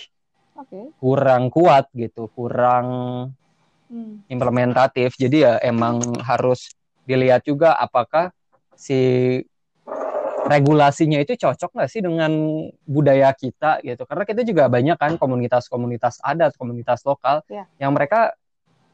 Oke. 0.54 0.94
kurang 1.00 1.48
kuat 1.50 1.88
gitu 1.96 2.28
kurang 2.36 2.86
Hmm. 3.86 4.26
implementatif 4.26 5.14
jadi 5.14 5.38
ya 5.38 5.54
emang 5.62 6.02
harus 6.26 6.74
dilihat 7.06 7.46
juga 7.46 7.78
apakah 7.78 8.34
si 8.76 9.00
regulasinya 10.46 11.18
itu 11.18 11.34
cocok 11.34 11.74
nggak 11.74 11.90
sih 11.90 12.06
dengan 12.06 12.30
budaya 12.86 13.34
kita 13.34 13.82
gitu 13.82 14.06
karena 14.06 14.24
kita 14.24 14.42
juga 14.46 14.70
banyak 14.70 14.94
kan 14.94 15.18
komunitas-komunitas 15.18 16.22
adat 16.22 16.54
komunitas 16.54 17.02
lokal 17.02 17.42
Ya. 17.50 17.66
yang 17.82 17.92
mereka 17.92 18.38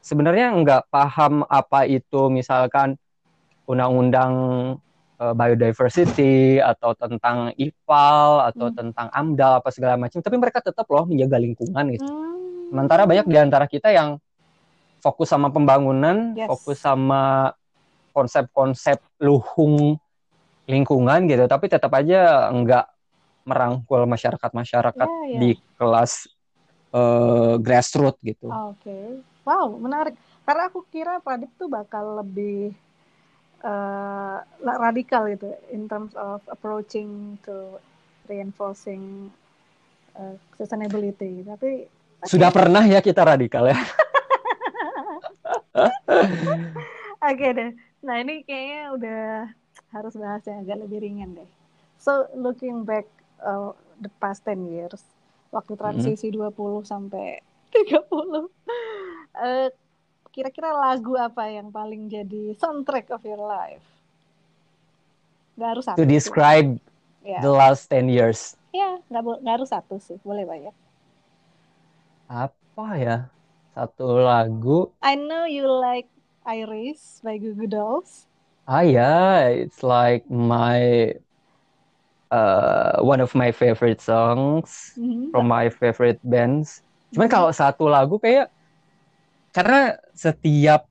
sebenarnya 0.00 0.48
nggak 0.56 0.82
paham 0.88 1.44
apa 1.44 1.84
itu 1.84 2.32
misalkan 2.32 2.96
undang-undang 3.64 4.32
eh, 5.20 5.34
biodiversity 5.36 6.58
atau 6.58 6.96
tentang 6.96 7.54
IPAL 7.54 8.50
atau 8.50 8.66
Hmm. 8.66 8.74
tentang 8.74 9.06
AMDAL 9.12 9.62
apa 9.62 9.70
segala 9.70 9.94
macam 9.94 10.18
tapi 10.18 10.34
mereka 10.34 10.58
tetap 10.58 10.88
loh 10.88 11.04
menjaga 11.04 11.36
lingkungan 11.36 11.84
gitu 11.92 12.08
Hmm. 12.08 12.72
Sementara 12.72 13.04
banyak 13.04 13.28
di 13.28 13.36
antara 13.36 13.68
kita 13.68 13.92
yang 13.92 14.16
fokus 14.98 15.28
sama 15.28 15.52
pembangunan, 15.52 16.32
Yes. 16.32 16.48
fokus 16.48 16.80
sama 16.80 17.52
konsep-konsep 18.12 19.00
luhung 19.18 19.98
lingkungan 20.68 21.26
gitu, 21.26 21.44
tapi 21.50 21.66
tetap 21.66 21.90
aja 21.96 22.46
enggak 22.52 22.86
merangkul 23.42 24.06
masyarakat-masyarakat 24.06 25.08
Ya, 25.08 25.26
ya. 25.26 25.40
di 25.42 25.50
kelas 25.74 26.30
eh, 26.94 27.54
grassroots 27.58 28.22
gitu. 28.22 28.52
Oke. 28.52 29.18
Wow, 29.42 29.74
menarik. 29.80 30.14
Karena 30.46 30.70
aku 30.70 30.86
kira 30.86 31.18
Pradip 31.18 31.50
tuh 31.58 31.66
bakal 31.66 32.22
lebih 32.22 32.74
la- 34.62 34.80
radikal 34.90 35.30
gitu 35.30 35.54
in 35.70 35.86
terms 35.86 36.14
of 36.18 36.42
approaching 36.50 37.38
to 37.46 37.78
reinforcing 38.26 39.30
eh, 40.18 40.34
sustainability. 40.58 41.42
Tapi 41.46 41.86
Sudah 42.26 42.54
pernah 42.54 42.86
ya 42.86 43.02
kita 43.02 43.26
radikal 43.26 43.66
ya. 43.66 43.78
Oke 47.30 47.48
deh. 47.54 47.70
Nah 48.02 48.18
ini 48.18 48.42
kayaknya 48.42 48.82
udah 48.98 49.22
harus 49.94 50.14
bahas 50.18 50.42
yang 50.44 50.66
agak 50.66 50.78
lebih 50.82 50.98
ringan 51.06 51.38
deh. 51.38 51.50
So 52.02 52.26
looking 52.34 52.82
back 52.82 53.06
uh, 53.38 53.70
the 54.02 54.10
past 54.18 54.42
10 54.42 54.66
years, 54.66 55.02
waktu 55.54 55.78
transisi 55.78 56.34
20 56.34 56.82
sampai 56.82 57.38
30, 57.70 58.50
eh, 59.38 59.70
kira-kira 60.34 60.74
lagu 60.74 61.14
apa 61.14 61.46
yang 61.46 61.70
paling 61.70 62.10
jadi 62.10 62.58
soundtrack 62.58 63.14
of 63.14 63.22
your 63.22 63.38
life? 63.38 63.84
Gak 65.54 65.68
harus 65.78 65.84
satu. 65.86 65.98
To 66.00 66.04
sih. 66.04 66.10
describe 66.10 66.70
Ya, 67.22 67.38
the 67.38 67.52
last 67.54 67.86
10 67.86 68.10
years. 68.10 68.58
ya 68.74 68.98
nggak, 69.06 69.22
bo- 69.22 69.38
nggak 69.38 69.54
harus 69.62 69.70
satu 69.70 69.94
sih, 70.02 70.18
boleh 70.26 70.42
banyak. 70.42 70.74
Apa 72.26 72.86
ya? 72.98 73.16
Satu 73.78 74.18
lagu. 74.18 74.90
I 75.04 75.14
know 75.14 75.46
you 75.46 75.70
like 75.70 76.10
Iris 76.46 77.20
by 77.22 77.38
Goo 77.38 77.54
Goo 77.54 77.66
Dolls. 77.70 78.26
Ah 78.66 78.82
ya, 78.82 79.46
it's 79.50 79.82
like 79.82 80.22
my 80.30 81.12
uh, 82.30 83.02
one 83.02 83.20
of 83.20 83.34
my 83.34 83.50
favorite 83.52 84.00
songs. 84.00 84.94
Mhm. 84.98 85.32
from 85.32 85.48
my 85.48 85.72
favorite 85.72 86.20
bands. 86.20 86.84
Cuman 87.16 87.26
kalau 87.32 87.48
satu 87.56 87.88
lagu 87.88 88.20
kayak 88.20 88.52
karena 89.56 89.96
setiap 90.12 90.84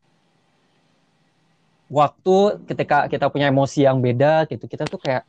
waktu 1.93 2.37
ketika 2.65 3.05
kita 3.05 3.29
punya 3.29 3.53
emosi 3.53 3.85
yang 3.85 4.01
beda 4.01 4.49
gitu, 4.49 4.65
kita 4.65 4.89
tuh 4.89 4.97
kayak 4.97 5.23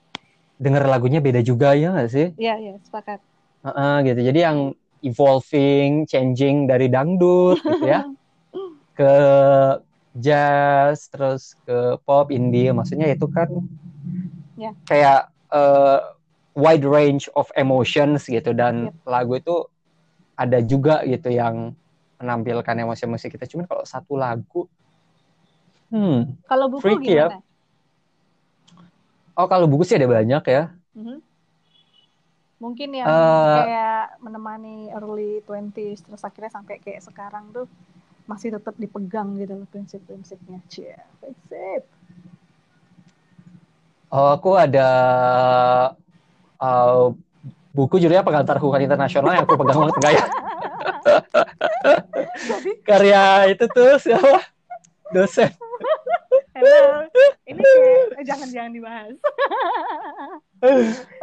denger 0.56 0.88
lagunya 0.88 1.20
beda 1.20 1.44
juga 1.44 1.76
ya 1.76 1.92
nggak 1.92 2.08
sih? 2.08 2.26
Ya, 2.40 2.56
ya, 2.56 2.72
sepakat. 2.80 3.20
Heeh, 3.68 3.94
gitu. 4.08 4.20
Jadi 4.32 4.38
yang 4.40 4.58
evolving, 5.04 6.08
changing 6.08 6.64
dari 6.64 6.88
dangdut 6.88 7.60
gitu 7.60 7.84
ya 7.84 8.00
ke 8.98 9.12
jazz, 10.12 11.08
terus 11.08 11.56
ke 11.64 11.96
pop, 12.04 12.28
indie, 12.28 12.68
maksudnya 12.70 13.08
itu 13.08 13.24
kan 13.28 13.48
Ya. 14.54 14.76
kayak 14.84 15.32
eh, 15.48 15.98
wide 16.52 16.84
range 16.84 17.32
of 17.32 17.48
emotions 17.56 18.28
gitu 18.28 18.52
dan 18.52 18.92
lagu 19.08 19.36
itu 19.36 19.64
ada 20.36 20.60
juga 20.60 21.00
gitu 21.04 21.32
yang 21.32 21.72
menampilkan 22.20 22.76
emosi-emosi 22.76 23.26
kita. 23.28 23.48
Cuman 23.48 23.64
kalau 23.64 23.84
satu 23.84 24.14
lagu, 24.16 24.68
hmm, 25.88 26.36
Kalau 26.44 26.66
buku 26.68 26.82
Freaky 26.84 27.16
ya. 27.16 27.26
gimana? 27.32 27.40
oh 29.32 29.46
kalau 29.48 29.64
buku 29.64 29.82
sih 29.88 29.96
ada 29.96 30.08
banyak 30.08 30.44
ya. 30.44 30.62
Mhm. 30.92 31.18
Mungkin 32.62 32.94
yang 32.94 33.08
Eh, 33.10 33.58
kayak 33.66 34.22
menemani 34.22 34.92
early 34.94 35.42
20s 35.42 36.06
terus 36.06 36.22
akhirnya 36.22 36.52
sampai 36.52 36.78
kayak 36.78 37.02
sekarang 37.02 37.50
tuh 37.50 37.66
masih 38.26 38.54
tetap 38.54 38.74
dipegang 38.78 39.34
gitu 39.38 39.58
loh 39.58 39.66
prinsip-prinsipnya. 39.70 40.58
Cie, 40.70 40.94
prinsip. 41.18 41.82
Oh, 44.12 44.36
aku 44.36 44.60
ada 44.60 44.88
uh, 46.60 47.16
buku 47.72 47.96
judulnya 47.96 48.20
Pengantar 48.20 48.60
Hubungan 48.60 48.84
Internasional 48.84 49.32
yang 49.32 49.48
aku 49.48 49.56
pegang 49.56 49.80
banget 49.80 49.96
enggak 49.98 50.12
ya? 50.12 50.24
Karya 52.84 53.24
itu 53.56 53.64
tuh 53.72 53.96
siapa? 53.96 54.44
Dosen. 55.16 55.48
Hello. 56.52 57.08
Ini 57.48 57.64
kayak 58.12 58.26
jangan 58.28 58.48
jangan 58.52 58.70
dibahas. 58.76 59.16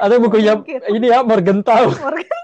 Atau 0.01 0.17
bukunya 0.19 0.57
Mungkin. 0.57 0.81
ini 0.89 1.07
ya 1.13 1.21
Morgenthau. 1.21 1.93
Morgan. 1.93 2.43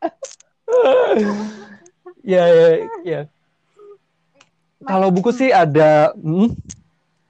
ya, 2.32 2.44
ya, 2.48 2.68
ya. 3.04 3.20
Kalau 4.80 5.08
buku 5.12 5.28
sih 5.30 5.52
ada 5.52 6.16
hmm, 6.16 6.56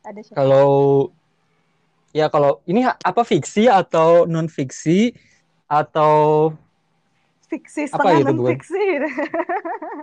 Ada 0.06 0.20
kalau 0.32 0.70
ya 2.10 2.30
kalau 2.30 2.62
ini 2.64 2.86
apa 2.86 3.22
fiksi 3.22 3.66
atau 3.66 4.24
non 4.24 4.46
fiksi 4.46 5.14
atau 5.66 6.50
Fiksi 7.50 7.90
Apa 7.90 8.14
setengah 8.14 8.18
itu, 8.22 8.30
non 8.30 8.46
fiksi. 8.54 8.84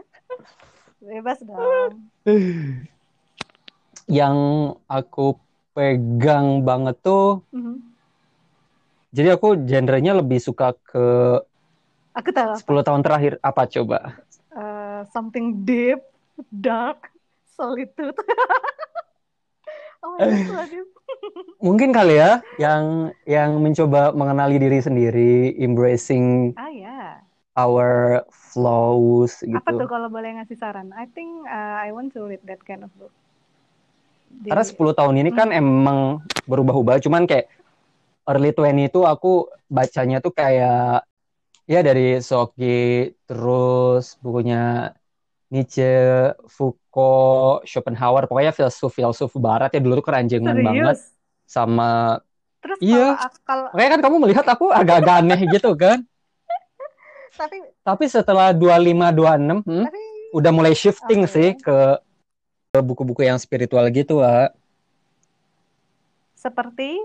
Bebas 1.08 1.40
dong. 1.40 2.12
yang 4.08 4.38
aku 4.88 5.36
pegang 5.72 6.64
banget 6.64 6.96
tuh 7.00 7.44
Mhm. 7.52 7.80
jadi 9.12 9.36
aku 9.36 9.56
genrenya 9.64 10.16
lebih 10.16 10.40
suka 10.40 10.76
ke 10.84 11.40
Aku 12.12 12.30
tahu 12.34 12.50
apa. 12.50 12.60
10 12.60 12.84
tahun 12.84 13.02
terakhir 13.04 13.34
apa 13.40 13.64
coba 13.68 14.00
Eh, 14.50 15.02
something 15.14 15.62
deep, 15.62 16.02
dark, 16.50 17.14
solitude. 17.58 18.16
oh 20.06 20.14
my 20.14 20.20
god, 20.22 20.40
so 20.46 20.62
deep. 20.70 20.88
mungkin 21.58 21.90
kali 21.90 22.22
ya 22.22 22.46
yang 22.62 23.10
yang 23.26 23.58
mencoba 23.58 24.14
mengenali 24.14 24.62
diri 24.62 24.78
sendiri 24.78 25.58
embracing 25.58 26.54
Ah 26.54 26.70
ya. 26.70 27.02
our 27.58 28.22
flaws 28.30 29.42
Apa 29.42 29.74
gitu 29.74 29.82
tuh 29.82 29.88
kalau 29.90 30.08
boleh 30.14 30.38
ngasih 30.38 30.58
saran? 30.62 30.94
I 30.94 31.10
think 31.10 31.50
uh, 31.50 31.82
I 31.82 31.90
want 31.90 32.14
to 32.14 32.30
read 32.30 32.46
that 32.46 32.62
kind 32.62 32.86
of 32.86 32.94
book. 33.02 33.10
Di- 34.30 34.54
karena 34.54 34.62
10 34.62 34.94
tahun 34.94 35.16
ini 35.26 35.30
kan 35.34 35.50
emang 35.50 36.22
berubah-ubah 36.46 37.02
cuman 37.02 37.26
kayak 37.26 37.50
early 38.30 38.54
20 38.54 38.92
itu 38.92 39.02
aku 39.08 39.50
bacanya 39.66 40.22
tuh 40.22 40.36
kayak 40.36 41.08
ya 41.66 41.80
dari 41.82 42.20
Soki 42.22 43.12
terus 43.26 44.16
bukunya 44.22 44.94
Nietzsche, 45.48 46.36
Foucault, 46.52 46.87
Schopenhauer 47.64 48.26
pokoknya 48.26 48.54
filsuf-filsuf 48.54 49.32
barat 49.38 49.70
ya 49.74 49.82
dulu 49.82 50.02
tuh 50.02 50.06
keranjengan 50.06 50.56
banget 50.58 50.98
sama 51.48 52.22
Terus 52.64 52.78
Iya. 52.82 53.16
kalau 53.16 53.32
kalau 53.48 53.68
Makanya 53.74 53.90
kan 53.96 54.02
kamu 54.04 54.16
melihat 54.28 54.46
aku 54.50 54.66
agak-agak 54.74 55.16
aneh 55.24 55.40
gitu 55.48 55.72
kan. 55.78 56.02
tapi 57.40 57.58
Tapi 57.86 58.06
setelah 58.10 58.52
25 58.52 59.08
26 59.14 59.64
hmm, 59.64 59.86
tapi 59.88 60.02
udah 60.36 60.52
mulai 60.52 60.74
shifting 60.76 61.24
Oke. 61.24 61.32
sih 61.32 61.50
ke 61.56 61.78
ke 62.76 62.80
buku-buku 62.84 63.24
yang 63.24 63.40
spiritual 63.40 63.88
gitu, 63.90 64.20
Wak. 64.20 64.54
seperti 66.38 67.00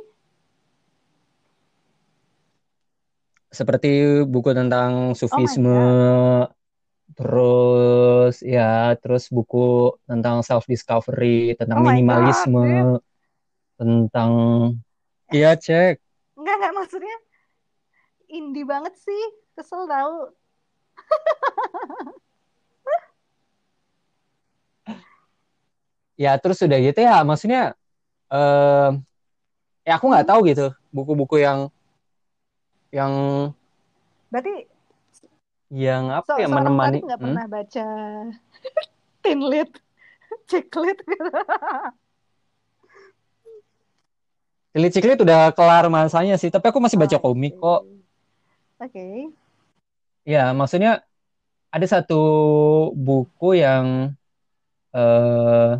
Seperti 3.52 4.24
buku 4.24 4.56
tentang 4.56 5.12
sufisme, 5.12 5.68
Oh 5.68 6.48
terus 7.16 8.40
ya, 8.44 8.96
terus 9.00 9.28
buku 9.28 9.96
tentang 10.08 10.40
self 10.44 10.64
discovery, 10.68 11.54
tentang 11.58 11.80
Oh 11.80 11.84
my 11.84 11.92
God, 11.92 11.96
minimalisme, 11.96 12.68
tentang 13.78 14.32
Iya, 15.32 15.56
cek. 15.56 15.96
enggak 16.36 16.54
enggak 16.60 16.74
maksudnya 16.76 17.16
indie 18.28 18.64
banget 18.68 18.94
sih. 19.00 19.22
Kesel 19.56 19.84
tahu. 19.84 20.32
Ya, 26.20 26.36
terus 26.36 26.60
udah 26.60 26.78
gitu 26.78 27.00
ya, 27.02 27.24
maksudnya 27.24 27.74
eh 28.32 28.90
ya 29.82 29.92
aku 29.98 30.06
nggak 30.08 30.28
tahu 30.28 30.40
gitu 30.48 30.72
buku-buku 30.94 31.42
yang 31.42 31.68
yang 32.92 33.12
Berarti 34.32 34.64
yang 35.72 36.12
apa 36.12 36.28
so, 36.28 36.36
ya 36.36 36.48
menemani 36.52 37.00
nggak 37.00 37.16
Hmm? 37.16 37.32
pernah 37.32 37.46
baca 37.48 37.86
Teen 39.24 39.40
Lit, 39.40 39.72
Chick 40.44 40.68
Lit 40.76 40.98
gitu. 41.00 41.30
Cilik-cilik 44.72 45.20
udah 45.20 45.52
kelar 45.52 45.84
masanya 45.92 46.36
sih, 46.40 46.48
tapi 46.48 46.72
aku 46.72 46.80
masih 46.80 46.96
baca 46.96 47.16
Oh, 47.16 47.22
komik 47.28 47.56
kok. 47.60 47.84
Oke. 48.80 49.32
Ya, 50.24 50.52
maksudnya 50.56 51.04
ada 51.72 51.86
satu 51.88 52.20
buku 52.92 53.56
yang 53.60 54.16
eh 54.92 55.72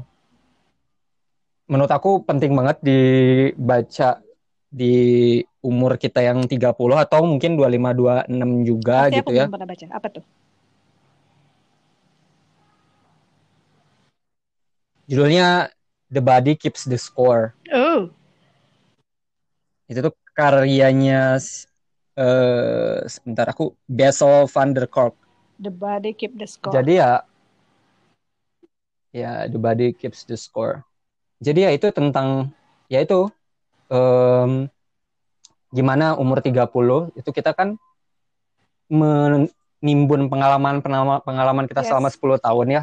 menurut 1.68 1.93
aku 1.93 2.20
penting 2.28 2.53
banget 2.53 2.80
dibaca 2.84 4.20
di 4.68 4.97
umur 5.62 5.94
kita 5.94 6.20
yang 6.20 6.42
30 6.44 6.74
atau 6.74 7.22
mungkin 7.22 7.54
25 7.54 8.28
26 8.28 8.68
juga 8.68 9.06
Pasti 9.06 9.16
gitu 9.22 9.30
aku 9.30 9.38
ya. 9.38 9.46
pernah 9.46 9.68
baca. 9.70 9.86
Apa 9.94 10.08
tuh? 10.10 10.24
Judulnya 15.06 15.70
The 16.10 16.22
Body 16.22 16.54
Keeps 16.58 16.90
the 16.90 16.98
Score. 16.98 17.54
Oh. 17.70 18.10
Itu 19.86 19.98
tuh 20.02 20.14
karyanya 20.34 21.38
eh 22.12 22.98
sebentar 23.08 23.48
aku 23.48 23.72
Bessel 23.88 24.44
van 24.50 24.74
der 24.76 24.90
Kolk. 24.90 25.16
The 25.62 25.72
Body 25.72 26.12
Keep 26.12 26.36
the 26.36 26.48
Score. 26.50 26.74
Jadi 26.74 26.98
ya 26.98 27.22
ya 29.12 29.44
the 29.46 29.60
body 29.60 29.92
keeps 29.92 30.24
the 30.24 30.34
score. 30.34 30.82
Jadi 31.38 31.68
ya 31.68 31.70
itu 31.76 31.92
tentang 31.92 32.50
ya 32.88 33.04
itu 33.04 33.28
em, 33.92 34.66
gimana 35.72 36.14
umur 36.14 36.38
30 36.38 36.68
itu 37.16 37.30
kita 37.32 37.56
kan 37.56 37.74
menimbun 38.92 40.28
pengalaman 40.28 40.84
pengalaman 41.24 41.64
kita 41.64 41.80
Yes. 41.82 41.88
selama 41.88 42.08
10 42.08 42.36
tahun 42.38 42.66
ya. 42.70 42.82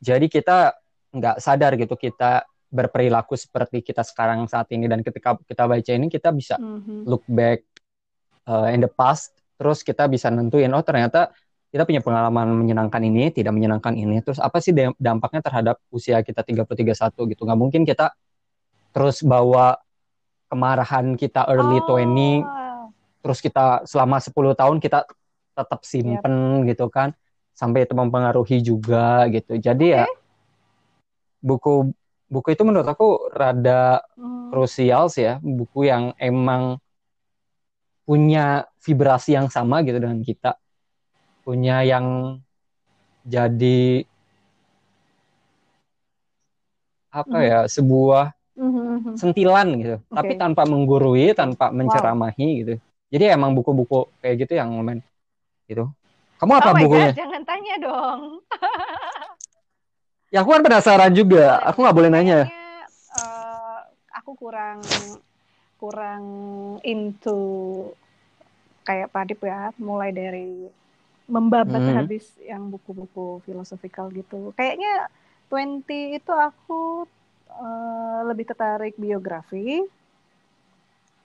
Jadi 0.00 0.26
kita 0.26 0.72
nggak 1.12 1.36
sadar 1.38 1.76
gitu 1.76 1.94
kita 1.94 2.44
berperilaku 2.68 3.32
seperti 3.32 3.80
kita 3.80 4.04
sekarang 4.04 4.44
saat 4.44 4.68
ini 4.70 4.84
dan 4.84 5.00
ketika 5.00 5.36
kita 5.40 5.64
baca 5.64 5.88
ini 5.90 6.06
kita 6.08 6.28
bisa 6.30 6.60
Mhm. 6.60 7.08
look 7.08 7.24
back 7.24 7.64
uh, 8.44 8.68
in 8.68 8.80
the 8.80 8.88
past 8.88 9.32
terus 9.56 9.80
kita 9.80 10.04
bisa 10.04 10.28
nentuin 10.28 10.68
oh 10.70 10.84
ternyata 10.84 11.32
kita 11.68 11.84
punya 11.84 12.00
pengalaman 12.00 12.52
menyenangkan 12.54 13.00
ini 13.02 13.28
tidak 13.28 13.52
menyenangkan 13.52 13.92
ini 13.92 14.20
terus 14.20 14.36
apa 14.36 14.60
sih 14.60 14.72
dam- 14.72 14.96
dampaknya 14.96 15.40
terhadap 15.40 15.76
usia 15.88 16.20
kita 16.20 16.44
30 16.44 16.76
31 16.76 16.92
gitu 17.24 17.42
nggak 17.42 17.56
mungkin 17.58 17.82
kita 17.84 18.12
terus 18.92 19.20
bawa 19.20 19.80
kemarahan 20.48 21.14
kita 21.14 21.44
early 21.48 21.78
20 21.84 22.42
Oh. 22.44 22.90
terus 23.20 23.38
kita 23.44 23.84
selama 23.84 24.16
10 24.18 24.56
tahun 24.56 24.80
kita 24.80 25.04
tetap 25.52 25.80
simpen 25.84 26.64
gitu 26.64 26.88
kan 26.88 27.12
sampai 27.52 27.84
itu 27.84 27.92
mempengaruhi 27.92 28.62
juga 28.62 29.26
gitu 29.28 29.58
jadi 29.58 29.86
ya 30.02 30.06
buku 31.38 31.90
buku 32.26 32.48
itu 32.54 32.62
menurut 32.66 32.86
aku 32.86 33.30
rada 33.30 34.02
Hmm. 34.18 34.50
krusial 34.50 35.06
sih 35.12 35.28
ya 35.28 35.34
buku 35.38 35.86
yang 35.86 36.16
emang 36.18 36.80
punya 38.02 38.64
vibrasi 38.80 39.36
yang 39.36 39.52
sama 39.52 39.84
gitu 39.84 40.00
dengan 40.00 40.24
kita 40.24 40.56
punya 41.44 41.84
yang 41.84 42.38
jadi 43.22 44.08
apa 47.08 47.36
Mhm. 47.36 47.48
ya 47.48 47.60
sebuah 47.68 48.24
Mhm. 48.58 49.14
sentilan 49.14 49.66
gitu 49.78 49.96
tapi 50.10 50.34
Oke. 50.34 50.40
tanpa 50.42 50.62
menggurui 50.66 51.30
tanpa 51.30 51.70
menceramahi 51.70 52.48
gitu 52.66 52.74
jadi 53.08 53.38
emang 53.38 53.54
buku-buku 53.54 54.10
kayak 54.18 54.46
gitu 54.46 54.58
yang 54.58 54.74
lumayan 54.74 54.98
gitu 55.70 55.86
kamu 56.42 56.52
apa 56.58 56.70
oh 56.70 56.74
bukunya 56.78 57.10
God, 57.10 57.18
jangan 57.18 57.42
tanya 57.42 57.74
dong. 57.82 58.20
ya 60.34 60.38
aku 60.42 60.50
kan 60.54 60.62
penasaran 60.62 61.12
juga 61.14 61.58
aku 61.66 61.78
nggak 61.82 61.96
boleh 61.96 62.10
nanya 62.10 62.46
eh, 62.46 63.78
aku 64.18 64.34
kurang 64.38 64.82
kurang 65.78 66.24
into 66.82 67.38
kayak 68.88 69.12
Padip 69.12 69.40
ya, 69.44 69.70
mulai 69.76 70.10
dari 70.10 70.66
membabat 71.28 71.84
Hmm. 71.84 71.96
habis 72.02 72.24
yang 72.40 72.72
buku-buku 72.72 73.44
filosofikal 73.44 74.08
gitu. 74.16 74.56
Kayaknya 74.56 75.12
20 75.52 76.16
itu 76.16 76.32
aku 76.32 77.04
eh, 77.48 78.20
lebih 78.28 78.44
tertarik 78.48 78.94
biografi. 79.00 79.80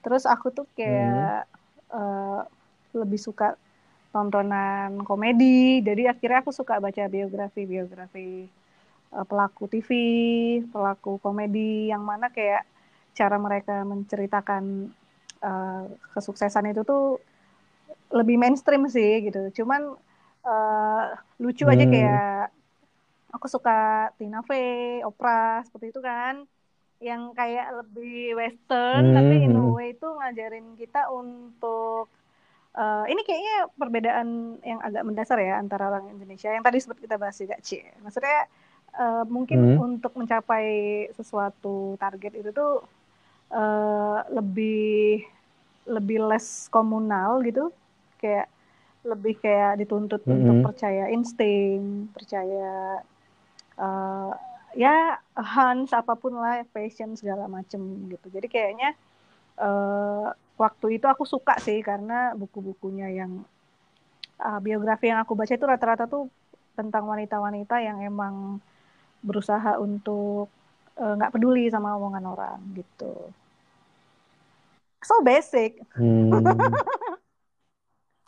Terus 0.04 0.24
aku 0.28 0.52
tuh 0.52 0.66
kayak 0.76 1.48
eh, 1.92 2.42
lebih 2.94 3.20
suka 3.20 3.58
tontonan 4.14 5.02
komedi 5.02 5.82
jadi 5.82 6.14
akhirnya 6.14 6.46
aku 6.46 6.54
suka 6.54 6.78
baca 6.78 7.10
biografi 7.10 7.66
biografi 7.66 8.46
uh, 9.10 9.26
pelaku 9.26 9.66
TV 9.66 9.90
pelaku 10.70 11.18
komedi 11.18 11.90
yang 11.90 12.06
mana 12.06 12.30
kayak 12.30 12.62
cara 13.10 13.34
mereka 13.42 13.82
menceritakan 13.82 14.94
uh, 15.42 15.90
kesuksesan 16.14 16.70
itu 16.70 16.86
tuh 16.86 17.18
lebih 18.14 18.38
mainstream 18.38 18.86
sih 18.86 19.26
gitu 19.26 19.50
cuman 19.62 19.98
uh, 20.46 21.04
lucu 21.42 21.66
aja 21.66 21.82
Hmm. 21.82 21.90
kayak 21.90 22.54
aku 23.34 23.46
suka 23.54 23.70
Tina 24.18 24.40
Fey 24.48 25.02
Oprah 25.08 25.62
seperti 25.66 25.86
itu 25.92 26.00
kan 26.10 26.34
yang 27.08 27.22
kayak 27.38 27.66
lebih 27.84 28.36
western 28.40 29.02
Hmm, 29.02 29.06
tapi 29.16 29.44
in 29.46 29.54
a 29.60 29.62
hmm. 29.62 29.74
way 29.76 29.92
itu 29.94 30.06
ngajarin 30.18 30.66
kita 30.80 30.98
untuk 31.12 32.08
eh, 32.78 33.04
ini 33.12 33.20
kayaknya 33.26 33.56
perbedaan 33.80 34.28
yang 34.64 34.80
agak 34.86 35.02
mendasar 35.08 35.38
ya 35.42 35.54
antara 35.62 35.84
orang 35.90 36.06
Indonesia 36.14 36.50
yang 36.54 36.64
tadi 36.66 36.78
sempat 36.82 36.98
kita 37.04 37.16
bahas 37.22 37.36
juga 37.42 37.56
C 37.62 37.70
maksudnya 38.04 38.38
eh, 38.98 39.24
mungkin 39.30 39.60
Hmm. 39.60 39.78
untuk 39.86 40.12
mencapai 40.20 40.66
sesuatu 41.18 41.96
target 42.02 42.32
itu 42.40 42.50
tuh 42.54 42.82
eh, 43.52 44.18
lebih 44.36 45.24
lebih 45.88 46.18
less 46.30 46.68
komunal 46.72 47.44
gitu 47.44 47.68
kayak 48.20 48.48
lebih 49.04 49.34
kayak 49.42 49.80
dituntut 49.80 50.22
Mm-mm. 50.26 50.34
untuk 50.36 50.60
percaya 50.64 51.08
insting 51.12 52.08
percaya 52.16 53.00
eh, 53.78 54.32
ya 54.74 55.18
hunch 55.38 55.94
apa 55.94 56.18
pun 56.18 56.34
lah 56.34 56.66
passion 56.74 57.14
segala 57.14 57.46
macem 57.46 57.78
gitu 58.10 58.26
jadi 58.30 58.46
kayaknya 58.50 58.90
eh, 59.58 60.26
waktu 60.58 60.86
itu 60.98 61.06
aku 61.10 61.26
suka 61.26 61.58
sih 61.58 61.82
karena 61.82 62.34
buku-bukunya 62.38 63.10
yang 63.10 63.42
uh, 64.38 64.60
biografi 64.62 65.10
yang 65.10 65.22
aku 65.22 65.34
baca 65.34 65.50
itu 65.50 65.66
rata-rata 65.66 66.06
tuh 66.06 66.30
tentang 66.74 67.06
wanita-wanita 67.06 67.78
yang 67.82 68.02
emang 68.02 68.58
berusaha 69.22 69.78
untuk 69.78 70.50
uh, 70.98 71.14
nggak 71.18 71.32
peduli 71.34 71.70
sama 71.70 71.94
omongan 71.98 72.24
orang 72.26 72.58
gitu 72.74 73.14
so 75.02 75.20
basic 75.22 75.82
Hmm. 75.94 76.42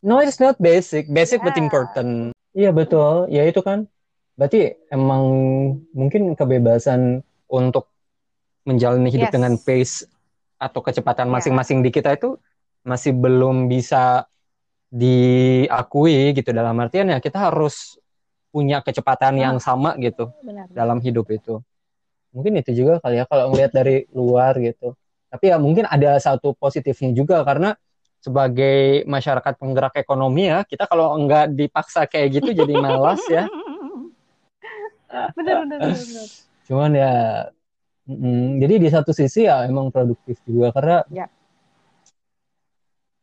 No, 0.07 0.23
it's 0.23 0.39
not 0.39 0.55
basic. 0.63 1.11
Basic 1.11 1.43
but 1.43 1.59
Yeah. 1.59 1.67
important. 1.67 2.31
Iya 2.55 2.71
betul. 2.71 3.27
Ya 3.27 3.43
itu 3.43 3.59
kan. 3.59 3.91
Berarti 4.37 4.77
emang 4.93 5.25
mungkin 5.97 6.37
kebebasan 6.37 7.25
untuk 7.49 7.89
menjalani 8.69 9.09
hidup 9.09 9.33
Yes. 9.33 9.35
dengan 9.35 9.53
pace 9.57 9.95
atau 10.61 10.81
kecepatan 10.85 11.29
Yeah. 11.29 11.35
masing-masing 11.41 11.81
di 11.81 11.89
kita 11.89 12.13
itu 12.13 12.37
masih 12.85 13.17
belum 13.17 13.67
bisa 13.67 14.29
diakui 14.93 16.31
gitu 16.33 16.55
dalam 16.55 16.79
artian 16.79 17.11
ya 17.11 17.19
kita 17.19 17.51
harus 17.51 17.99
punya 18.55 18.81
kecepatan 18.81 19.37
yang 19.37 19.57
sama 19.59 19.99
gitu 19.99 20.31
benar 20.41 20.71
dalam 20.73 21.03
hidup 21.03 21.27
itu. 21.29 21.61
Mungkin 22.33 22.61
itu 22.61 22.73
juga 22.73 23.01
kali 23.01 23.21
ya 23.21 23.25
kalau 23.25 23.53
ngelihat 23.53 23.73
dari 23.73 24.05
luar 24.13 24.57
gitu. 24.61 24.93
Tapi 25.33 25.53
ya 25.53 25.57
mungkin 25.57 25.85
ada 25.89 26.17
satu 26.21 26.53
positifnya 26.57 27.13
juga 27.13 27.41
karena 27.45 27.75
sebagai 28.21 29.05
masyarakat 29.05 29.55
penggerak 29.61 29.95
ekonomi 30.01 30.49
ya, 30.49 30.65
kita 30.65 30.89
kalau 30.89 31.15
enggak 31.15 31.53
dipaksa 31.53 32.09
kayak 32.09 32.41
gitu 32.41 32.51
jadi 32.65 32.75
malas 32.81 33.21
ya. 33.29 33.47
benar 35.37 35.55
benar 35.65 35.79
benar. 35.83 36.27
Cuman 36.67 36.91
ya 36.93 37.13
mm, 38.11 38.59
jadi 38.63 38.75
di 38.83 38.89
satu 38.91 39.11
sisi 39.15 39.47
ya 39.47 39.67
emang 39.67 39.91
produktif 39.95 40.39
juga 40.47 40.71
karena 40.75 40.97
Ya. 41.11 41.27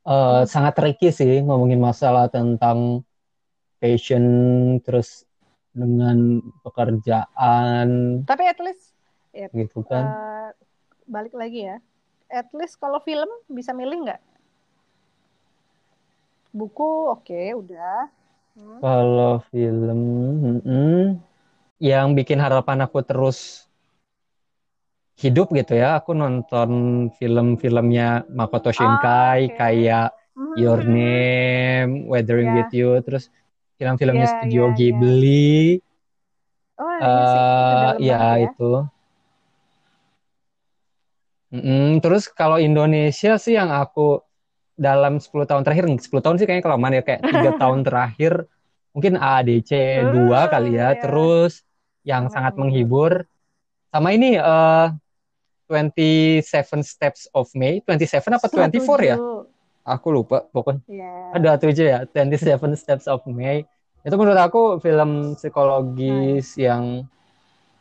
eh, 0.08 0.42
sangat 0.48 0.74
tricky 0.76 1.10
sih 1.12 1.44
ngomongin 1.44 1.80
masalah 1.80 2.28
tentang 2.32 3.04
passion 3.80 4.24
terus 4.84 5.28
dengan 5.74 6.40
pekerjaan 6.64 8.22
tapi 8.24 8.44
at 8.46 8.60
least 8.62 8.94
gitu 9.34 9.82
kan. 9.84 10.06
uh, 10.06 10.48
balik 11.10 11.34
lagi 11.34 11.68
ya 11.68 11.78
at 12.32 12.48
least 12.56 12.78
kalau 12.78 13.02
film 13.02 13.28
bisa 13.52 13.74
milih 13.76 14.08
nggak 14.08 14.22
buku 16.54 16.90
oke 17.12 17.42
udah 17.60 18.08
Hmm. 18.54 18.78
Kalau 18.86 19.42
film, 19.50 20.00
mm-mm, 20.62 21.18
yang 21.84 22.08
bikin 22.18 22.40
harapan 22.40 22.80
aku 22.88 23.00
terus 23.10 23.68
hidup 25.22 25.48
gitu 25.60 25.74
ya, 25.82 25.88
aku 26.00 26.12
nonton 26.22 26.70
film-filmnya 27.20 28.04
Makoto 28.38 28.70
Shinkai, 28.78 29.42
oke. 29.50 29.58
kayak 29.60 30.08
Your 30.62 30.80
Hmm. 30.80 30.94
Name, 30.98 31.92
Weathering 32.12 32.50
Ya. 32.50 32.56
with 32.58 32.72
You, 32.78 32.90
terus 33.06 33.24
film-filmnya 33.78 34.28
Ya, 34.28 34.34
Studio 34.34 34.64
ya, 34.64 34.70
ya. 34.70 34.76
Ghibli, 34.78 35.82
oh 36.82 36.94
iya 37.10 37.24
sih 37.32 37.40
itu 37.44 37.74
eh 37.76 37.80
dalam 37.82 38.02
ya 38.08 38.20
banget 38.20 38.30
ya 38.42 38.48
itu. 38.48 38.72
Mm-mm, 41.54 42.02
terus 42.02 42.24
kalau 42.40 42.58
Indonesia 42.58 43.38
sih 43.38 43.54
yang 43.60 43.70
aku 43.70 44.26
dalam 44.74 45.22
10 45.22 45.46
tahun 45.46 45.62
terakhir, 45.66 45.86
10 46.02 46.24
tahun 46.26 46.38
sih 46.42 46.46
kayaknya 46.50 46.66
kelamaan 46.66 46.98
ya, 46.98 47.04
kayak 47.06 47.22
tiga 47.30 47.52
tahun 47.62 47.80
terakhir 47.86 48.34
mungkin 48.94 49.14
ADC 49.22 49.72
2 50.10 50.50
kali 50.50 50.78
ya, 50.82 50.98
ya. 50.98 51.02
terus 51.02 51.62
yang 52.04 52.28
Sangat 52.28 52.54
sangat 52.54 52.54
menghibur 52.60 53.12
sama 53.92 54.12
ini 54.12 54.36
eh 54.36 54.88
27 55.68 56.84
Steps 56.84 57.32
of 57.32 57.50
May, 57.56 57.80
27 57.82 58.36
apa 58.36 58.48
24 58.52 59.00
ya? 59.02 59.18
Setuju. 59.18 59.48
Aku 59.84 60.08
lupa 60.16 60.48
pokoknya. 60.48 60.84
Iya. 60.88 61.14
Ada 61.36 61.52
tujuh 61.60 61.86
ya, 61.88 62.00
27 62.08 62.76
Steps 62.78 63.06
of 63.10 63.24
May. 63.28 63.66
Itu 64.04 64.16
menurut 64.20 64.40
aku 64.40 64.84
film 64.84 65.34
psikologis 65.40 66.60
yang 66.60 67.08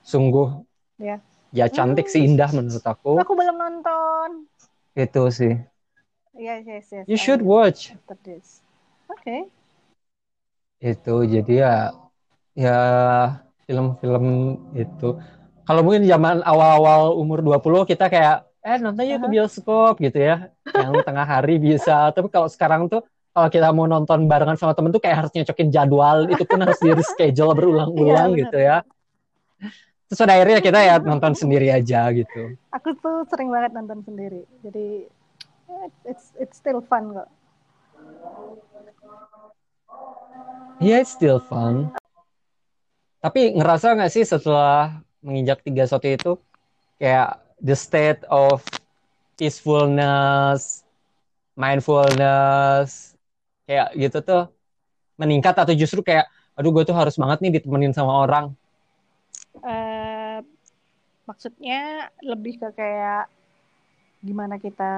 sungguh 0.06 0.62
Ya. 1.02 1.18
ya 1.50 1.66
cantik 1.66 2.06
sih 2.06 2.22
indah 2.22 2.50
menurut 2.54 2.82
aku. 2.86 3.18
Aku 3.18 3.34
belum 3.34 3.58
nonton. 3.58 4.46
Itu 4.94 5.34
sih. 5.34 5.58
Yes, 6.32 6.62
yes, 6.64 6.86
yes. 6.94 7.04
You 7.10 7.18
should 7.18 7.42
watch. 7.42 7.92
Oke. 9.10 9.50
Itu 10.78 11.26
jadi 11.26 11.54
ya 11.66 11.74
ya 12.54 12.78
film-film 13.66 14.24
itu. 14.74 15.18
Kalau 15.62 15.80
mungkin 15.86 16.02
zaman 16.04 16.42
awal-awal 16.42 17.14
umur 17.14 17.38
20 17.40 17.86
kita 17.86 18.10
kayak 18.10 18.50
eh 18.62 18.78
nonton 18.78 19.02
yuk 19.06 19.18
ke 19.26 19.28
bioskop 19.30 19.94
gitu 19.98 20.18
ya. 20.18 20.50
Yang 20.70 21.02
tengah 21.06 21.26
hari 21.26 21.58
bisa. 21.58 22.06
Tapi 22.14 22.30
kalau 22.30 22.46
sekarang 22.50 22.86
tuh 22.90 23.02
kalau 23.32 23.48
kita 23.48 23.72
mau 23.72 23.88
nonton 23.88 24.28
barengan 24.28 24.58
sama 24.58 24.76
temen 24.76 24.92
tuh 24.92 25.00
kayak 25.02 25.24
harus 25.24 25.32
nyocokin 25.34 25.68
jadwal. 25.70 26.26
Itu 26.30 26.44
pun 26.46 26.62
harus 26.62 26.78
di 26.78 26.90
reschedule 26.90 27.54
berulang-ulang 27.54 28.30
Iya, 28.34 28.40
gitu 28.46 28.58
ya. 28.58 28.76
Terus 30.12 30.18
pada 30.28 30.36
akhirnya 30.36 30.60
kita 30.60 30.78
ya 30.84 30.94
nonton 31.00 31.32
sendiri 31.32 31.72
aja 31.72 32.12
gitu. 32.12 32.52
Aku 32.76 32.92
tuh 33.00 33.24
sering 33.32 33.48
banget 33.48 33.72
nonton 33.72 34.04
sendiri. 34.04 34.44
Jadi 34.60 35.08
eh, 35.72 35.88
it's 36.04 36.36
it's 36.36 36.60
still 36.60 36.84
fun 36.84 37.16
kok. 37.16 37.28
Yeah, 40.82 41.00
it's 41.00 41.14
still 41.14 41.40
fun. 41.40 41.94
Tapi 43.22 43.54
ngerasa 43.54 43.94
nggak 43.94 44.10
sih 44.10 44.26
setelah 44.26 44.98
menginjak 45.22 45.62
tiga 45.62 45.86
satu 45.86 46.10
itu 46.10 46.32
kayak 46.98 47.38
the 47.62 47.78
state 47.78 48.26
of 48.26 48.66
peacefulness, 49.38 50.82
mindfulness, 51.54 53.14
kayak 53.70 53.94
gitu 53.94 54.18
tuh 54.26 54.42
meningkat 55.14 55.54
atau 55.54 55.70
justru 55.70 56.02
kayak 56.02 56.26
aduh 56.58 56.74
gue 56.74 56.82
tuh 56.82 56.96
harus 56.98 57.14
banget 57.14 57.38
nih 57.46 57.62
ditemenin 57.62 57.94
sama 57.94 58.26
orang. 58.26 58.50
Eh, 59.62 60.38
maksudnya 61.30 62.10
lebih 62.26 62.58
ke 62.58 62.68
kayak 62.74 63.30
gimana 64.18 64.58
kita 64.58 64.92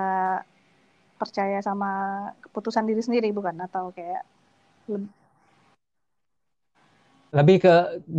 percaya 1.20 1.60
sama 1.60 1.92
keputusan 2.40 2.88
diri 2.88 3.00
sendiri 3.04 3.28
bukan 3.32 3.56
atau 3.64 3.92
kayak 3.92 4.24
Lebih 7.34 7.56
ke 7.64 7.72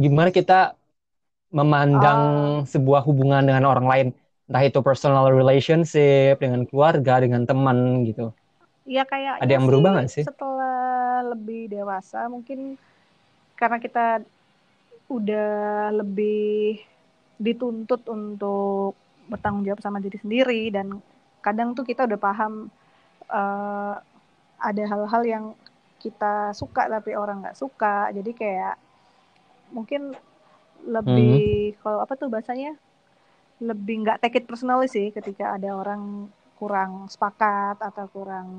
gimana 0.04 0.30
kita 0.38 0.76
memandang 1.60 2.22
sebuah 2.68 3.02
hubungan 3.08 3.44
dengan 3.48 3.64
orang 3.72 3.88
lain, 3.92 4.08
entah 4.50 4.64
itu 4.68 4.80
personal 4.84 5.26
relationship 5.32 6.38
dengan 6.44 6.68
keluarga, 6.70 7.14
dengan 7.24 7.42
teman 7.50 8.04
gitu. 8.10 8.36
ya 8.86 9.04
kayak 9.06 9.38
Ada 9.42 9.52
yang 9.58 9.66
berubah 9.70 9.90
nggak 9.96 10.10
sih? 10.12 10.26
setelah 10.26 11.22
lebih 11.34 11.70
dewasa 11.70 12.26
mungkin 12.34 12.78
karena 13.60 13.78
kita 13.78 14.26
udah 15.10 15.94
lebih 15.94 16.82
dituntut 17.38 18.02
untuk 18.10 18.96
bertanggung 19.30 19.66
jawab 19.68 19.82
sama 19.84 20.00
diri 20.02 20.18
sendiri 20.22 20.62
dan 20.74 20.98
kadang 21.46 21.74
tuh 21.78 21.86
kita 21.86 22.06
udah 22.10 22.20
paham 22.20 22.54
eh, 23.30 23.96
ada 24.60 24.84
hal-hal 24.92 25.24
yang 25.26 25.46
kita 26.02 26.54
suka 26.54 26.88
tapi 26.90 27.18
orang 27.18 27.42
nggak 27.44 27.58
suka 27.58 28.10
jadi 28.14 28.32
kayak 28.34 28.76
mungkin 29.74 30.14
lebih 30.86 31.76
kalau 31.82 32.00
apa 32.06 32.14
tuh 32.20 32.30
bahasanya 32.34 32.76
lebih 33.64 33.96
nggak 34.04 34.20
take 34.22 34.38
it 34.40 34.46
personally 34.50 34.88
sih 34.92 35.08
ketika 35.18 35.56
ada 35.56 35.70
orang 35.82 36.30
kurang 36.60 37.08
sepakat 37.14 37.78
atau 37.80 38.06
kurang 38.16 38.50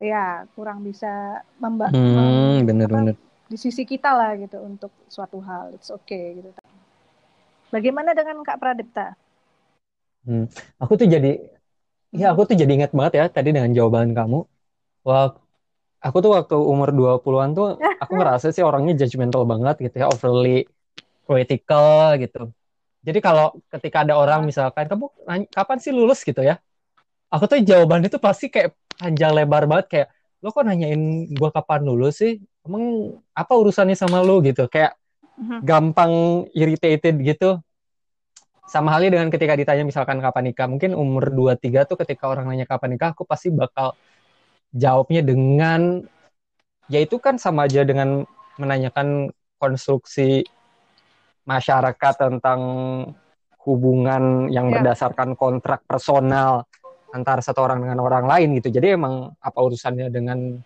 ya 0.00 0.44
kurang 0.56 0.80
bisa 0.88 1.42
memba 1.62 1.88
Hmm, 1.90 2.66
bener-bener. 2.68 3.16
di 3.50 3.56
sisi 3.58 3.82
kita 3.84 4.10
lah 4.16 4.32
gitu 4.42 4.58
untuk 4.70 4.92
suatu 5.14 5.38
hal 5.48 5.74
it's 5.76 5.90
okay 5.92 6.38
gitu 6.38 6.50
bagaimana 7.74 8.10
dengan 8.14 8.42
Kak 8.46 8.58
Pradipta 8.62 9.14
Hmm. 10.26 10.42
Aku 10.82 10.92
tuh 11.00 11.08
jadi, 11.14 11.28
ya 12.20 12.24
aku 12.32 12.42
tuh 12.50 12.56
jadi 12.62 12.72
ingat 12.78 12.92
banget 12.98 13.12
ya 13.20 13.24
tadi 13.36 13.48
dengan 13.56 13.72
jawaban 13.78 14.10
kamu. 14.18 14.36
Wah, 15.06 15.24
aku 16.00 16.16
tuh 16.24 16.32
waktu 16.32 16.56
umur 16.56 16.90
20-an 16.96 17.50
tuh 17.52 17.68
aku 18.02 18.12
ngerasa 18.16 18.50
sih 18.50 18.64
orangnya 18.64 18.96
judgmental 18.96 19.44
banget 19.44 19.76
gitu 19.84 19.96
ya, 20.00 20.06
overly 20.08 20.64
critical 21.28 22.16
gitu. 22.18 22.50
Jadi 23.00 23.18
kalau 23.24 23.56
ketika 23.72 24.04
ada 24.04 24.16
orang 24.16 24.44
misalkan, 24.44 24.84
kamu 24.84 25.08
nanya, 25.24 25.46
kapan 25.52 25.78
sih 25.80 25.92
lulus 25.92 26.20
gitu 26.20 26.44
ya? 26.44 26.60
Aku 27.32 27.46
tuh 27.46 27.62
jawabannya 27.62 28.10
tuh 28.12 28.20
pasti 28.20 28.50
kayak 28.52 28.74
panjang 28.98 29.32
lebar 29.32 29.64
banget 29.64 29.86
kayak, 29.88 30.08
lo 30.44 30.52
kok 30.52 30.64
nanyain 30.66 31.30
gua 31.36 31.48
kapan 31.54 31.80
lulus 31.86 32.20
sih? 32.20 32.40
Emang 32.66 33.16
apa 33.32 33.52
urusannya 33.56 33.96
sama 33.96 34.20
lu 34.20 34.44
gitu? 34.44 34.68
Kayak 34.68 35.00
Mhm. 35.40 35.64
gampang 35.64 36.12
irritated 36.52 37.16
gitu. 37.24 37.56
Sama 38.68 38.92
halnya 38.94 39.16
dengan 39.18 39.32
ketika 39.32 39.56
ditanya 39.56 39.82
misalkan 39.82 40.20
kapan 40.20 40.52
nikah. 40.52 40.68
Mungkin 40.68 40.92
umur 40.94 41.32
23 41.32 41.88
tuh 41.88 41.96
ketika 41.98 42.28
orang 42.28 42.46
nanya 42.52 42.68
kapan 42.68 42.94
nikah, 42.94 43.16
aku 43.16 43.24
pasti 43.24 43.48
bakal 43.50 43.96
jawabnya 44.74 45.22
dengan 45.26 46.04
ya 46.90 46.98
itu 47.02 47.16
kan 47.22 47.38
sama 47.38 47.66
aja 47.66 47.82
dengan 47.86 48.26
menanyakan 48.58 49.30
konstruksi 49.58 50.42
masyarakat 51.46 52.14
tentang 52.18 52.60
hubungan 53.66 54.48
yang 54.48 54.72
Ya. 54.72 54.80
berdasarkan 54.80 55.36
kontrak 55.36 55.84
personal 55.84 56.64
antara 57.10 57.42
satu 57.42 57.66
orang 57.66 57.82
dengan 57.84 58.00
orang 58.00 58.24
lain 58.24 58.56
gitu. 58.56 58.70
Jadi 58.70 58.94
emang 58.96 59.34
apa 59.42 59.58
urusannya 59.60 60.08
dengan 60.08 60.58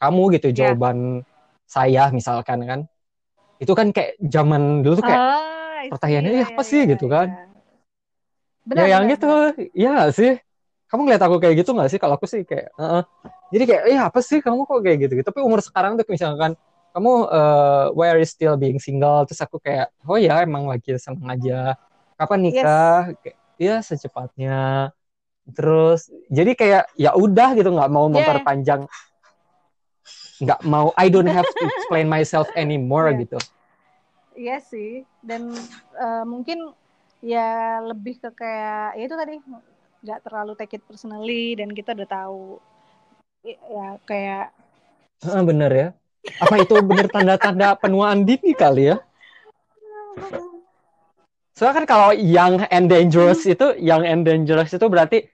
kamu 0.00 0.22
gitu 0.40 0.48
Ya. 0.50 0.72
jawaban 0.72 1.22
saya 1.68 2.08
misalkan 2.10 2.64
kan. 2.66 2.80
Itu 3.60 3.76
kan 3.76 3.92
kayak 3.92 4.16
zaman 4.18 4.80
dulu 4.80 4.98
tuh 4.98 5.06
kayak 5.06 5.20
see. 5.20 5.88
pertanyaannya, 5.92 6.32
Iya, 6.32 6.40
"Eh, 6.40 6.48
apa 6.48 6.62
sih?" 6.64 6.80
iya, 6.82 6.90
gitu 6.96 7.06
kan. 7.12 7.28
Benar, 8.64 8.84
ya 8.84 8.86
yang 8.96 9.04
benar, 9.04 9.12
gitu, 9.16 9.28
iya 9.76 9.94
sih? 10.12 10.32
Kamu 10.90 11.06
ngeliat 11.06 11.22
aku 11.22 11.38
kayak 11.38 11.54
gitu 11.62 11.70
nggak 11.70 11.86
sih? 11.86 11.98
Kalau 12.02 12.18
aku 12.18 12.26
sih 12.26 12.42
kayak, 12.42 12.74
"Heeh." 12.74 13.02
Jadi 13.54 13.64
kayak, 13.66 13.82
eh 13.86 13.98
apa 13.98 14.18
sih 14.22 14.42
kamu 14.42 14.66
kok 14.66 14.80
kayak 14.82 14.98
gitu? 15.06 15.14
Tapi 15.22 15.38
umur 15.38 15.62
sekarang 15.62 15.94
tuh 15.94 16.06
misalkan 16.10 16.58
kamu 16.90 17.12
eh, 17.30 17.86
why 17.94 18.10
are 18.10 18.18
you 18.18 18.26
still 18.26 18.58
being 18.58 18.82
single? 18.82 19.22
Terus 19.26 19.38
aku 19.46 19.62
kayak, 19.62 19.94
oh 20.02 20.18
ya 20.18 20.42
emang 20.42 20.66
lagi 20.66 20.98
seneng 20.98 21.30
aja. 21.30 21.78
Kapan 22.18 22.38
nikah? 22.42 23.14
Kayak, 23.22 23.38
ya 23.54 23.74
secepatnya. 23.86 24.90
Terus 25.54 26.10
jadi 26.30 26.52
kayak 26.58 26.84
ya 26.98 27.10
udah 27.14 27.54
gitu 27.54 27.70
nggak 27.70 27.90
mau 27.90 28.06
Yeah. 28.10 28.18
memperpanjang, 28.18 28.86
nggak 30.42 30.60
mau. 30.66 30.90
I 30.98 31.06
don't 31.10 31.30
have 31.30 31.46
to 31.46 31.64
explain 31.66 32.06
myself 32.10 32.50
anymore 32.58 33.10
Yeah. 33.14 33.22
gitu. 33.26 33.38
Iya 34.30 34.56
sih, 34.62 35.04
dan 35.26 35.50
eh, 35.98 36.24
mungkin 36.24 36.70
ya 37.20 37.78
lebih 37.84 38.22
ke 38.22 38.30
kayak 38.32 38.96
ya 38.96 39.04
itu 39.04 39.16
tadi 39.18 39.34
nggak 40.00 40.20
terlalu 40.24 40.52
take 40.56 40.80
it 40.80 40.82
personally 40.88 41.52
dan 41.56 41.68
kita 41.76 41.92
udah 41.92 42.08
tahu 42.08 42.56
ya 43.44 43.96
kayak 44.08 44.52
Heeh, 45.20 45.42
bener 45.44 45.70
ya. 45.72 45.88
Apa 46.40 46.64
itu 46.64 46.80
bener 46.80 47.12
tanda-tanda 47.12 47.76
penuaan 47.76 48.24
dini 48.24 48.56
kali 48.56 48.88
ya? 48.88 48.96
Soalnya 51.52 51.84
kan 51.84 51.86
kalau 51.88 52.10
young 52.16 52.64
and 52.72 52.88
dangerous 52.88 53.44
itu, 53.44 53.76
young 53.76 54.08
and 54.08 54.24
dangerous 54.24 54.72
itu 54.72 54.86
berarti, 54.88 55.28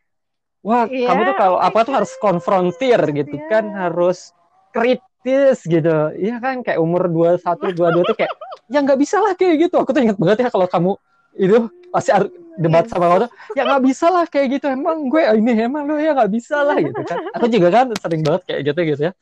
wah 0.66 0.90
Iya, 0.90 1.06
kamu 1.06 1.20
tuh 1.22 1.36
kalau 1.38 1.58
apa 1.62 1.78
tuh 1.86 1.94
harus 1.94 2.12
konfrontir 2.18 2.98
gitu 3.14 3.38
Iya. 3.38 3.46
kan, 3.46 3.64
harus 3.70 4.34
kritis 4.74 5.62
gitu. 5.62 6.10
Iya 6.18 6.42
kan 6.42 6.66
kayak 6.66 6.82
umur 6.82 7.06
21, 7.06 7.70
22 7.78 8.02
tuh 8.10 8.16
kayak, 8.18 8.32
ya 8.66 8.82
nggak 8.82 8.98
bisa 8.98 9.22
lah 9.22 9.38
kayak 9.38 9.70
gitu. 9.70 9.78
Aku 9.78 9.94
tuh 9.94 10.02
inget 10.02 10.18
banget 10.18 10.42
ya 10.42 10.50
kalau 10.50 10.66
kamu 10.66 10.98
itu 11.36 11.56
pasti 11.88 12.10
debat 12.56 12.84
Yes. 12.84 12.90
sama 12.90 13.04
kamu 13.06 13.18
tuh, 13.24 13.30
ya 13.52 13.60
nggak 13.64 13.82
bisa 13.84 14.06
lah 14.08 14.24
kayak 14.24 14.46
gitu. 14.56 14.64
Emang 14.66 15.06
gue 15.06 15.20
ini 15.36 15.50
emang 15.60 15.84
lo 15.84 15.96
ya 15.96 16.12
nggak 16.12 16.30
bisa 16.30 16.60
lah 16.60 16.76
gitu 16.76 17.00
kan. 17.02 17.16
Aku 17.32 17.46
juga 17.46 17.68
kan 17.70 17.84
sering 17.94 18.20
banget 18.20 18.42
kayak 18.44 18.60
gitu 18.64 18.78
gitu 18.86 19.00
ya. 19.06 19.12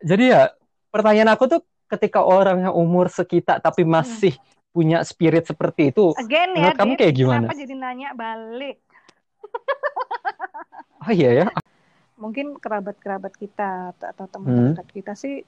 Jadi 0.00 0.24
ya 0.30 0.40
pertanyaan 0.88 1.32
aku 1.32 1.44
tuh 1.48 1.60
ketika 1.84 2.20
orang 2.20 2.62
yang 2.62 2.74
umur 2.74 3.06
sekitar 3.06 3.58
tapi 3.58 3.82
masih 3.82 4.34
punya 4.70 5.02
spirit 5.02 5.44
seperti 5.44 5.88
itu, 5.88 6.10
again 6.14 6.50
ya, 6.50 6.74
menurut 6.74 6.76
kamu 6.76 6.90
Dit, 6.90 6.98
kayak 6.98 7.14
gimana? 7.14 7.46
kenapa 7.46 7.54
jadi 7.54 7.74
nanya 7.74 8.08
balik? 8.12 8.76
Oh 11.04 11.12
iya 11.12 11.30
ya, 11.36 11.44
Mungkin 12.16 12.56
kerabat-kerabat 12.56 13.34
kita 13.34 13.92
atau- 13.92 14.08
atau 14.08 14.24
teman 14.26 14.48
Hmm. 14.48 14.64
dekat 14.72 14.86
kita 14.90 15.12
sih 15.12 15.44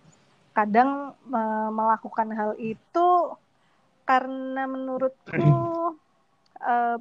kadang 0.52 1.16
me- 1.22 1.70
melakukan 1.72 2.28
hal 2.30 2.50
itu 2.56 3.06
karena 4.08 4.64
menurutku 4.70 5.50
eh, 6.72 6.98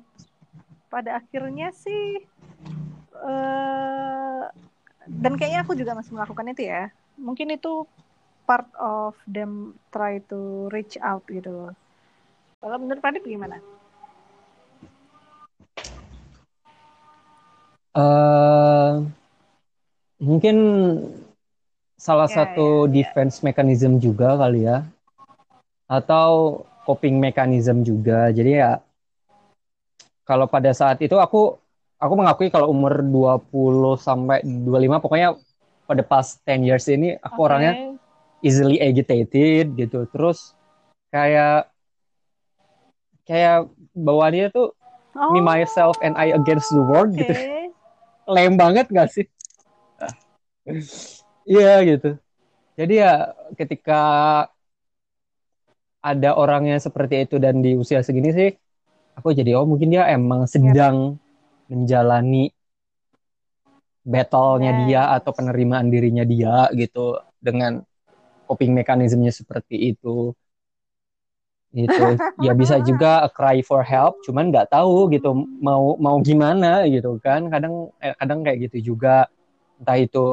pada 0.91 1.12
akhirnya 1.22 1.70
sih 1.76 2.03
eh, 3.30 4.43
dan 5.24 5.34
kayaknya 5.39 5.62
aku 5.66 5.74
juga 5.78 5.93
masih 5.97 6.14
melakukan 6.18 6.51
itu 6.53 6.64
ya. 6.68 6.89
Mungkin 7.18 7.56
itu 7.58 7.86
part 8.49 8.70
of 8.78 9.16
them 9.26 9.74
try 9.93 10.20
to 10.30 10.70
reach 10.74 10.97
out 11.01 11.24
gitu 11.30 11.49
loh. 11.49 11.72
Kalau 12.62 12.78
menurut 12.82 13.01
Pradip 13.01 13.24
gimana? 13.26 13.58
Eh, 17.95 18.93
mungkin 20.20 20.58
salah 21.95 22.28
Ya, 22.28 22.36
satu 22.36 22.88
ya, 22.91 22.99
ya. 23.01 23.12
defense 23.12 23.39
mechanism 23.45 23.97
juga 24.03 24.36
kali 24.36 24.68
ya, 24.68 24.84
atau 25.88 26.66
coping 26.86 27.18
mechanism 27.18 27.82
juga. 27.82 28.30
Jadi 28.30 28.62
ya 28.62 28.80
kalau 30.26 30.46
pada 30.46 30.72
saat 30.72 31.02
itu 31.02 31.18
aku 31.18 31.58
aku 31.98 32.14
mengakui 32.14 32.54
kalau 32.54 32.70
umur 32.70 33.02
20 33.02 33.98
sampai 33.98 34.42
25 34.46 35.02
pokoknya 35.02 35.38
pada 35.86 36.02
past 36.06 36.42
10 36.46 36.66
years 36.66 36.86
ini 36.90 37.18
aku 37.22 37.42
Oke. 37.42 37.46
orangnya 37.50 37.74
easily 38.46 38.78
agitated 38.78 39.74
gitu. 39.74 40.06
Terus 40.10 40.54
kayak 41.10 41.70
kayak 43.26 43.70
bawaannya 43.98 44.54
tuh 44.54 44.74
Oh, 45.16 45.32
me 45.32 45.40
myself 45.40 45.96
and 46.04 46.12
I 46.20 46.36
against 46.36 46.76
the 46.76 46.84
world 46.84 47.16
oke. 47.16 47.18
gitu. 47.24 47.34
Lem 48.28 48.60
banget 48.60 48.92
gak 48.92 49.10
sih? 49.10 49.26
Iya 51.46 51.86
gitu. 51.86 52.18
Jadi 52.74 52.94
ya 52.98 53.38
ketika 53.54 54.02
ada 56.12 56.30
orang 56.41 56.64
yang 56.72 56.82
seperti 56.88 57.16
itu 57.26 57.36
dan 57.43 57.56
di 57.66 57.72
usia 57.82 57.99
segini 58.06 58.30
sih, 58.39 58.49
aku 59.18 59.30
jadi 59.39 59.51
oh 59.60 59.66
mungkin 59.72 59.89
dia 59.93 60.03
emang 60.18 60.41
sedang 60.53 60.97
menjalani 61.72 62.53
battle-nya 64.06 64.72
Yes. 64.72 64.82
dia 64.86 65.01
atau 65.18 65.32
penerimaan 65.38 65.88
dirinya 65.93 66.24
dia 66.34 66.70
gitu 66.78 67.18
dengan 67.41 67.82
coping 68.47 68.72
mekanismenya 68.78 69.34
seperti 69.34 69.76
itu. 69.93 70.34
Gitu. 71.76 72.01
Ya 72.45 72.51
bisa 72.56 72.80
juga 72.80 73.26
a 73.28 73.30
cry 73.38 73.60
for 73.60 73.84
help, 73.84 74.24
cuman 74.24 74.47
nggak 74.51 74.72
tahu 74.72 75.12
gitu 75.12 75.30
mau 75.60 75.99
mau 75.99 76.18
gimana 76.24 76.88
gitu 76.88 77.20
kan. 77.20 77.41
Kadang 77.53 77.74
eh, 77.99 78.16
kadang 78.20 78.39
kayak 78.45 78.60
gitu 78.72 78.95
juga. 78.95 79.28
Entah 79.80 79.97
itu 79.99 80.26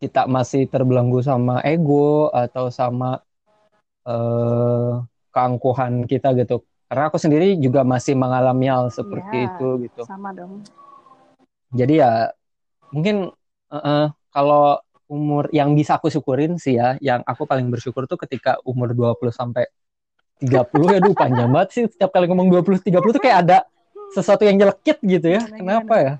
kita 0.00 0.24
masih 0.36 0.62
terbelenggu 0.72 1.20
sama 1.20 1.60
ego 1.72 2.32
atau 2.32 2.72
sama 2.72 3.20
eh, 4.10 4.92
keangkuhan 5.30 6.04
kita 6.10 6.34
gitu. 6.34 6.66
Karena 6.90 7.06
aku 7.06 7.22
sendiri 7.22 7.54
juga 7.62 7.86
masih 7.86 8.18
mengalami 8.18 8.66
hal 8.66 8.90
seperti 8.90 9.46
Iya. 9.46 9.54
itu 9.54 9.66
gitu. 9.86 10.02
Sama 10.10 10.34
dong. 10.34 10.66
Jadi 11.70 12.02
ya 12.02 12.34
mungkin 12.90 13.30
eh, 13.70 13.78
eh, 13.78 14.06
kalau 14.34 14.82
umur 15.10 15.50
yang 15.50 15.74
bisa 15.74 15.98
aku 15.98 16.10
syukurin 16.10 16.58
sih 16.58 16.78
ya, 16.78 16.98
yang 17.02 17.22
aku 17.26 17.46
paling 17.46 17.66
bersyukur 17.70 18.06
tuh 18.10 18.18
ketika 18.18 18.58
umur 18.66 18.94
20 18.94 19.34
sampai 19.34 19.66
30 20.38 20.86
ya 20.90 20.98
aduh 21.02 21.14
panjang 21.14 21.50
banget 21.50 21.68
sih 21.74 21.84
setiap 21.86 22.10
kali 22.14 22.26
ngomong 22.30 22.50
20 22.50 22.78
30 22.82 23.14
tuh 23.14 23.22
kayak 23.22 23.38
ada 23.46 23.58
sesuatu 24.10 24.42
yang 24.42 24.58
nyelekit 24.58 24.98
gitu 25.02 25.26
ya. 25.30 25.42
Gimana, 25.46 25.58
Kenapa 25.58 25.94
ya? 26.02 26.12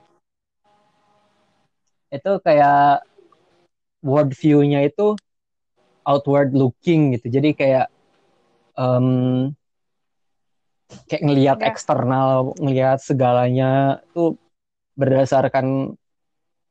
Itu 2.11 2.39
kayak 2.43 3.07
world 4.03 4.33
view-nya 4.35 4.87
itu 4.87 5.15
outward 6.07 6.53
looking 6.57 7.17
gitu. 7.17 7.27
Jadi 7.29 7.53
kayak 7.57 7.87
em, 8.77 9.07
kayak 11.07 11.23
ngelihat 11.23 11.59
Ya. 11.63 11.71
eksternal, 11.71 12.55
ngelihat 12.59 12.99
segalanya 13.03 14.01
tuh 14.15 14.39
berdasarkan 14.99 15.95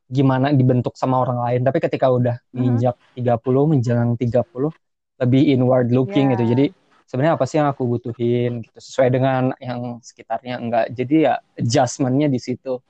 gimana 0.09 0.51
dibentuk 0.51 0.97
sama 0.97 1.21
orang 1.21 1.39
lain. 1.45 1.61
Tapi 1.63 1.77
ketika 1.79 2.09
udah 2.09 2.35
menginjak 2.51 2.97
30, 3.13 3.69
menjelang 3.69 4.17
30, 4.17 4.73
lebih 5.21 5.43
inward 5.53 5.93
looking 5.93 6.33
Ya. 6.33 6.39
gitu. 6.39 6.43
Jadi 6.55 6.65
sebenarnya 7.05 7.37
apa 7.37 7.45
sih 7.45 7.57
yang 7.61 7.69
aku 7.69 7.85
butuhin 7.85 8.61
gitu 8.65 8.77
sesuai 8.81 9.09
dengan 9.13 9.53
yang 9.61 10.01
sekitarnya 10.01 10.55
enggak. 10.57 10.85
Jadi 10.93 11.29
ya 11.29 11.37
adjustmentnya 11.57 12.27
di 12.29 12.39
situ. 12.41 12.81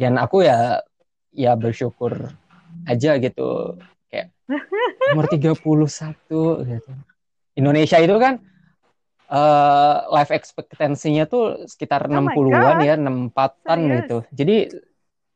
Dan 0.00 0.16
aku 0.16 0.40
ya 0.48 0.80
ya 1.36 1.52
bersyukur 1.54 2.32
aja 2.88 3.20
gitu 3.20 3.76
kayak 4.10 4.26
umur 5.10 5.26
31 5.32 6.38
gitu. 6.70 6.90
Indonesia 7.60 7.98
itu 8.04 8.16
kan 8.24 8.34
eh 9.30 9.94
life 10.14 10.32
expectancy-nya 10.38 11.22
tuh 11.32 11.42
sekitar 11.72 12.02
Oh 12.10 12.20
my 12.20 12.34
60-an 12.34 12.76
God. 12.76 12.86
ya, 12.88 12.94
64-an 12.98 13.80
Serius? 13.80 14.02
gitu. 14.02 14.16
Jadi 14.38 14.52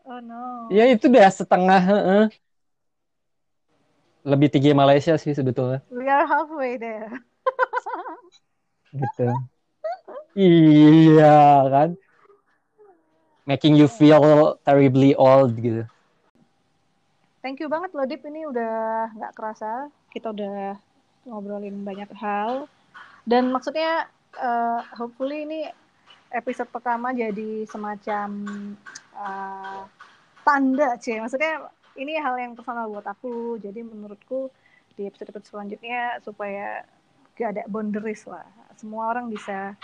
Oh 0.05 0.21
no. 0.21 0.69
ya 0.77 0.85
itu 0.93 1.05
udah 1.11 1.27
setengah 1.31 1.81
heeh. 1.91 2.23
Lebih 4.25 4.49
tinggi 4.53 4.73
Malaysia 4.73 5.15
sih 5.21 5.33
sebetulnya 5.37 5.79
We 5.91 6.09
are 6.09 6.27
halfway 6.27 6.77
there. 6.77 7.21
gitu. 9.01 9.23
Iya 10.45 11.25
kan. 11.73 11.91
Making 13.47 13.77
you 13.77 13.89
feel 13.89 14.57
terribly 14.65 15.15
old 15.15 15.57
gitu. 15.61 15.85
Thank 17.45 17.61
you 17.61 17.69
banget 17.69 17.93
loh 17.93 18.09
Dip. 18.09 18.25
Ini 18.25 18.49
udah 18.49 19.13
nggak 19.21 19.37
kerasa 19.37 19.93
kita 20.09 20.33
udah 20.33 20.81
ngobrolin 21.29 21.85
banyak 21.85 22.09
hal. 22.17 22.65
Dan 23.29 23.53
maksudnya 23.53 24.09
eh, 24.33 24.81
hopefully 24.97 25.45
ini 25.45 25.69
episode 26.33 26.73
pertama 26.73 27.13
jadi 27.13 27.69
semacam 27.69 28.29
eh, 29.13 29.81
tanda 30.41 30.97
sih. 30.97 31.21
Maksudnya 31.21 31.69
ini 32.01 32.17
hal 32.17 32.41
yang 32.41 32.57
personal 32.57 32.89
buat 32.89 33.05
aku. 33.05 33.61
Jadi 33.61 33.85
menurutku 33.85 34.49
di 34.97 35.05
episode 35.05 35.29
episode 35.37 35.53
selanjutnya 35.53 36.25
supaya 36.25 36.81
gak 37.37 37.61
ada 37.61 37.69
boundaries 37.69 38.25
lah. 38.25 38.49
Semua 38.81 39.13
orang 39.13 39.29
bisa 39.29 39.77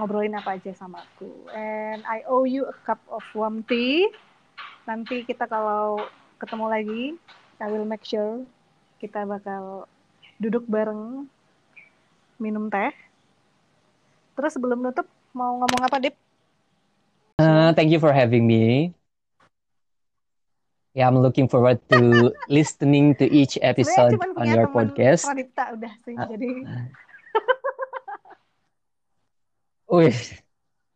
ngobrolin 0.00 0.32
apa 0.32 0.56
aja 0.56 0.72
sama 0.72 1.04
aku. 1.04 1.28
And 1.52 2.00
I 2.08 2.24
owe 2.24 2.48
you 2.48 2.64
a 2.64 2.76
cup 2.88 3.04
of 3.12 3.20
warm 3.36 3.68
tea. 3.68 4.08
Nanti 4.88 5.28
kita 5.28 5.44
kalau 5.44 6.00
ketemu 6.36 6.66
lagi 6.68 7.02
I 7.56 7.66
will 7.68 7.88
make 7.88 8.04
sure 8.04 8.44
kita 8.98 9.24
bakal 9.24 9.88
duduk 10.36 10.68
bareng 10.68 11.24
minum 12.36 12.68
teh 12.68 12.92
terus 14.36 14.52
sebelum 14.52 14.84
nutup 14.84 15.08
mau 15.32 15.56
ngomong 15.56 15.82
apa 15.82 15.96
Dip? 15.98 16.16
Uh, 17.36 17.72
thank 17.72 17.92
you 17.92 18.00
for 18.00 18.12
having 18.12 18.48
me. 18.48 18.92
Yeah, 20.92 21.08
I'm 21.08 21.20
looking 21.20 21.44
forward 21.44 21.76
to 21.92 22.00
listening 22.48 23.12
to 23.20 23.28
each 23.28 23.60
episode 23.60 24.16
on 24.36 24.48
your 24.48 24.64
podcast. 24.68 25.28
Pradipta 25.28 25.76
udah 25.76 25.92
sih 26.04 26.16
Ah. 26.16 26.24
jadi 26.24 26.48
Wih, 29.92 30.16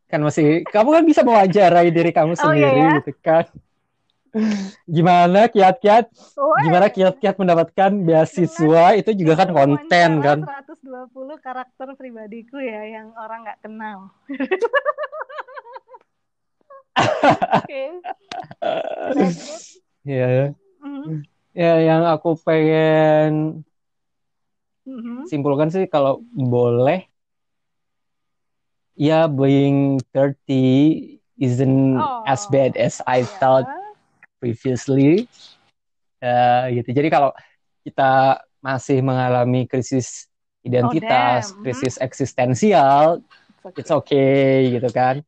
kan 0.09 0.20
masih 0.20 0.64
kamu 0.66 0.88
kan 0.91 1.05
bisa 1.05 1.20
mewawancarai 1.20 1.93
diri 1.93 2.11
kamu 2.11 2.32
Oh, 2.34 2.53
iya 2.53 2.68
sendiri 2.68 2.80
ya? 2.80 2.91
gitu 3.01 3.12
kan. 3.20 3.45
Gimana 4.86 5.50
kiat-kiat? 5.50 6.10
Gimana 6.62 6.86
kiat-kiat 6.86 7.34
mendapatkan 7.34 7.90
beasiswa 8.02 8.84
itu 8.94 9.10
juga 9.14 9.34
kan 9.38 9.50
konten 9.50 10.10
kan. 10.22 10.38
wawancara 10.46 10.62
120 10.66 11.36
karakter 11.38 11.88
pribadiku 11.98 12.58
ya 12.58 12.82
yang 12.86 13.10
orang 13.18 13.42
nggak 13.46 13.60
kenal. 13.62 14.10
Oke. 17.64 17.82
Next, 19.16 19.80
Dip. 20.04 20.54
Ya, 21.50 21.74
yang 21.82 22.06
aku 22.06 22.38
pengen 22.38 23.62
Mhm. 24.86 25.26
simpulkan 25.26 25.68
sih 25.70 25.90
kalau 25.90 26.22
boleh 26.30 27.10
ya 28.94 29.26
being 29.26 29.98
30 30.14 31.18
isn't 31.40 31.96
Oh, 31.96 32.22
as 32.28 32.44
bad 32.52 32.76
as 32.76 33.00
I 33.08 33.24
Ya. 33.24 33.32
felt 33.40 33.66
previously. 34.41 35.28
Ya, 36.18 36.72
gitu. 36.72 36.91
Jadi 36.97 37.09
kalau 37.12 37.30
kita 37.84 38.41
masih 38.61 39.01
mengalami 39.01 39.64
krisis 39.68 40.28
identitas 40.61 41.53
Oh, 41.57 41.64
krisis 41.64 41.97
eksistensial 41.97 43.20
It's 43.20 43.64
okay. 43.64 43.80
it's 43.80 43.93
okay 43.93 44.53
gitu 44.76 44.88
kan. 44.93 45.24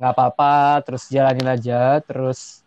Nggak 0.00 0.12
apa-apa 0.16 0.84
terus 0.84 1.08
jalanin 1.08 1.48
aja 1.48 2.00
terus 2.04 2.64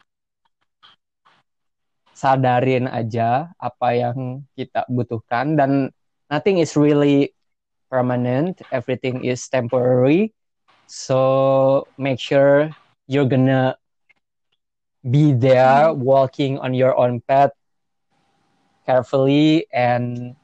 sadarin 2.13 2.85
aja 2.85 3.49
apa 3.57 3.87
yang 3.97 4.45
kita 4.53 4.85
butuhkan. 4.89 5.57
Dan 5.57 5.89
nothing 6.29 6.61
is 6.61 6.77
really 6.77 7.33
permanent 7.89 8.61
everything 8.71 9.25
is 9.25 9.45
temporary. 9.49 10.33
So 10.85 11.87
make 11.97 12.19
sure 12.21 12.71
you're 13.07 13.27
gonna 13.27 13.80
be 15.01 15.33
there 15.33 15.93
walking 15.93 16.57
on 16.61 16.73
your 16.77 16.93
own 16.93 17.21
path 17.25 17.51
carefully 18.85 19.65
and 19.73 20.35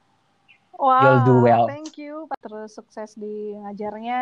Wah, 0.78 1.02
You'll 1.02 1.26
do 1.26 1.36
well. 1.42 1.66
thank 1.66 1.98
you. 1.98 2.30
Terus 2.38 2.78
sukses 2.78 3.18
di 3.18 3.58
ngajarnya. 3.58 4.22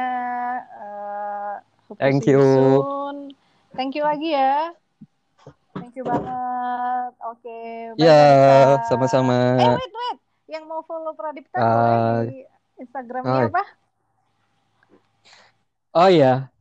to 1.87 1.93
Thank 1.99 2.23
you. 2.23 2.39
soon. 2.39 3.15
Thank 3.75 3.99
you 3.99 4.07
lagi 4.07 4.31
ya. 4.31 4.71
Thank 5.75 5.99
you 5.99 6.07
banget. 6.07 7.11
Oke. 7.27 7.57
bye, 7.99 8.07
ya 8.07 8.15
Pradipta. 8.15 8.87
sama-sama 8.87 9.35
Eh, 9.59 9.67
wait, 9.67 9.91
wait. 9.91 10.17
Yang 10.47 10.63
mau 10.63 10.79
follow 10.87 11.11
Pradipta 11.11 11.59
Ah. 11.59 11.67
boleh 11.67 11.99
di 12.31 12.39
Instagramnya 12.79 13.35
Hai. 13.35 13.51
apa? 13.51 13.63
oh 15.95 16.11
ya 16.11 16.51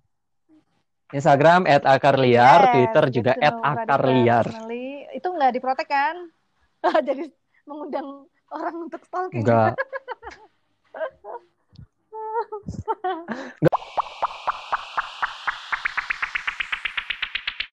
Instagram 1.15 1.71
@akarliar 1.71 2.67
Yes, 2.67 2.73
Twitter 2.75 3.05
juga 3.15 3.39
Pradipta 3.39 3.87
@akarliar 3.87 4.43
personally. 4.51 5.07
Itu 5.15 5.31
nggak 5.31 5.55
diprotek 5.55 5.87
kan? 5.87 6.17
Jadi 7.07 7.31
mengundang 7.71 8.27
orang 8.51 8.91
untuk 8.91 8.99
stalking. 9.07 9.47
enggak 9.47 9.79